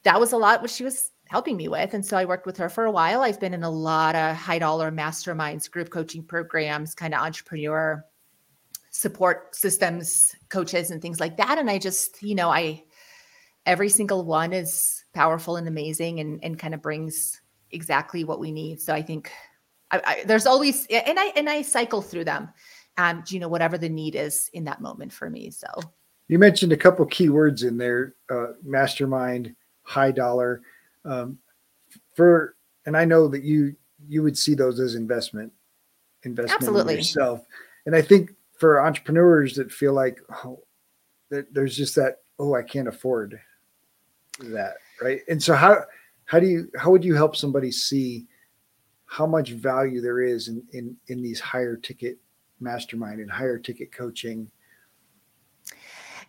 that 0.03 0.19
was 0.19 0.33
a 0.33 0.37
lot 0.37 0.61
what 0.61 0.71
she 0.71 0.83
was 0.83 1.11
helping 1.25 1.57
me 1.57 1.67
with. 1.67 1.93
And 1.93 2.05
so 2.05 2.17
I 2.17 2.25
worked 2.25 2.45
with 2.45 2.57
her 2.57 2.69
for 2.69 2.85
a 2.85 2.91
while. 2.91 3.21
I've 3.21 3.39
been 3.39 3.53
in 3.53 3.63
a 3.63 3.69
lot 3.69 4.15
of 4.15 4.35
high 4.35 4.59
dollar 4.59 4.91
masterminds, 4.91 5.69
group 5.69 5.89
coaching 5.89 6.23
programs, 6.23 6.95
kind 6.95 7.13
of 7.13 7.21
entrepreneur 7.21 8.05
support 8.97 9.55
systems 9.55 10.35
coaches 10.49 10.89
and 10.89 11.03
things 11.03 11.19
like 11.19 11.37
that 11.37 11.59
and 11.59 11.69
i 11.69 11.77
just 11.77 12.23
you 12.23 12.33
know 12.33 12.49
i 12.49 12.83
every 13.67 13.89
single 13.89 14.25
one 14.25 14.53
is 14.53 15.03
powerful 15.13 15.55
and 15.55 15.67
amazing 15.67 16.19
and 16.19 16.43
and 16.43 16.57
kind 16.57 16.73
of 16.73 16.81
brings 16.81 17.39
exactly 17.71 18.23
what 18.23 18.39
we 18.39 18.51
need. 18.51 18.81
So 18.81 18.93
i 18.93 19.01
think 19.01 19.31
I, 19.91 20.01
I, 20.05 20.23
there's 20.25 20.45
always 20.45 20.85
and 20.87 21.19
i 21.19 21.27
and 21.35 21.49
i 21.49 21.61
cycle 21.61 22.01
through 22.01 22.25
them 22.25 22.49
um, 22.97 23.23
you 23.27 23.39
know 23.39 23.47
whatever 23.47 23.77
the 23.77 23.89
need 23.89 24.15
is 24.15 24.49
in 24.53 24.63
that 24.65 24.81
moment 24.81 25.13
for 25.13 25.29
me 25.29 25.49
so. 25.51 25.67
You 26.29 26.39
mentioned 26.39 26.73
a 26.73 26.77
couple 26.77 27.05
key 27.05 27.29
words 27.29 27.63
in 27.63 27.77
there 27.77 28.15
uh, 28.29 28.47
mastermind 28.63 29.55
high 29.83 30.11
dollar 30.11 30.61
um, 31.05 31.37
for 32.15 32.55
and 32.85 32.97
i 32.97 33.05
know 33.05 33.27
that 33.27 33.43
you 33.43 33.75
you 34.07 34.23
would 34.23 34.37
see 34.37 34.53
those 34.53 34.79
as 34.79 34.95
investment 34.95 35.53
investment 36.23 36.61
Absolutely. 36.61 36.93
in 36.93 36.99
yourself. 36.99 37.45
And 37.85 37.95
i 37.95 38.01
think 38.01 38.31
for 38.59 38.85
entrepreneurs 38.85 39.55
that 39.55 39.71
feel 39.71 39.93
like 39.93 40.19
oh 40.43 40.61
that 41.29 41.53
there's 41.53 41.77
just 41.77 41.95
that 41.95 42.17
oh 42.39 42.55
i 42.55 42.61
can't 42.61 42.87
afford 42.87 43.39
that 44.39 44.75
right? 45.01 45.21
And 45.27 45.41
so 45.41 45.53
how 45.53 45.83
how 46.27 46.39
do 46.39 46.45
you 46.45 46.69
how 46.77 46.91
would 46.91 47.03
you 47.03 47.15
help 47.15 47.35
somebody 47.35 47.71
see 47.71 48.27
how 49.07 49.25
much 49.25 49.51
value 49.51 49.99
there 49.99 50.21
is 50.21 50.47
in 50.47 50.63
in, 50.73 50.95
in 51.07 51.21
these 51.23 51.39
higher 51.39 51.75
ticket 51.75 52.17
mastermind 52.59 53.19
and 53.19 53.31
higher 53.31 53.57
ticket 53.57 53.91
coaching 53.91 54.49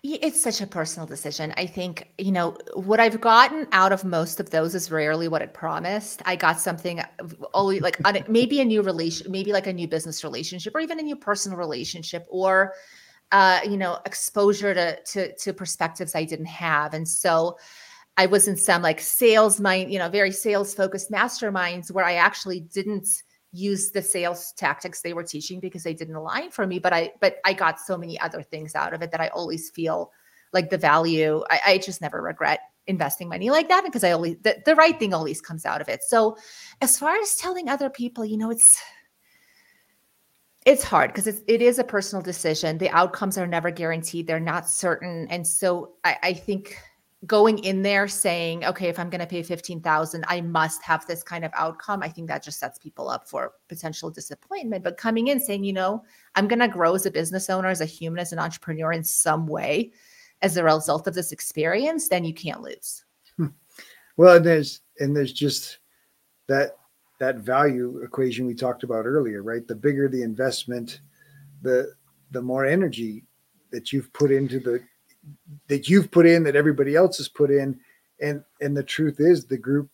it's 0.05 0.41
such 0.41 0.61
a 0.61 0.67
personal 0.67 1.07
decision. 1.07 1.53
I 1.57 1.67
think, 1.67 2.13
you 2.19 2.31
know, 2.31 2.57
what 2.75 3.01
I've 3.01 3.21
gotten 3.21 3.67
out 3.73 3.91
of 3.91 4.05
most 4.05 4.39
of 4.39 4.51
those 4.51 4.75
is 4.77 4.91
rarely 4.93 5.27
what 5.27 5.43
it 5.43 5.53
promised. 5.53 6.23
I 6.25 6.37
got 6.37 6.61
something 6.61 7.03
only 7.53 7.81
like 7.81 7.99
maybe 8.29 8.61
a 8.61 8.65
new 8.65 8.83
relation, 8.83 9.31
maybe 9.31 9.53
like 9.53 9.67
a 9.67 9.73
new 9.73 9.89
business 9.89 10.23
relationship 10.23 10.75
or 10.75 10.81
even 10.81 11.01
a 11.01 11.03
new 11.03 11.17
personal 11.17 11.59
relationship 11.59 12.27
or 12.29 12.75
uh, 13.33 13.61
you 13.65 13.77
know, 13.77 13.99
exposure 14.07 14.73
to 14.73 15.03
to 15.03 15.35
to 15.37 15.53
perspectives 15.53 16.15
I 16.15 16.25
didn't 16.25 16.47
have. 16.47 16.95
And 16.95 17.07
so 17.07 17.59
I 18.19 18.27
was 18.27 18.49
in 18.49 18.57
some 18.57 18.83
like 18.83 19.01
sales 19.01 19.61
mind, 19.61 19.91
you 19.91 19.99
know, 19.99 20.11
very 20.11 20.33
sales 20.33 20.75
focused 20.75 21.11
masterminds 21.11 21.91
where 21.91 22.05
I 22.05 22.15
actually 22.15 22.61
didn't 22.61 23.09
use 23.53 23.93
the 23.93 24.03
sales 24.03 24.53
tactics 24.53 25.01
they 25.01 25.15
were 25.15 25.23
teaching 25.23 25.61
because 25.61 25.83
they 25.83 25.95
didn't 25.95 26.17
align 26.17 26.51
for 26.51 26.67
me 26.67 26.79
but 26.79 26.93
i 26.93 27.11
but 27.19 27.39
i 27.47 27.53
got 27.55 27.81
so 27.81 27.97
many 27.97 28.21
other 28.21 28.43
things 28.43 28.75
out 28.75 28.93
of 28.93 29.01
it 29.01 29.11
that 29.11 29.23
i 29.23 29.29
always 29.29 29.71
feel 29.71 30.13
like 30.53 30.69
the 30.69 30.77
value 30.77 31.43
i, 31.49 31.61
I 31.67 31.79
just 31.79 32.03
never 32.03 32.21
regret 32.21 32.61
investing 32.89 33.27
money 33.27 33.49
like 33.49 33.69
that 33.69 33.85
because 33.85 34.05
i 34.05 34.11
always 34.11 34.37
the, 34.43 34.57
the 34.67 34.75
right 34.75 34.99
thing 34.99 35.15
always 35.15 35.41
comes 35.41 35.65
out 35.65 35.81
of 35.81 35.89
it. 35.89 36.03
So 36.03 36.37
as 36.83 36.99
far 36.99 37.17
as 37.17 37.37
telling 37.37 37.71
other 37.71 37.89
people 37.89 38.25
you 38.25 38.37
know 38.37 38.51
it's 38.51 38.79
it's 40.67 40.83
hard 40.83 41.11
because 41.11 41.27
it's, 41.27 41.41
it 41.47 41.63
is 41.63 41.79
a 41.79 41.85
personal 41.85 42.23
decision. 42.23 42.77
The 42.77 42.91
outcomes 42.91 43.39
are 43.39 43.47
never 43.47 43.71
guaranteed. 43.71 44.27
They're 44.27 44.39
not 44.39 44.69
certain. 44.69 45.27
And 45.31 45.47
so 45.47 45.95
I, 46.05 46.17
I 46.23 46.33
think 46.35 46.77
going 47.27 47.59
in 47.59 47.83
there 47.83 48.07
saying, 48.07 48.65
okay, 48.65 48.89
if 48.89 48.99
I'm 48.99 49.11
going 49.11 49.21
to 49.21 49.27
pay 49.27 49.43
15,000, 49.43 50.25
I 50.29 50.41
must 50.41 50.83
have 50.85 51.05
this 51.07 51.23
kind 51.23 51.45
of 51.45 51.51
outcome. 51.55 52.03
I 52.03 52.09
think 52.09 52.29
that 52.29 52.45
just 52.45 52.61
sets 52.61 52.79
people 52.79 53.09
up 53.09 53.29
for 53.29 53.55
potential 53.69 54.11
disappointment. 54.11 54.85
But 54.85 54.97
coming 54.97 55.29
in 55.29 55.41
saying, 55.41 55.65
you 55.65 55.73
know, 55.73 56.05
I'm 56.37 56.47
going 56.47 56.61
to 56.61 56.69
grow 56.69 56.95
as 56.95 57.07
a 57.07 57.11
business 57.11 57.51
owner, 57.51 57.69
as 57.69 57.81
a 57.81 57.87
human, 57.87 58.21
as 58.21 58.33
an 58.33 58.39
entrepreneur 58.39 58.93
in 58.93 59.03
some 59.03 59.47
way 59.47 59.93
as 60.43 60.57
a 60.57 60.65
result 60.65 61.07
of 61.07 61.15
this 61.15 61.33
experience, 61.33 62.09
then 62.09 62.25
you 62.25 62.35
can't 62.35 62.63
lose. 62.63 63.05
Hmm. 63.37 63.47
Well, 64.17 64.37
and 64.37 64.47
there's 64.47 64.81
and 64.99 65.17
there's 65.17 65.33
just 65.33 65.79
that 66.47 66.77
that 67.19 67.37
value 67.37 68.01
equation 68.05 68.47
we 68.47 68.55
talked 68.55 68.85
about 68.85 69.07
earlier, 69.07 69.43
right? 69.43 69.67
The 69.67 69.75
bigger 69.75 70.09
the 70.09 70.23
investment, 70.23 71.01
the 71.63 71.93
the 72.31 72.43
more 72.43 72.65
energy 72.65 73.25
that 73.71 73.93
you've 73.93 74.13
put 74.13 74.31
into 74.31 74.61
the 74.61 74.81
that 75.69 75.89
you've 75.89 76.11
put 76.11 76.27
in 76.27 76.43
that 76.45 76.57
everybody 76.57 76.97
else 76.97 77.19
has 77.19 77.29
put 77.29 77.51
in. 77.51 77.79
And 78.21 78.43
and 78.61 78.77
the 78.77 78.83
truth 78.83 79.17
is 79.21 79.45
the 79.45 79.59
group 79.59 79.89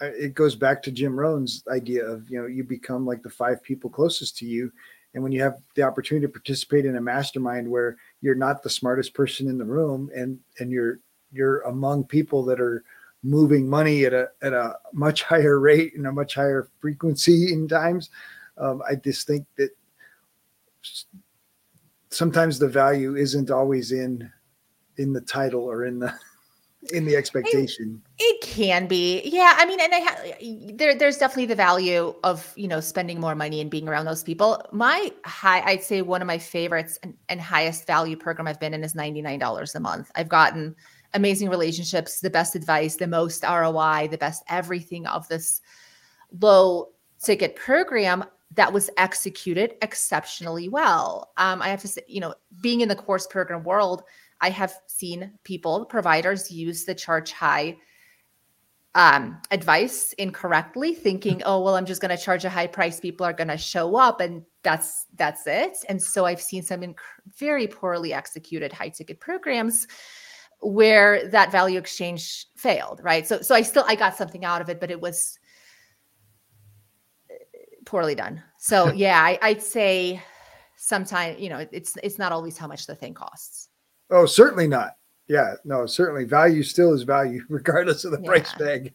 uh, 0.00 0.06
it 0.06 0.34
goes 0.34 0.54
back 0.54 0.82
to 0.82 0.90
jim 0.90 1.18
rohn's 1.18 1.62
idea 1.68 2.04
of 2.04 2.28
you 2.30 2.40
know 2.40 2.46
you 2.46 2.64
become 2.64 3.06
like 3.06 3.22
the 3.22 3.30
five 3.30 3.62
people 3.62 3.90
closest 3.90 4.36
to 4.38 4.46
you. 4.46 4.72
And 5.14 5.22
when 5.22 5.32
you 5.32 5.42
have 5.42 5.58
the 5.76 5.82
opportunity 5.82 6.26
to 6.26 6.32
participate 6.32 6.86
in 6.86 6.96
a 6.96 7.00
mastermind 7.00 7.70
where 7.70 7.96
you're 8.20 8.34
not 8.34 8.62
the 8.62 8.70
smartest 8.70 9.14
person 9.14 9.48
in 9.48 9.58
the 9.58 9.64
room 9.64 10.10
and 10.14 10.38
and 10.58 10.70
you're 10.70 11.00
you're 11.32 11.60
among 11.62 12.04
people 12.04 12.44
that 12.44 12.60
are 12.60 12.84
moving 13.24 13.68
money 13.68 14.04
at 14.04 14.12
a 14.12 14.28
at 14.42 14.52
a 14.52 14.76
much 14.92 15.22
higher 15.22 15.58
rate 15.58 15.94
and 15.96 16.06
a 16.06 16.12
much 16.12 16.34
higher 16.34 16.68
frequency 16.80 17.52
in 17.52 17.66
times 17.66 18.10
um, 18.58 18.82
i 18.88 18.94
just 18.94 19.26
think 19.26 19.46
that 19.56 19.70
sometimes 22.10 22.58
the 22.58 22.68
value 22.68 23.16
isn't 23.16 23.50
always 23.50 23.92
in 23.92 24.30
in 24.96 25.12
the 25.12 25.20
title 25.20 25.62
or 25.62 25.84
in 25.84 25.98
the 25.98 26.14
in 26.92 27.04
the 27.06 27.16
expectation. 27.16 28.02
It, 28.18 28.24
it 28.24 28.40
can 28.42 28.86
be, 28.86 29.22
yeah. 29.24 29.54
I 29.56 29.64
mean, 29.64 29.80
and 29.80 29.94
I 29.94 30.00
ha- 30.00 30.74
there, 30.74 30.94
there's 30.94 31.16
definitely 31.16 31.46
the 31.46 31.54
value 31.54 32.14
of 32.22 32.52
you 32.56 32.68
know 32.68 32.80
spending 32.80 33.20
more 33.20 33.34
money 33.34 33.60
and 33.60 33.70
being 33.70 33.88
around 33.88 34.06
those 34.06 34.22
people. 34.22 34.62
My 34.72 35.10
high, 35.24 35.62
I'd 35.62 35.82
say 35.82 36.02
one 36.02 36.20
of 36.20 36.26
my 36.26 36.38
favorites 36.38 36.98
and, 37.02 37.14
and 37.28 37.40
highest 37.40 37.86
value 37.86 38.16
program 38.16 38.46
I've 38.46 38.60
been 38.60 38.74
in 38.74 38.84
is 38.84 38.94
ninety 38.94 39.22
nine 39.22 39.38
dollars 39.38 39.74
a 39.74 39.80
month. 39.80 40.10
I've 40.14 40.28
gotten 40.28 40.76
amazing 41.14 41.48
relationships, 41.48 42.20
the 42.20 42.30
best 42.30 42.56
advice, 42.56 42.96
the 42.96 43.06
most 43.06 43.44
ROI, 43.44 44.08
the 44.10 44.18
best 44.18 44.42
everything 44.48 45.06
of 45.06 45.26
this 45.28 45.60
low 46.40 46.88
ticket 47.22 47.56
program 47.56 48.24
that 48.56 48.72
was 48.72 48.90
executed 48.98 49.74
exceptionally 49.82 50.68
well. 50.68 51.32
Um, 51.36 51.62
I 51.62 51.68
have 51.68 51.80
to 51.82 51.88
say, 51.88 52.02
you 52.06 52.20
know, 52.20 52.34
being 52.60 52.82
in 52.82 52.88
the 52.88 52.96
course 52.96 53.26
program 53.26 53.64
world, 53.64 54.02
I 54.44 54.50
have 54.50 54.74
seen 54.88 55.38
people, 55.42 55.86
providers, 55.86 56.50
use 56.50 56.84
the 56.84 56.94
charge 56.94 57.32
high 57.32 57.78
um, 58.94 59.40
advice 59.50 60.12
incorrectly, 60.18 60.94
thinking, 60.94 61.42
"Oh, 61.46 61.62
well, 61.62 61.76
I'm 61.76 61.86
just 61.86 62.02
going 62.02 62.14
to 62.14 62.22
charge 62.22 62.44
a 62.44 62.50
high 62.50 62.66
price. 62.66 63.00
People 63.00 63.24
are 63.24 63.32
going 63.32 63.48
to 63.48 63.56
show 63.56 63.96
up, 63.96 64.20
and 64.20 64.44
that's 64.62 65.06
that's 65.14 65.46
it." 65.46 65.78
And 65.88 66.00
so 66.00 66.26
I've 66.26 66.42
seen 66.42 66.62
some 66.62 66.82
inc- 66.82 66.98
very 67.38 67.66
poorly 67.66 68.12
executed 68.12 68.70
high 68.70 68.90
ticket 68.90 69.18
programs 69.18 69.86
where 70.60 71.26
that 71.30 71.50
value 71.50 71.78
exchange 71.78 72.46
failed. 72.54 73.00
Right. 73.02 73.26
So 73.26 73.40
so 73.40 73.54
I 73.54 73.62
still 73.62 73.84
I 73.88 73.94
got 73.94 74.14
something 74.14 74.44
out 74.44 74.60
of 74.60 74.68
it, 74.68 74.78
but 74.78 74.90
it 74.90 75.00
was 75.00 75.38
poorly 77.86 78.14
done. 78.14 78.42
So 78.58 78.92
yeah, 79.04 79.22
I, 79.22 79.38
I'd 79.40 79.62
say 79.62 80.22
sometimes 80.76 81.40
you 81.40 81.48
know 81.48 81.66
it's 81.72 81.96
it's 82.02 82.18
not 82.18 82.30
always 82.30 82.58
how 82.58 82.66
much 82.66 82.86
the 82.86 82.94
thing 82.94 83.14
costs. 83.14 83.70
Oh, 84.14 84.26
certainly 84.26 84.68
not. 84.68 84.96
Yeah, 85.28 85.54
no, 85.64 85.86
certainly 85.86 86.24
value 86.24 86.62
still 86.62 86.92
is 86.92 87.02
value 87.02 87.42
regardless 87.48 88.04
of 88.04 88.12
the 88.12 88.20
yeah. 88.20 88.26
price 88.26 88.52
tag. 88.52 88.94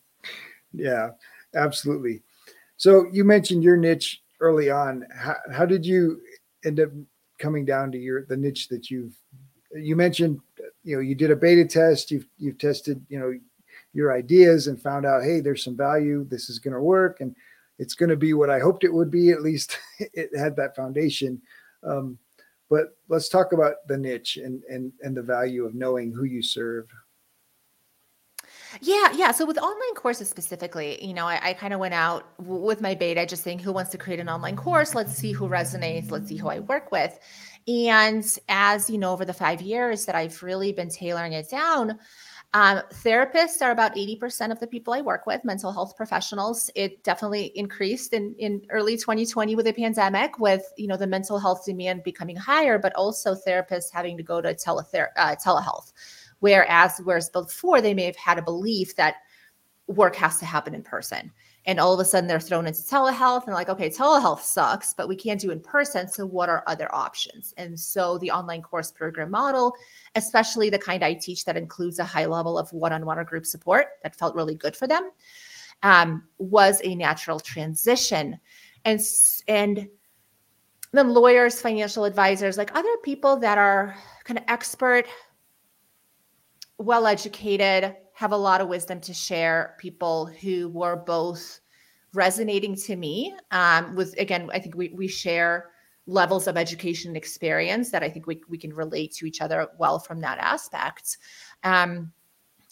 Yeah, 0.74 1.10
absolutely. 1.56 2.22
So 2.78 3.08
you 3.12 3.24
mentioned 3.24 3.64
your 3.64 3.78
niche 3.78 4.22
early 4.40 4.70
on. 4.70 5.06
How, 5.14 5.36
how 5.52 5.66
did 5.66 5.86
you 5.86 6.22
end 6.64 6.80
up 6.80 6.90
coming 7.38 7.66
down 7.66 7.92
to 7.92 7.98
your 7.98 8.26
the 8.26 8.38
niche 8.38 8.68
that 8.68 8.90
you've 8.92 9.16
you 9.74 9.96
mentioned 9.96 10.40
you 10.84 10.96
know 10.96 11.02
you 11.02 11.16
did 11.16 11.32
a 11.32 11.36
beta 11.36 11.64
test 11.64 12.12
you've 12.12 12.28
you've 12.38 12.58
tested 12.58 13.02
you 13.08 13.18
know 13.18 13.34
your 13.94 14.14
ideas 14.14 14.68
and 14.68 14.82
found 14.82 15.06
out 15.06 15.24
hey 15.24 15.40
there's 15.40 15.64
some 15.64 15.78
value 15.78 16.26
this 16.26 16.50
is 16.50 16.60
going 16.60 16.74
to 16.74 16.82
work 16.82 17.22
and 17.22 17.34
it's 17.80 17.96
going 17.96 18.10
to 18.10 18.18
be 18.18 18.34
what 18.34 18.50
I 18.50 18.60
hoped 18.60 18.84
it 18.84 18.94
would 18.94 19.10
be. 19.10 19.32
At 19.32 19.42
least 19.42 19.80
it 20.00 20.30
had 20.38 20.56
that 20.58 20.76
foundation. 20.76 21.42
Um, 21.84 22.20
but 22.70 22.98
let's 23.08 23.30
talk 23.30 23.54
about 23.54 23.76
the 23.88 23.98
niche 23.98 24.38
and 24.38 24.64
and 24.70 24.92
and 25.02 25.16
the 25.16 25.24
value 25.24 25.66
of 25.66 25.76
knowing 25.76 26.12
who 26.12 26.24
you 26.24 26.42
serve. 26.42 26.86
Yeah, 28.82 29.12
yeah. 29.14 29.32
So 29.32 29.46
with 29.46 29.58
online 29.58 29.96
courses 29.96 30.30
specifically, 30.30 31.04
you 31.04 31.14
know, 31.14 31.26
I, 31.26 31.40
I 31.42 31.54
kind 31.54 31.74
of 31.74 31.80
went 31.80 31.96
out 31.96 32.38
w- 32.38 32.62
with 32.64 32.82
my 32.82 32.94
beta, 32.94 33.26
just 33.26 33.44
saying 33.44 33.60
who 33.60 33.72
wants 33.72 33.90
to 33.92 33.98
create 33.98 34.20
an 34.20 34.30
online 34.30 34.56
course. 34.56 34.94
Let's 34.94 35.14
see 35.14 35.32
who 35.32 35.50
resonates. 35.50 36.12
Let's 36.12 36.28
see 36.28 36.38
who 36.38 36.50
I 36.50 36.60
work 36.60 36.92
with. 36.92 37.18
And 37.68 38.26
as 38.48 38.90
you 38.90 38.98
know, 38.98 39.12
over 39.12 39.26
the 39.26 39.34
five 39.34 39.62
years 39.62 40.06
that 40.06 40.16
I've 40.16 40.42
really 40.44 40.72
been 40.72 40.90
tailoring 40.90 41.34
it 41.34 41.50
down, 41.50 41.98
um, 42.54 42.82
therapists 42.92 43.62
are 43.62 43.70
about 43.70 43.96
80% 43.96 44.52
of 44.52 44.60
the 44.60 44.66
people 44.66 44.94
I 44.94 45.02
work 45.02 45.28
with, 45.28 45.46
mental 45.46 45.72
health 45.72 45.96
professionals. 45.96 46.72
It 46.74 47.04
definitely 47.04 47.52
increased 47.56 48.14
in, 48.14 48.34
in 48.40 48.66
early 48.72 48.98
2020 48.98 49.56
with 49.56 49.66
the 49.66 49.74
pandemic, 49.74 50.40
with 50.40 50.64
you 50.76 50.88
know 50.88 50.98
the 50.98 51.06
mental 51.06 51.38
health 51.38 51.64
demand 51.66 52.04
becoming 52.04 52.36
higher, 52.36 52.80
but 52.80 52.94
also 52.96 53.36
therapists 53.36 53.92
having 53.94 54.18
to 54.18 54.24
go 54.24 54.42
to 54.42 54.56
telether- 54.56 55.10
uh, 55.16 55.36
telehealth. 55.36 55.94
Whereas, 56.40 57.00
whereas 57.04 57.30
before 57.30 57.82
they 57.82 57.94
may 57.94 58.06
have 58.06 58.16
had 58.16 58.40
a 58.40 58.42
belief 58.44 58.96
that 58.96 59.18
work 59.86 60.16
has 60.16 60.40
to 60.40 60.46
happen 60.46 60.74
in 60.74 60.82
person 60.82 61.32
and 61.70 61.80
all 61.80 61.94
of 61.94 62.00
a 62.00 62.06
sudden 62.06 62.28
they're 62.28 62.40
thrown 62.40 62.68
into 62.68 62.82
telehealth 62.82 63.46
and 63.46 63.54
like 63.54 63.70
okay 63.70 63.90
telehealth 63.90 64.42
sucks 64.42 64.94
but 64.94 65.08
we 65.08 65.16
can't 65.16 65.40
do 65.40 65.52
in 65.52 65.60
person 65.60 66.08
so 66.08 66.26
what 66.26 66.50
are 66.50 66.64
other 66.68 66.94
options? 66.94 67.54
And 67.58 67.80
so 67.80 68.18
the 68.18 68.32
online 68.32 68.62
course 68.62 68.92
program 68.92 69.32
model 69.32 69.74
especially 70.16 70.70
the 70.70 70.80
kind 70.80 71.04
i 71.04 71.14
teach 71.14 71.46
that 71.46 71.58
includes 71.58 72.00
a 72.00 72.04
high 72.04 72.26
level 72.26 72.58
of 72.58 72.72
one-on-one 72.74 73.20
or 73.20 73.24
group 73.24 73.46
support 73.46 73.86
that 74.04 74.16
felt 74.16 74.36
really 74.36 74.56
good 74.56 74.76
for 74.76 74.88
them 74.88 75.12
um, 75.84 76.24
was 76.38 76.82
a 76.84 76.96
natural 76.96 77.40
transition. 77.40 78.40
And 78.86 79.00
and 79.48 79.88
then 80.92 81.14
lawyers, 81.14 81.62
financial 81.62 82.06
advisors, 82.06 82.58
like 82.58 82.76
other 82.76 82.98
people 83.04 83.38
that 83.38 83.58
are 83.58 83.96
kind 84.24 84.40
of 84.40 84.46
expert, 84.48 85.06
well 86.78 87.06
educated, 87.06 87.96
have 88.20 88.34
a 88.34 88.38
lot 88.38 88.60
of 88.60 88.68
wisdom 88.68 89.00
to 89.00 89.14
share, 89.14 89.78
people 89.80 90.26
who 90.26 90.68
were 90.68 90.98
both 90.98 91.62
resonating 92.14 92.76
to 92.76 92.98
me 92.98 93.34
um, 93.52 93.96
with, 93.96 94.14
again, 94.20 94.50
I 94.52 94.60
think 94.60 94.76
we, 94.76 94.90
we 94.90 95.08
share 95.08 95.70
levels 96.06 96.46
of 96.46 96.58
education 96.58 97.12
and 97.12 97.16
experience 97.16 97.92
that 97.92 98.04
I 98.04 98.10
think 98.10 98.28
we, 98.28 98.42
we 98.50 98.58
can 98.58 98.74
relate 98.74 99.14
to 99.14 99.26
each 99.26 99.40
other 99.40 99.70
well 99.78 100.00
from 100.00 100.20
that 100.20 100.38
aspect. 100.38 101.16
Um, 101.64 102.12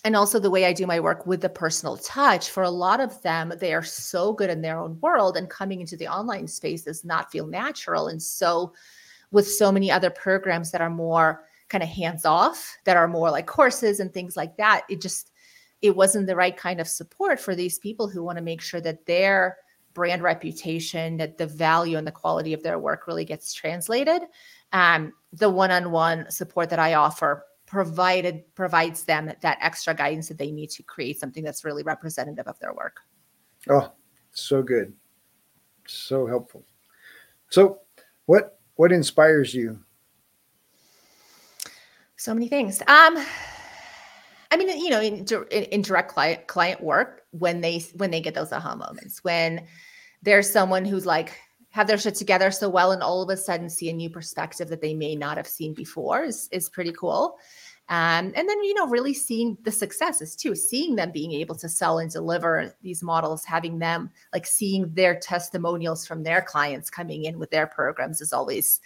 and 0.04 0.18
also 0.18 0.38
the 0.38 0.52
way 0.52 0.66
I 0.66 0.74
do 0.74 0.86
my 0.86 1.00
work 1.00 1.26
with 1.26 1.40
the 1.40 1.48
personal 1.48 1.96
touch. 1.96 2.50
For 2.50 2.64
a 2.64 2.70
lot 2.70 3.00
of 3.00 3.22
them, 3.22 3.54
they 3.58 3.74
are 3.74 3.84
so 3.84 4.34
good 4.34 4.50
in 4.50 4.62
their 4.62 4.78
own 4.78 5.00
world, 5.00 5.38
and 5.38 5.50
coming 5.50 5.80
into 5.80 5.96
the 5.96 6.10
online 6.10 6.50
space 6.50 6.84
does 6.84 7.06
not 7.06 7.32
feel 7.32 7.48
natural. 7.48 8.10
And 8.10 8.22
so, 8.22 8.74
with 9.32 9.48
so 9.48 9.72
many 9.72 9.92
other 9.92 10.10
programs 10.10 10.72
that 10.72 10.82
are 10.82 10.90
more 10.90 11.46
kind 11.70 11.86
of 11.86 11.90
hands 11.90 12.26
off, 12.26 12.78
that 12.84 12.98
are 12.98 13.08
more 13.08 13.32
like 13.32 13.48
courses 13.48 14.02
and 14.02 14.14
things 14.14 14.36
like 14.36 14.58
that, 14.58 14.84
it 14.90 15.00
just 15.00 15.32
it 15.82 15.96
wasn't 15.96 16.28
the 16.28 16.36
right 16.36 16.56
kind 16.58 16.82
of 16.82 16.88
support 16.88 17.40
for 17.40 17.56
these 17.56 17.80
people 17.80 18.08
who 18.08 18.24
want 18.24 18.38
to 18.38 18.44
make 18.44 18.62
sure 18.62 18.82
that 18.82 19.06
their 19.06 19.58
brand 19.94 20.22
reputation, 20.22 21.18
that 21.18 21.38
the 21.38 21.48
value 21.48 21.98
and 21.98 22.06
the 22.06 22.12
quality 22.12 22.54
of 22.54 22.62
their 22.64 22.80
work 22.80 23.08
really 23.08 23.26
gets 23.26 23.54
translated. 23.54 24.22
Um, 24.74 25.14
the 25.34 25.50
one-on-one 25.50 26.30
support 26.30 26.70
that 26.70 26.80
I 26.80 26.94
offer 26.94 27.46
provided 27.66 28.44
provides 28.56 29.04
them 29.04 29.32
that 29.42 29.58
extra 29.62 29.94
guidance 29.94 30.30
that 30.30 30.38
they 30.38 30.52
need 30.52 30.70
to 30.72 30.84
create 30.84 31.20
something 31.20 31.44
that's 31.44 31.66
really 31.66 31.84
representative 31.84 32.48
of 32.48 32.58
their 32.60 32.74
work. 32.74 33.02
Oh, 33.70 33.92
so 34.32 34.64
good. 34.64 34.94
So 35.86 36.26
helpful. 36.26 36.64
So 37.50 37.80
what 38.26 38.60
what 38.76 38.92
inspires 38.92 39.54
you? 39.54 39.80
So 42.16 42.34
many 42.34 42.48
things. 42.48 42.82
Um 42.88 43.18
I 44.52 44.58
mean, 44.58 44.70
you 44.80 44.90
know, 44.90 45.02
in, 45.02 45.26
in, 45.52 45.64
in 45.64 45.82
direct 45.82 46.12
client 46.12 46.48
client 46.48 46.82
work, 46.82 47.24
when 47.32 47.62
they 47.62 47.80
when 47.96 48.12
they 48.12 48.22
get 48.22 48.34
those 48.34 48.52
aha 48.52 48.76
moments, 48.76 49.24
when 49.24 49.66
there's 50.24 50.52
someone 50.52 50.86
who's 50.86 51.06
like 51.06 51.34
have 51.70 51.88
their 51.88 51.98
shit 51.98 52.16
together 52.16 52.50
so 52.50 52.70
well 52.70 52.92
and 52.92 53.04
all 53.04 53.22
of 53.22 53.30
a 53.30 53.38
sudden 53.38 53.70
see 53.70 53.90
a 53.90 53.94
new 53.94 54.10
perspective 54.10 54.68
that 54.70 54.82
they 54.82 54.94
may 54.94 55.16
not 55.16 55.38
have 55.38 55.48
seen 55.48 55.74
before 55.74 56.24
is, 56.24 56.50
is 56.52 56.70
pretty 56.70 56.92
cool. 56.94 57.38
Um, 57.90 58.34
and 58.36 58.50
then, 58.50 58.64
you 58.64 58.74
know, 58.74 58.88
really 58.88 59.14
seeing 59.14 59.58
the 59.62 59.72
successes 59.72 60.36
too, 60.36 60.56
seeing 60.56 60.96
them 60.96 61.12
being 61.12 61.32
able 61.34 61.56
to 61.56 61.70
sell 61.70 62.00
and 62.00 62.12
deliver 62.12 62.74
these 62.82 63.02
models, 63.02 63.46
having 63.46 63.80
them 63.80 64.10
like 64.34 64.46
seeing 64.46 64.94
their 64.94 65.18
testimonials 65.20 66.06
from 66.06 66.24
their 66.24 66.42
clients 66.42 66.90
coming 66.90 67.26
in 67.26 67.40
with 67.40 67.50
their 67.50 67.68
programs 67.68 68.20
is 68.20 68.34
always 68.34 68.82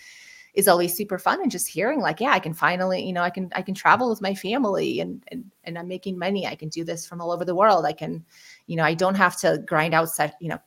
is 0.54 0.68
always 0.68 0.94
super 0.94 1.18
fun 1.18 1.42
and 1.42 1.52
just 1.52 1.68
hearing 1.68 2.02
like 2.02 2.20
yeah 2.20 2.32
i 2.32 2.40
can 2.40 2.54
finally 2.54 3.04
you 3.04 3.14
know 3.14 3.22
i 3.22 3.30
can 3.30 3.50
i 3.56 3.62
can 3.62 3.74
travel 3.74 4.10
with 4.10 4.22
my 4.22 4.36
family 4.36 5.00
and 5.00 5.24
and, 5.30 5.46
and 5.64 5.78
i'm 5.78 5.88
making 5.88 6.18
money 6.20 6.46
i 6.46 6.56
can 6.56 6.70
do 6.70 6.84
this 6.84 7.08
from 7.08 7.22
all 7.22 7.32
over 7.32 7.46
the 7.46 7.56
world 7.56 7.86
i 7.86 7.94
can 7.94 8.24
you 8.68 8.76
know 8.76 8.84
i 8.84 8.94
don't 8.94 9.16
have 9.16 9.38
to 9.38 9.64
grind 9.66 9.94
out 9.94 10.10
set 10.10 10.36
you 10.42 10.50
know 10.50 10.60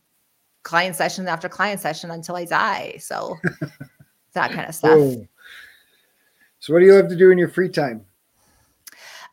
client 0.65 0.97
session 0.97 1.29
after 1.29 1.49
client 1.49 1.81
session 1.81 2.11
until 2.11 2.35
I 2.35 2.45
die. 2.45 2.97
So 2.99 3.37
that 4.33 4.51
kind 4.51 4.69
of 4.69 4.75
stuff. 4.75 4.99
Oh. 4.99 5.27
So 6.59 6.73
what 6.73 6.81
do 6.81 6.87
you 6.87 6.95
love 6.95 7.09
to 7.11 7.17
do 7.17 7.31
in 7.31 7.39
your 7.39 7.49
free 7.49 7.69
time? 7.69 8.05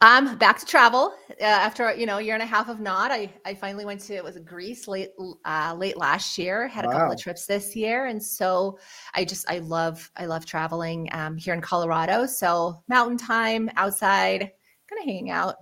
Um, 0.01 0.35
back 0.39 0.57
to 0.57 0.65
travel. 0.65 1.13
Uh, 1.29 1.43
after 1.43 1.93
you 1.93 2.07
know 2.07 2.17
a 2.17 2.21
year 2.21 2.33
and 2.33 2.41
a 2.41 2.45
half 2.45 2.69
of 2.69 2.79
not, 2.79 3.11
I 3.11 3.31
I 3.45 3.53
finally 3.53 3.85
went 3.85 4.01
to 4.01 4.15
it 4.15 4.23
was 4.23 4.35
Greece 4.39 4.87
late 4.87 5.11
uh, 5.45 5.75
late 5.77 5.95
last 5.95 6.39
year. 6.39 6.67
Had 6.67 6.85
wow. 6.85 6.91
a 6.91 6.93
couple 6.95 7.13
of 7.13 7.21
trips 7.21 7.45
this 7.45 7.75
year, 7.75 8.07
and 8.07 8.21
so 8.21 8.79
I 9.13 9.23
just 9.23 9.49
I 9.49 9.59
love 9.59 10.09
I 10.17 10.25
love 10.25 10.45
traveling 10.45 11.07
um, 11.11 11.37
here 11.37 11.53
in 11.53 11.61
Colorado. 11.61 12.25
So 12.25 12.81
mountain 12.87 13.17
time 13.17 13.69
outside, 13.75 14.51
kind 14.89 14.99
of 14.99 15.05
hanging 15.05 15.29
out. 15.29 15.57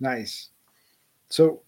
Nice. 0.00 0.50
So 1.28 1.62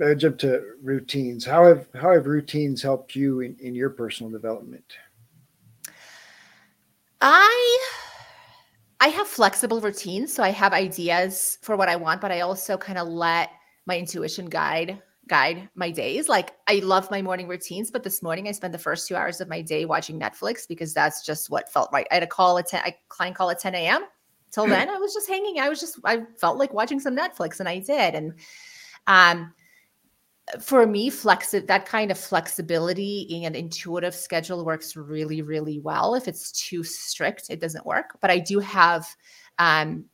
uh, 0.00 0.14
jump 0.14 0.38
to 0.38 0.74
routines. 0.80 1.44
How 1.44 1.66
have 1.66 1.88
how 1.94 2.12
have 2.12 2.26
routines 2.26 2.80
helped 2.80 3.16
you 3.16 3.40
in, 3.40 3.56
in 3.58 3.74
your 3.74 3.90
personal 3.90 4.30
development? 4.30 4.84
I 7.26 7.78
I 9.00 9.08
have 9.08 9.26
flexible 9.26 9.80
routines, 9.80 10.30
so 10.32 10.42
I 10.42 10.50
have 10.50 10.74
ideas 10.74 11.58
for 11.62 11.74
what 11.74 11.88
I 11.88 11.96
want, 11.96 12.20
but 12.20 12.30
I 12.30 12.40
also 12.40 12.76
kind 12.76 12.98
of 12.98 13.08
let 13.08 13.50
my 13.86 13.98
intuition 13.98 14.46
guide 14.46 15.02
guide 15.26 15.70
my 15.74 15.90
days. 15.90 16.28
Like 16.28 16.52
I 16.68 16.80
love 16.84 17.10
my 17.10 17.22
morning 17.22 17.48
routines, 17.48 17.90
but 17.90 18.02
this 18.02 18.22
morning 18.22 18.46
I 18.46 18.52
spent 18.52 18.72
the 18.72 18.78
first 18.78 19.08
two 19.08 19.16
hours 19.16 19.40
of 19.40 19.48
my 19.48 19.62
day 19.62 19.86
watching 19.86 20.20
Netflix 20.20 20.68
because 20.68 20.92
that's 20.92 21.24
just 21.24 21.48
what 21.48 21.72
felt 21.72 21.88
right. 21.94 22.06
I 22.10 22.14
had 22.14 22.22
a 22.22 22.26
call 22.26 22.58
at 22.58 22.66
10, 22.66 22.82
a 22.84 22.94
client 23.08 23.36
call 23.36 23.48
at 23.48 23.58
10 23.58 23.74
a.m. 23.74 24.04
Till 24.50 24.66
then, 24.66 24.90
I 24.90 24.98
was 24.98 25.14
just 25.14 25.26
hanging. 25.26 25.60
I 25.60 25.70
was 25.70 25.80
just 25.80 25.98
I 26.04 26.24
felt 26.36 26.58
like 26.58 26.74
watching 26.74 27.00
some 27.00 27.16
Netflix, 27.16 27.58
and 27.58 27.70
I 27.70 27.78
did. 27.78 28.14
And 28.14 28.34
um, 29.06 29.54
for 30.60 30.86
me, 30.86 31.10
flexi- 31.10 31.66
that 31.66 31.86
kind 31.86 32.10
of 32.10 32.18
flexibility 32.18 33.44
and 33.44 33.56
intuitive 33.56 34.14
schedule 34.14 34.64
works 34.64 34.96
really, 34.96 35.42
really 35.42 35.78
well. 35.80 36.14
If 36.14 36.28
it's 36.28 36.52
too 36.52 36.82
strict, 36.82 37.50
it 37.50 37.60
doesn't 37.60 37.86
work. 37.86 38.18
But 38.20 38.30
I 38.30 38.38
do 38.38 38.58
have, 38.60 39.06
um, 39.58 40.06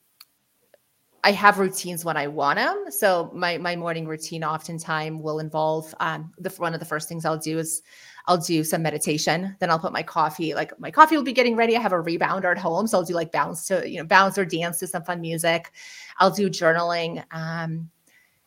I 1.22 1.32
have 1.32 1.58
routines 1.58 2.04
when 2.04 2.16
I 2.16 2.28
want 2.28 2.56
them. 2.58 2.86
So 2.90 3.30
my 3.34 3.58
my 3.58 3.76
morning 3.76 4.06
routine 4.06 4.42
oftentimes 4.42 5.20
will 5.22 5.38
involve 5.38 5.94
um, 6.00 6.32
the 6.38 6.48
one 6.56 6.72
of 6.72 6.80
the 6.80 6.86
first 6.86 7.08
things 7.08 7.24
I'll 7.26 7.36
do 7.36 7.58
is 7.58 7.82
I'll 8.26 8.38
do 8.38 8.64
some 8.64 8.82
meditation. 8.82 9.54
Then 9.60 9.70
I'll 9.70 9.78
put 9.78 9.92
my 9.92 10.02
coffee, 10.02 10.54
like 10.54 10.78
my 10.80 10.90
coffee 10.90 11.16
will 11.16 11.24
be 11.24 11.32
getting 11.32 11.56
ready. 11.56 11.76
I 11.76 11.80
have 11.80 11.92
a 11.92 12.02
rebounder 12.02 12.50
at 12.50 12.58
home, 12.58 12.86
so 12.86 12.98
I'll 12.98 13.04
do 13.04 13.14
like 13.14 13.32
bounce 13.32 13.66
to 13.66 13.88
you 13.88 13.98
know 13.98 14.06
bounce 14.06 14.38
or 14.38 14.44
dance 14.44 14.78
to 14.78 14.86
some 14.86 15.02
fun 15.02 15.20
music. 15.20 15.72
I'll 16.18 16.30
do 16.30 16.48
journaling. 16.48 17.22
Um, 17.32 17.90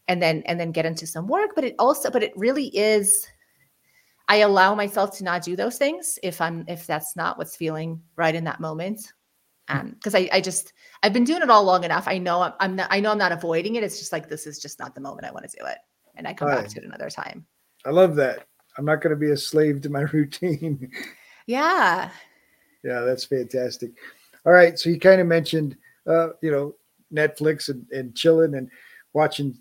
and 0.08 0.22
then 0.22 0.44
and 0.46 0.60
then 0.60 0.72
get 0.72 0.86
into 0.86 1.08
some 1.08 1.28
work 1.28 1.52
but 1.56 1.64
it 1.64 1.76
also 1.80 2.10
but 2.10 2.24
it 2.24 2.34
really 2.36 2.68
is 2.76 3.28
i 4.28 4.38
allow 4.38 4.76
myself 4.76 5.16
to 5.18 5.24
not 5.24 5.44
do 5.44 5.56
those 5.56 5.78
things 5.78 6.20
if 6.24 6.42
i'm 6.42 6.66
if 6.68 6.86
that's 6.86 7.16
not 7.16 7.38
what's 7.38 7.56
feeling 7.56 8.02
right 8.16 8.36
in 8.36 8.44
that 8.44 8.60
moment. 8.60 9.14
Um 9.70 9.92
because 9.92 10.14
I, 10.14 10.30
I 10.34 10.42
just 10.42 10.74
i've 11.04 11.14
been 11.14 11.24
doing 11.24 11.42
it 11.42 11.50
all 11.50 11.64
long 11.64 11.84
enough. 11.86 12.08
I 12.08 12.18
know 12.18 12.42
I'm, 12.42 12.54
I'm 12.60 12.76
not 12.76 12.88
i 12.92 13.00
know 13.00 13.12
i'm 13.12 13.18
not 13.18 13.32
avoiding 13.32 13.76
it. 13.76 13.84
It's 13.84 14.00
just 14.00 14.12
like 14.12 14.28
this 14.28 14.46
is 14.46 14.60
just 14.60 14.80
not 14.80 14.94
the 14.94 15.02
moment 15.02 15.26
i 15.26 15.32
want 15.32 15.50
to 15.50 15.58
do 15.58 15.66
it 15.66 15.78
and 16.16 16.28
i 16.28 16.34
come 16.34 16.50
back 16.50 16.68
to 16.68 16.80
it 16.80 16.86
another 16.86 17.10
time. 17.10 17.46
I 17.86 17.90
love 17.90 18.16
that. 18.16 18.46
I'm 18.78 18.86
not 18.86 19.02
going 19.02 19.12
to 19.12 19.20
be 19.20 19.32
a 19.32 19.38
slave 19.38 19.82
to 19.82 19.90
my 19.90 20.02
routine. 20.14 20.92
Yeah. 21.48 22.10
Yeah 22.84 23.02
that's 23.02 23.26
fantastic. 23.26 23.92
All 24.46 24.52
right 24.52 24.78
so 24.78 24.90
you 24.90 25.00
kind 25.00 25.22
of 25.22 25.28
mentioned 25.28 25.78
uh 26.06 26.30
you 26.42 26.52
know 26.52 26.76
netflix 27.14 27.70
and, 27.70 27.86
and 27.92 28.16
chilling 28.16 28.56
and 28.56 28.70
watching 29.14 29.58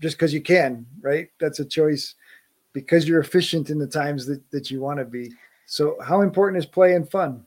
just 0.00 0.16
because 0.16 0.32
you 0.32 0.40
can, 0.40 0.86
right? 1.00 1.28
That's 1.38 1.60
a 1.60 1.64
choice 1.64 2.14
because 2.72 3.08
you're 3.08 3.20
efficient 3.20 3.70
in 3.70 3.78
the 3.78 3.86
times 3.86 4.26
that, 4.26 4.50
that 4.50 4.70
you 4.70 4.80
want 4.80 4.98
to 4.98 5.04
be. 5.04 5.32
So 5.66 5.96
how 6.02 6.22
important 6.22 6.62
is 6.62 6.66
play 6.66 6.94
and 6.94 7.08
fun? 7.10 7.44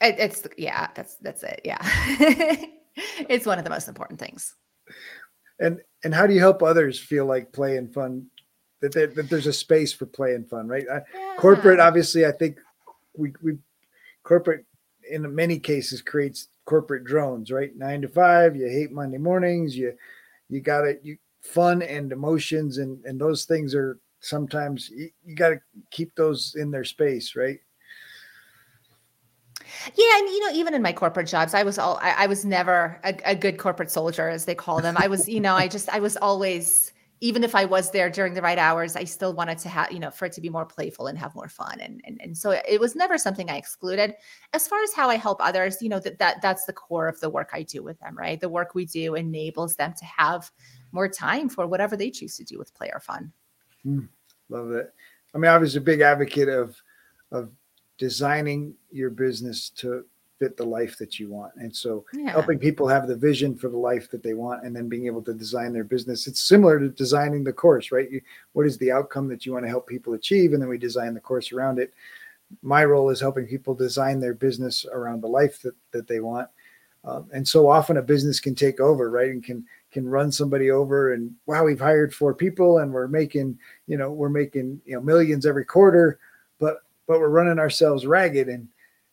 It, 0.00 0.16
it's 0.18 0.46
yeah, 0.56 0.88
that's 0.94 1.16
that's 1.16 1.42
it. 1.42 1.60
Yeah. 1.64 1.78
it's 3.28 3.46
one 3.46 3.58
of 3.58 3.64
the 3.64 3.70
most 3.70 3.88
important 3.88 4.18
things. 4.18 4.54
And 5.58 5.80
and 6.04 6.14
how 6.14 6.26
do 6.26 6.34
you 6.34 6.40
help 6.40 6.62
others 6.62 6.98
feel 6.98 7.26
like 7.26 7.52
play 7.52 7.76
and 7.76 7.92
fun 7.92 8.26
that, 8.80 8.92
that, 8.92 9.14
that 9.14 9.28
there's 9.28 9.46
a 9.46 9.52
space 9.52 9.92
for 9.92 10.06
play 10.06 10.34
and 10.34 10.48
fun, 10.48 10.68
right? 10.68 10.86
Yeah. 10.88 11.34
Corporate 11.36 11.80
obviously 11.80 12.24
I 12.24 12.32
think 12.32 12.58
we 13.14 13.34
we 13.42 13.58
corporate 14.22 14.64
in 15.10 15.34
many 15.34 15.58
cases 15.58 16.00
creates 16.00 16.48
corporate 16.64 17.04
drones, 17.04 17.50
right? 17.50 17.76
9 17.76 18.02
to 18.02 18.08
5, 18.08 18.56
you 18.56 18.68
hate 18.68 18.92
Monday 18.92 19.18
mornings, 19.18 19.76
you 19.76 19.92
you 20.50 20.60
got 20.60 20.82
to 20.82 20.98
you 21.02 21.16
fun 21.42 21.82
and 21.82 22.12
emotions 22.12 22.78
and 22.78 23.02
and 23.04 23.20
those 23.20 23.44
things 23.44 23.74
are 23.74 23.98
sometimes 24.20 24.90
you, 24.90 25.10
you 25.24 25.34
got 25.34 25.50
to 25.50 25.60
keep 25.90 26.14
those 26.14 26.54
in 26.58 26.70
their 26.70 26.84
space 26.84 27.34
right 27.34 27.60
yeah, 29.94 30.18
and 30.18 30.28
you 30.28 30.40
know, 30.40 30.52
even 30.52 30.74
in 30.74 30.82
my 30.82 30.92
corporate 30.92 31.28
jobs, 31.28 31.54
I 31.54 31.62
was 31.62 31.78
all 31.78 31.98
I, 32.02 32.24
I 32.24 32.26
was 32.26 32.44
never 32.44 33.00
a, 33.04 33.14
a, 33.24 33.34
good 33.34 33.58
corporate 33.58 33.90
soldier, 33.90 34.28
as 34.28 34.44
they 34.44 34.54
call 34.54 34.80
them. 34.80 34.96
I 34.98 35.06
was, 35.06 35.28
you 35.28 35.40
know, 35.40 35.54
I 35.54 35.68
just 35.68 35.88
I 35.88 36.00
was 36.00 36.16
always, 36.16 36.92
even 37.22 37.44
if 37.44 37.54
I 37.54 37.66
was 37.66 37.90
there 37.90 38.08
during 38.08 38.32
the 38.32 38.40
right 38.40 38.58
hours, 38.58 38.96
I 38.96 39.04
still 39.04 39.34
wanted 39.34 39.58
to 39.58 39.68
have, 39.68 39.92
you 39.92 39.98
know, 39.98 40.10
for 40.10 40.24
it 40.24 40.32
to 40.32 40.40
be 40.40 40.48
more 40.48 40.64
playful 40.64 41.06
and 41.06 41.18
have 41.18 41.34
more 41.34 41.48
fun. 41.48 41.78
And 41.80 42.00
and 42.04 42.18
and 42.22 42.36
so 42.36 42.50
it 42.50 42.80
was 42.80 42.96
never 42.96 43.18
something 43.18 43.50
I 43.50 43.56
excluded. 43.56 44.14
As 44.54 44.66
far 44.66 44.82
as 44.82 44.94
how 44.94 45.10
I 45.10 45.16
help 45.16 45.38
others, 45.40 45.82
you 45.82 45.90
know, 45.90 46.00
that 46.00 46.18
that 46.18 46.40
that's 46.40 46.64
the 46.64 46.72
core 46.72 47.08
of 47.08 47.20
the 47.20 47.28
work 47.28 47.50
I 47.52 47.62
do 47.62 47.82
with 47.82 48.00
them, 48.00 48.16
right? 48.16 48.40
The 48.40 48.48
work 48.48 48.74
we 48.74 48.86
do 48.86 49.14
enables 49.16 49.76
them 49.76 49.92
to 49.98 50.04
have 50.04 50.50
more 50.92 51.08
time 51.08 51.48
for 51.48 51.66
whatever 51.66 51.96
they 51.96 52.10
choose 52.10 52.36
to 52.38 52.44
do 52.44 52.58
with 52.58 52.74
play 52.74 52.90
or 52.92 53.00
fun. 53.00 53.32
Mm, 53.86 54.08
love 54.48 54.72
it. 54.72 54.92
I 55.34 55.38
mean, 55.38 55.50
I 55.50 55.58
was 55.58 55.76
a 55.76 55.80
big 55.80 56.00
advocate 56.00 56.48
of 56.48 56.80
of 57.32 57.50
designing 57.98 58.74
your 58.90 59.10
business 59.10 59.68
to 59.68 60.06
fit 60.40 60.56
the 60.56 60.64
life 60.64 60.96
that 60.98 61.20
you 61.20 61.28
want. 61.28 61.52
And 61.56 61.74
so 61.74 62.04
Yeah. 62.14 62.30
helping 62.30 62.58
people 62.58 62.88
have 62.88 63.06
the 63.06 63.14
vision 63.14 63.54
for 63.54 63.68
the 63.68 63.76
life 63.76 64.10
that 64.10 64.22
they 64.22 64.32
want 64.34 64.64
and 64.64 64.74
then 64.74 64.88
being 64.88 65.06
able 65.06 65.22
to 65.22 65.34
design 65.34 65.72
their 65.72 65.84
business. 65.84 66.26
It's 66.26 66.40
similar 66.40 66.80
to 66.80 66.88
designing 66.88 67.44
the 67.44 67.52
course, 67.52 67.92
right? 67.92 68.10
You, 68.10 68.22
what 68.54 68.66
is 68.66 68.78
the 68.78 68.90
outcome 68.90 69.28
that 69.28 69.44
you 69.44 69.52
want 69.52 69.66
to 69.66 69.68
help 69.68 69.86
people 69.86 70.14
achieve? 70.14 70.54
And 70.54 70.60
then 70.62 70.70
we 70.70 70.78
design 70.78 71.12
the 71.14 71.20
course 71.20 71.52
around 71.52 71.78
it. 71.78 71.92
My 72.62 72.84
role 72.84 73.10
is 73.10 73.20
helping 73.20 73.46
people 73.46 73.74
design 73.74 74.18
their 74.18 74.34
business 74.34 74.86
around 74.90 75.20
the 75.20 75.28
life 75.28 75.60
that, 75.62 75.74
that 75.92 76.08
they 76.08 76.20
want. 76.20 76.48
Um, 77.04 77.28
and 77.32 77.46
so 77.46 77.68
often 77.68 77.98
a 77.98 78.02
business 78.02 78.40
can 78.40 78.54
take 78.54 78.80
over, 78.80 79.10
right? 79.10 79.30
And 79.30 79.44
can 79.44 79.64
can 79.92 80.08
run 80.08 80.30
somebody 80.32 80.70
over 80.70 81.12
and 81.12 81.34
wow, 81.46 81.64
we've 81.64 81.80
hired 81.80 82.14
four 82.14 82.34
people 82.34 82.78
and 82.78 82.92
we're 82.92 83.08
making, 83.08 83.58
you 83.86 83.96
know, 83.96 84.10
we're 84.10 84.28
making, 84.28 84.80
you 84.84 84.94
know, 84.94 85.00
millions 85.00 85.46
every 85.46 85.64
quarter, 85.64 86.18
but 86.58 86.82
but 87.06 87.18
we're 87.20 87.28
running 87.28 87.58
ourselves 87.58 88.06
ragged 88.06 88.48
and 88.48 88.68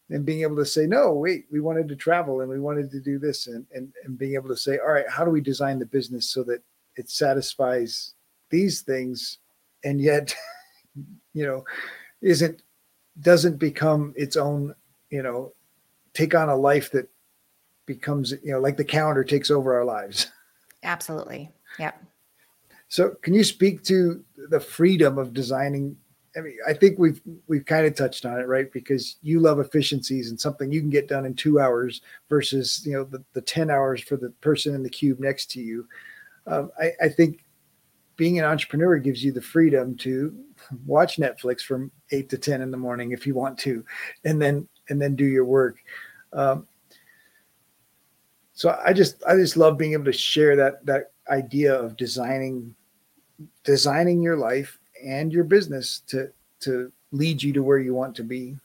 and 0.10 0.26
being 0.26 0.42
able 0.42 0.56
to 0.56 0.66
say, 0.66 0.88
no, 0.88 1.14
wait, 1.14 1.46
we 1.52 1.60
wanted 1.60 1.88
to 1.90 1.96
travel 1.96 2.42
and 2.42 2.50
we 2.50 2.60
wanted 2.60 2.90
to 2.92 3.00
do 3.00 3.20
this 3.20 3.48
and 3.48 3.66
and, 3.74 3.92
and 4.04 4.18
being 4.18 4.36
able 4.36 4.50
to 4.50 4.58
say, 4.58 4.78
all 4.80 4.94
right, 4.94 5.10
how 5.10 5.26
do 5.26 5.32
we 5.32 5.42
design 5.42 5.80
the 5.80 5.86
business 5.86 6.30
so 6.30 6.44
that 6.44 6.62
it 6.96 7.10
satisfies 7.10 8.14
these 8.50 8.82
things 8.82 9.40
and 9.84 10.02
yet, 10.02 10.36
you 11.34 11.46
know, 11.46 11.64
isn't 12.22 12.62
doesn't 13.22 13.58
become 13.58 14.14
its 14.16 14.36
own, 14.36 14.76
you 15.10 15.24
know, 15.24 15.54
take 16.14 16.36
on 16.36 16.50
a 16.50 16.56
life 16.56 16.92
that 16.92 17.10
becomes, 17.86 18.34
you 18.44 18.52
know, 18.52 18.60
like 18.60 18.78
the 18.78 18.84
calendar 18.84 19.24
takes 19.24 19.50
over 19.50 19.76
our 19.76 19.86
lives. 19.86 20.32
Absolutely. 20.84 21.52
Yep. 21.80 22.04
So, 22.90 23.10
can 23.22 23.34
you 23.34 23.44
speak 23.44 23.84
to 23.86 24.24
the 24.50 24.60
freedom 24.60 25.18
of 25.18 25.34
designing? 25.34 25.98
I 26.38 26.42
mean, 26.42 26.58
I 26.68 26.74
think 26.74 27.00
we've 27.00 27.22
we've 27.48 27.66
kind 27.66 27.86
of 27.86 27.96
touched 27.96 28.26
on 28.26 28.40
it, 28.40 28.48
right? 28.48 28.72
Because 28.72 29.18
you 29.24 29.40
love 29.40 29.60
efficiencies 29.60 30.30
and 30.30 30.40
something 30.40 30.72
you 30.72 30.82
can 30.82 30.90
get 30.90 31.08
done 31.08 31.26
in 31.26 31.34
two 31.34 31.60
hours 31.60 32.02
versus 32.30 32.84
you 32.86 32.94
know 32.94 33.04
the, 33.04 33.24
the 33.34 33.42
ten 33.42 33.70
hours 33.70 34.02
for 34.02 34.18
the 34.18 34.30
person 34.42 34.76
in 34.76 34.84
the 34.84 34.90
cube 34.90 35.20
next 35.20 35.50
to 35.52 35.62
you. 35.62 35.88
Um, 36.46 36.72
I, 36.80 36.92
I 37.02 37.10
think 37.10 37.44
being 38.16 38.40
an 38.40 38.46
entrepreneur 38.46 38.98
gives 38.98 39.24
you 39.24 39.32
the 39.32 39.42
freedom 39.42 39.96
to 39.98 40.36
watch 40.86 41.18
Netflix 41.18 41.62
from 41.62 41.92
eight 42.12 42.30
to 42.30 42.38
ten 42.38 42.62
in 42.62 42.72
the 42.72 42.78
morning 42.78 43.12
if 43.12 43.26
you 43.26 43.34
want 43.34 43.58
to, 43.60 43.84
and 44.24 44.42
then 44.42 44.68
and 44.90 45.02
then 45.02 45.16
do 45.16 45.26
your 45.26 45.46
work. 45.46 45.78
Um, 46.34 46.68
so 48.54 48.80
I 48.86 48.94
just 48.94 49.24
I 49.28 49.36
just 49.36 49.58
love 49.58 49.78
being 49.78 49.94
able 49.94 50.06
to 50.06 50.14
share 50.14 50.56
that 50.56 50.86
that 50.86 51.12
idea 51.30 51.74
of 51.74 51.98
designing 51.98 52.76
designing 53.64 54.22
your 54.22 54.38
life 54.38 54.80
and 55.04 55.32
your 55.32 55.44
business 55.44 56.02
to 56.08 56.32
to 56.62 56.92
lead 57.12 57.42
you 57.42 57.54
to 57.54 57.64
where 57.64 57.80
you 57.80 57.94
want 57.94 58.16
to 58.16 58.24
be. 58.24 58.58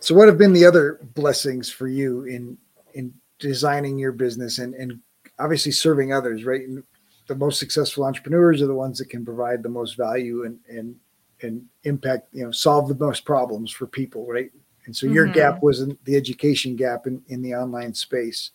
So 0.00 0.14
what 0.14 0.28
have 0.28 0.38
been 0.38 0.52
the 0.52 0.66
other 0.66 1.00
blessings 1.14 1.70
for 1.70 1.88
you 1.88 2.24
in 2.24 2.58
in 2.94 3.12
designing 3.38 3.98
your 3.98 4.12
business 4.12 4.58
and 4.58 4.74
and 4.74 5.00
obviously 5.38 5.72
serving 5.72 6.12
others, 6.12 6.44
right? 6.44 6.66
And 6.68 6.82
the 7.26 7.34
most 7.34 7.58
successful 7.58 8.04
entrepreneurs 8.04 8.60
are 8.60 8.66
the 8.66 8.74
ones 8.74 8.98
that 8.98 9.08
can 9.08 9.24
provide 9.24 9.62
the 9.62 9.68
most 9.68 9.96
value 9.96 10.44
and 10.44 10.58
and 10.68 10.94
and 11.42 11.64
impact, 11.84 12.28
you 12.32 12.44
know, 12.44 12.50
solve 12.50 12.88
the 12.88 12.94
most 13.04 13.24
problems 13.24 13.70
for 13.70 13.86
people, 13.86 14.26
right? 14.26 14.50
And 14.86 14.94
so 14.94 15.06
your 15.06 15.26
Mhm. 15.26 15.34
gap 15.34 15.62
wasn't 15.62 16.02
the 16.04 16.16
education 16.16 16.76
gap 16.76 17.06
in, 17.06 17.22
in 17.28 17.42
the 17.42 17.54
online 17.54 17.94
space. 17.94 18.50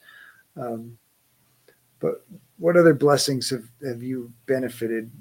Um, 0.55 0.97
but 1.99 2.25
what 2.57 2.77
other 2.77 2.93
blessings 2.93 3.49
have, 3.49 3.65
have 3.85 4.03
you 4.03 4.31
benefited, 4.45 5.11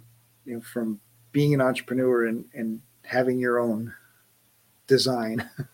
you 0.45 0.55
know, 0.55 0.61
from 0.61 1.01
being 1.33 1.55
an 1.55 1.61
entrepreneur 1.61 2.27
and, 2.27 2.45
and 2.55 2.81
having 3.05 3.39
your 3.39 3.59
own 3.59 3.93
design? 4.87 5.49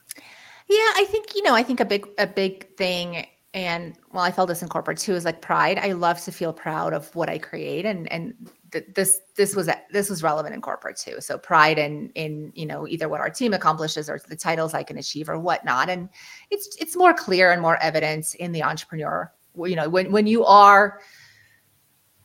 Yeah, 0.66 0.92
I 0.96 1.04
think 1.10 1.34
you 1.34 1.42
know, 1.42 1.54
I 1.54 1.62
think 1.62 1.80
a 1.80 1.84
big 1.84 2.08
a 2.18 2.26
big 2.26 2.74
thing 2.76 3.26
and 3.52 3.96
well, 4.12 4.24
I 4.24 4.32
felt 4.32 4.48
this 4.48 4.62
in 4.62 4.68
corporate 4.68 4.98
too 4.98 5.14
is 5.14 5.24
like 5.24 5.42
pride. 5.42 5.78
I 5.78 5.92
love 5.92 6.20
to 6.22 6.32
feel 6.32 6.52
proud 6.52 6.92
of 6.92 7.14
what 7.14 7.28
I 7.28 7.38
create 7.38 7.84
and 7.84 8.10
and 8.10 8.34
th- 8.72 8.86
this 8.94 9.20
this 9.36 9.54
was 9.54 9.68
this 9.90 10.08
was 10.08 10.22
relevant 10.22 10.54
in 10.54 10.62
corporate 10.62 10.96
too. 10.96 11.20
So 11.20 11.36
pride 11.36 11.78
in 11.78 12.10
in 12.14 12.50
you 12.54 12.64
know 12.64 12.88
either 12.88 13.10
what 13.10 13.20
our 13.20 13.28
team 13.28 13.52
accomplishes 13.52 14.08
or 14.08 14.18
the 14.26 14.36
titles 14.36 14.72
I 14.72 14.82
can 14.82 14.96
achieve 14.96 15.28
or 15.28 15.38
whatnot. 15.38 15.90
And 15.90 16.08
it's 16.50 16.76
it's 16.80 16.96
more 16.96 17.12
clear 17.12 17.52
and 17.52 17.60
more 17.60 17.76
evidence 17.82 18.34
in 18.34 18.52
the 18.52 18.62
entrepreneur. 18.62 19.30
You 19.56 19.76
know, 19.76 19.88
when 19.88 20.10
when 20.12 20.26
you 20.26 20.44
are 20.44 21.00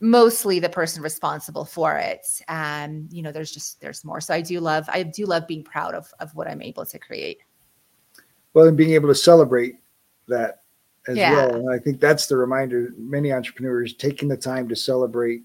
mostly 0.00 0.58
the 0.58 0.68
person 0.68 1.02
responsible 1.02 1.62
for 1.66 1.98
it 1.98 2.26
um 2.48 3.06
you 3.12 3.20
know 3.20 3.30
there's 3.30 3.52
just 3.52 3.78
there's 3.82 4.02
more 4.02 4.18
so 4.18 4.32
i 4.32 4.40
do 4.40 4.58
love 4.58 4.88
i 4.88 5.02
do 5.02 5.26
love 5.26 5.46
being 5.46 5.62
proud 5.62 5.94
of 5.94 6.10
of 6.20 6.34
what 6.34 6.48
i'm 6.48 6.62
able 6.62 6.86
to 6.86 6.98
create 6.98 7.36
well, 8.54 8.66
and 8.66 8.78
being 8.78 8.92
able 8.92 9.08
to 9.08 9.14
celebrate 9.14 9.76
that 10.26 10.62
as 11.06 11.18
Yeah. 11.18 11.32
well. 11.32 11.54
And 11.54 11.70
I 11.70 11.78
think 11.78 12.00
that's 12.00 12.26
the 12.26 12.36
reminder 12.36 12.94
many 12.96 13.30
entrepreneurs 13.30 13.92
taking 13.94 14.28
the 14.28 14.36
time 14.38 14.68
to 14.70 14.74
celebrate 14.74 15.42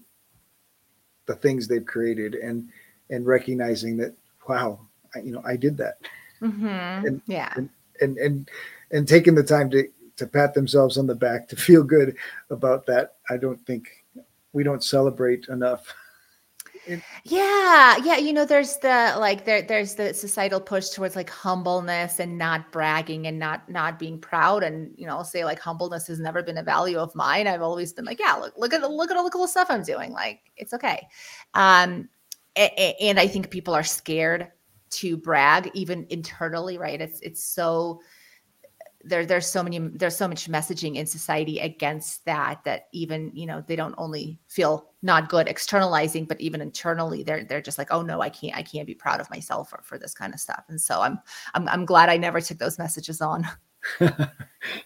the 1.26 1.34
things 1.36 1.68
they've 1.68 1.84
created 1.84 2.34
and 2.34 2.68
and 3.10 3.26
recognizing 3.26 3.96
that 3.98 4.14
wow, 4.48 4.80
I, 5.14 5.18
you 5.20 5.32
know, 5.32 5.42
I 5.44 5.56
did 5.56 5.76
that. 5.76 5.98
Mhm. 6.40 7.06
And- 7.06 7.22
yeah 7.26 7.52
and 8.00 8.16
and 8.18 8.50
and 8.90 9.06
taking 9.06 9.34
the 9.34 9.42
time 9.44 9.68
to 9.70 9.86
to 10.16 10.26
pat 10.26 10.54
themselves 10.54 10.98
on 10.98 11.06
the 11.06 11.14
back 11.14 11.48
to 11.48 11.56
feel 11.56 11.82
good 11.82 12.16
about 12.50 12.86
that 12.86 13.16
i 13.30 13.36
don't 13.36 13.64
think 13.66 14.04
we 14.52 14.62
don't 14.62 14.84
celebrate 14.84 15.48
enough 15.48 15.94
Yeah, 17.24 17.96
yeah, 18.04 18.16
you 18.16 18.32
know, 18.32 18.44
there's 18.44 18.76
the 18.78 19.16
like 19.18 19.44
there 19.44 19.62
there's 19.62 19.96
the 19.96 20.14
societal 20.14 20.60
push 20.60 20.90
towards 20.90 21.16
like 21.16 21.28
humbleness 21.28 22.20
and 22.20 22.38
not 22.38 22.70
bragging 22.70 23.26
and 23.26 23.38
not 23.38 23.68
not 23.68 23.98
being 23.98 24.20
proud 24.20 24.62
and 24.62 24.94
you 24.96 25.06
know, 25.06 25.16
I'll 25.16 25.24
say 25.24 25.44
like 25.44 25.58
humbleness 25.58 26.06
has 26.06 26.20
never 26.20 26.42
been 26.42 26.58
a 26.58 26.62
value 26.62 26.98
of 26.98 27.14
mine. 27.14 27.48
I've 27.48 27.62
always 27.62 27.92
been 27.92 28.04
like, 28.04 28.20
yeah, 28.20 28.34
look 28.34 28.54
look 28.56 28.72
at 28.72 28.88
look 28.88 29.10
at 29.10 29.16
all 29.16 29.24
the 29.24 29.30
cool 29.30 29.48
stuff 29.48 29.68
I'm 29.68 29.82
doing. 29.82 30.12
Like 30.12 30.40
it's 30.56 30.72
okay. 30.74 31.08
Um 31.54 32.08
and 32.54 33.18
I 33.18 33.26
think 33.26 33.50
people 33.50 33.74
are 33.74 33.84
scared 33.84 34.52
to 34.90 35.16
brag 35.16 35.70
even 35.74 36.06
internally, 36.10 36.78
right? 36.78 37.00
It's 37.00 37.20
it's 37.20 37.42
so 37.42 38.00
there 39.06 39.24
there's 39.24 39.46
so 39.46 39.62
many 39.62 39.78
there's 39.78 40.16
so 40.16 40.26
much 40.26 40.50
messaging 40.50 40.96
in 40.96 41.06
society 41.06 41.58
against 41.60 42.24
that 42.24 42.62
that 42.64 42.88
even 42.92 43.30
you 43.34 43.46
know 43.46 43.62
they 43.66 43.76
don't 43.76 43.94
only 43.98 44.38
feel 44.48 44.90
not 45.02 45.28
good 45.28 45.48
externalizing 45.48 46.24
but 46.24 46.40
even 46.40 46.60
internally 46.60 47.22
they're 47.22 47.44
they're 47.44 47.60
just 47.60 47.78
like 47.78 47.92
oh 47.92 48.02
no 48.02 48.20
i 48.20 48.28
can't 48.28 48.56
i 48.56 48.62
can't 48.62 48.86
be 48.86 48.94
proud 48.94 49.20
of 49.20 49.30
myself 49.30 49.70
for, 49.70 49.80
for 49.82 49.98
this 49.98 50.12
kind 50.12 50.34
of 50.34 50.40
stuff. 50.40 50.64
And 50.68 50.80
so 50.80 51.00
i'm 51.00 51.18
i'm, 51.54 51.68
I'm 51.68 51.84
glad 51.84 52.08
i 52.08 52.16
never 52.16 52.40
took 52.40 52.58
those 52.58 52.78
messages 52.78 53.20
on. 53.20 53.46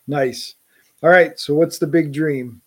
Nice. 0.06 0.56
All 1.02 1.08
right 1.08 1.38
so 1.38 1.54
what's 1.54 1.78
the 1.78 1.86
big 1.86 2.12
dream? 2.12 2.60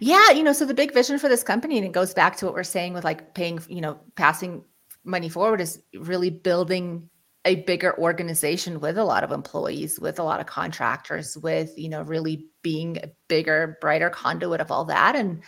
Yeah 0.00 0.30
you 0.30 0.42
know 0.42 0.52
so 0.52 0.64
the 0.64 0.74
big 0.74 0.92
vision 0.92 1.18
for 1.18 1.28
this 1.28 1.44
company 1.44 1.76
and 1.76 1.86
it 1.86 1.92
goes 1.92 2.12
back 2.12 2.36
to 2.36 2.46
what 2.46 2.54
we're 2.54 2.64
saying 2.64 2.92
with 2.92 3.04
like 3.04 3.34
paying 3.34 3.60
you 3.68 3.80
know 3.80 4.00
passing 4.16 4.64
money 5.04 5.28
forward 5.28 5.60
is 5.60 5.82
really 5.94 6.30
building 6.30 7.08
a 7.44 7.56
bigger 7.62 7.98
organization 7.98 8.80
with 8.80 8.98
a 8.98 9.04
lot 9.04 9.24
of 9.24 9.32
employees 9.32 9.98
with 9.98 10.18
a 10.18 10.22
lot 10.22 10.40
of 10.40 10.46
contractors 10.46 11.38
with 11.38 11.72
you 11.78 11.88
know 11.88 12.02
really 12.02 12.46
being 12.62 12.98
a 12.98 13.10
bigger 13.28 13.78
brighter 13.80 14.10
conduit 14.10 14.60
of 14.60 14.70
all 14.70 14.84
that. 14.84 15.16
And 15.16 15.42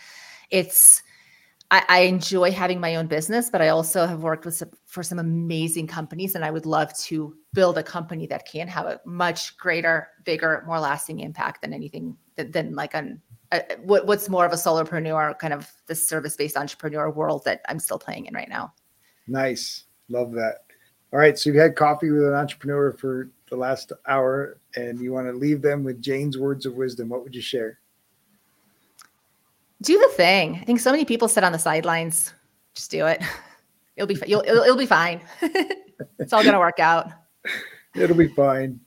it's 0.49 1.03
I, 1.71 1.83
I 1.87 1.99
enjoy 2.01 2.51
having 2.51 2.79
my 2.79 2.95
own 2.95 3.07
business 3.07 3.49
but 3.49 3.61
i 3.61 3.69
also 3.69 4.05
have 4.05 4.21
worked 4.21 4.45
with 4.45 4.55
some, 4.55 4.69
for 4.85 5.01
some 5.01 5.17
amazing 5.17 5.87
companies 5.87 6.35
and 6.35 6.45
i 6.45 6.51
would 6.51 6.65
love 6.65 6.95
to 6.99 7.35
build 7.53 7.77
a 7.77 7.83
company 7.83 8.27
that 8.27 8.45
can 8.45 8.67
have 8.67 8.85
a 8.85 8.99
much 9.05 9.57
greater 9.57 10.09
bigger 10.23 10.63
more 10.67 10.79
lasting 10.79 11.19
impact 11.19 11.61
than 11.61 11.73
anything 11.73 12.15
than, 12.35 12.51
than 12.51 12.75
like 12.75 12.93
an 12.93 13.21
uh, 13.51 13.59
what, 13.83 14.05
what's 14.05 14.29
more 14.29 14.45
of 14.45 14.51
a 14.51 14.55
solopreneur 14.55 15.37
kind 15.39 15.53
of 15.53 15.71
the 15.87 15.95
service-based 15.95 16.57
entrepreneur 16.57 17.09
world 17.09 17.43
that 17.45 17.61
i'm 17.69 17.79
still 17.79 17.99
playing 17.99 18.25
in 18.25 18.33
right 18.33 18.49
now. 18.49 18.73
Nice. 19.27 19.85
Love 20.09 20.33
that 20.33 20.65
all 21.13 21.19
right 21.19 21.37
so 21.37 21.49
you've 21.49 21.61
had 21.61 21.75
coffee 21.75 22.09
with 22.09 22.25
an 22.25 22.33
entrepreneur 22.33 22.91
for 22.91 23.29
the 23.49 23.55
last 23.55 23.93
hour 24.07 24.57
and 24.75 24.99
you 24.99 25.13
want 25.13 25.27
to 25.27 25.33
leave 25.33 25.61
them 25.61 25.83
with 25.83 26.01
jane's 26.01 26.39
words 26.39 26.65
of 26.65 26.73
wisdom. 26.73 27.07
What 27.07 27.23
would 27.23 27.35
you 27.35 27.41
share? 27.41 27.79
Do 29.83 29.97
the 29.99 30.11
thing. 30.15 30.57
I 30.59 30.65
think 30.65 30.79
so 30.79 30.91
many 30.91 31.05
people 31.05 31.27
sit 31.27 31.43
on 31.43 31.51
the 31.51 31.59
sidelines. 31.59 32.33
Just 32.73 32.89
do 32.89 33.05
it. 33.05 33.21
It'll 33.95 34.07
be 34.07 34.17
you'll, 34.25 34.41
it'll, 34.41 34.63
it'll 34.63 34.75
be 34.77 34.87
fine. 34.87 35.21
It's 36.17 36.33
all 36.33 36.43
gonna 36.43 36.59
work 36.59 36.79
out. 36.79 37.11
It'll 37.95 38.17
be 38.17 38.27
fine. 38.27 38.79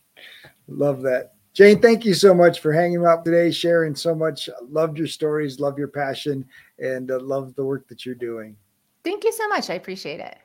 Love 0.67 1.03
that. 1.03 1.35
Jane 1.55 1.81
thank 1.81 2.05
you 2.05 2.13
so 2.13 2.35
much 2.35 2.61
for 2.61 2.73
hanging 2.73 3.07
out 3.07 3.25
today 3.25 3.51
sharing 3.53 3.95
so 3.95 4.15
much. 4.15 4.51
Loved 4.69 4.99
your 4.99 5.07
stories 5.07 5.61
love 5.61 5.79
your 5.79 5.89
passion 5.89 6.45
and 6.81 7.11
uh, 7.11 7.21
love 7.21 7.55
the 7.55 7.65
work 7.65 7.87
that 7.89 8.05
you're 8.05 8.17
doing. 8.17 8.57
Thank 9.05 9.23
you 9.23 9.33
so 9.33 9.47
much. 9.49 9.71
I 9.71 9.75
appreciate 9.75 10.19
it 10.19 10.37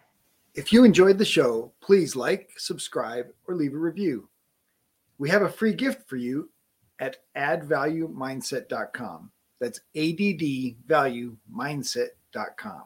If 0.54 0.74
you 0.74 0.84
enjoyed 0.84 1.18
the 1.18 1.24
show, 1.24 1.72
please 1.82 2.14
like, 2.16 2.50
subscribe, 2.58 3.28
or 3.48 3.56
leave 3.56 3.74
a 3.74 3.78
review. 3.78 4.28
We 5.18 5.30
have 5.30 5.44
a 5.44 5.50
free 5.50 5.74
gift 5.74 6.10
for 6.10 6.18
you 6.18 6.50
at 7.00 7.20
addvaluemindset.com. 7.38 9.32
That's 9.60 9.80
addvaluemindset.com. 9.96 12.84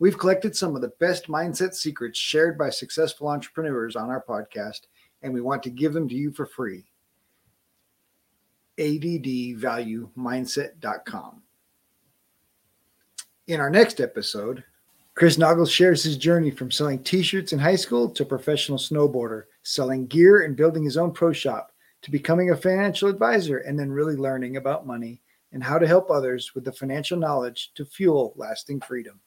We've 0.00 0.18
collected 0.18 0.56
some 0.56 0.76
of 0.76 0.82
the 0.82 0.92
best 1.00 1.26
mindset 1.28 1.74
secrets 1.74 2.16
shared 2.18 2.56
by 2.56 2.70
successful 2.70 3.26
entrepreneurs 3.28 3.96
on 3.96 4.10
our 4.10 4.22
podcast, 4.22 4.82
and 5.22 5.34
we 5.34 5.40
want 5.40 5.64
to 5.64 5.70
give 5.70 5.92
them 5.92 6.08
to 6.08 6.14
you 6.14 6.30
for 6.32 6.46
free. 6.46 6.84
ADDvaluemindset.com. 8.78 11.42
In 13.48 13.60
our 13.60 13.70
next 13.70 14.00
episode, 14.00 14.62
Chris 15.18 15.36
Naugles 15.36 15.68
shares 15.68 16.04
his 16.04 16.16
journey 16.16 16.48
from 16.48 16.70
selling 16.70 17.02
t 17.02 17.22
shirts 17.22 17.52
in 17.52 17.58
high 17.58 17.74
school 17.74 18.08
to 18.08 18.24
professional 18.24 18.78
snowboarder, 18.78 19.46
selling 19.64 20.06
gear 20.06 20.42
and 20.42 20.54
building 20.56 20.84
his 20.84 20.96
own 20.96 21.10
pro 21.10 21.32
shop, 21.32 21.72
to 22.02 22.12
becoming 22.12 22.52
a 22.52 22.56
financial 22.56 23.08
advisor 23.08 23.58
and 23.58 23.76
then 23.76 23.90
really 23.90 24.14
learning 24.14 24.58
about 24.58 24.86
money 24.86 25.20
and 25.50 25.60
how 25.60 25.76
to 25.76 25.88
help 25.88 26.08
others 26.08 26.54
with 26.54 26.62
the 26.64 26.70
financial 26.70 27.18
knowledge 27.18 27.72
to 27.74 27.84
fuel 27.84 28.32
lasting 28.36 28.80
freedom. 28.80 29.18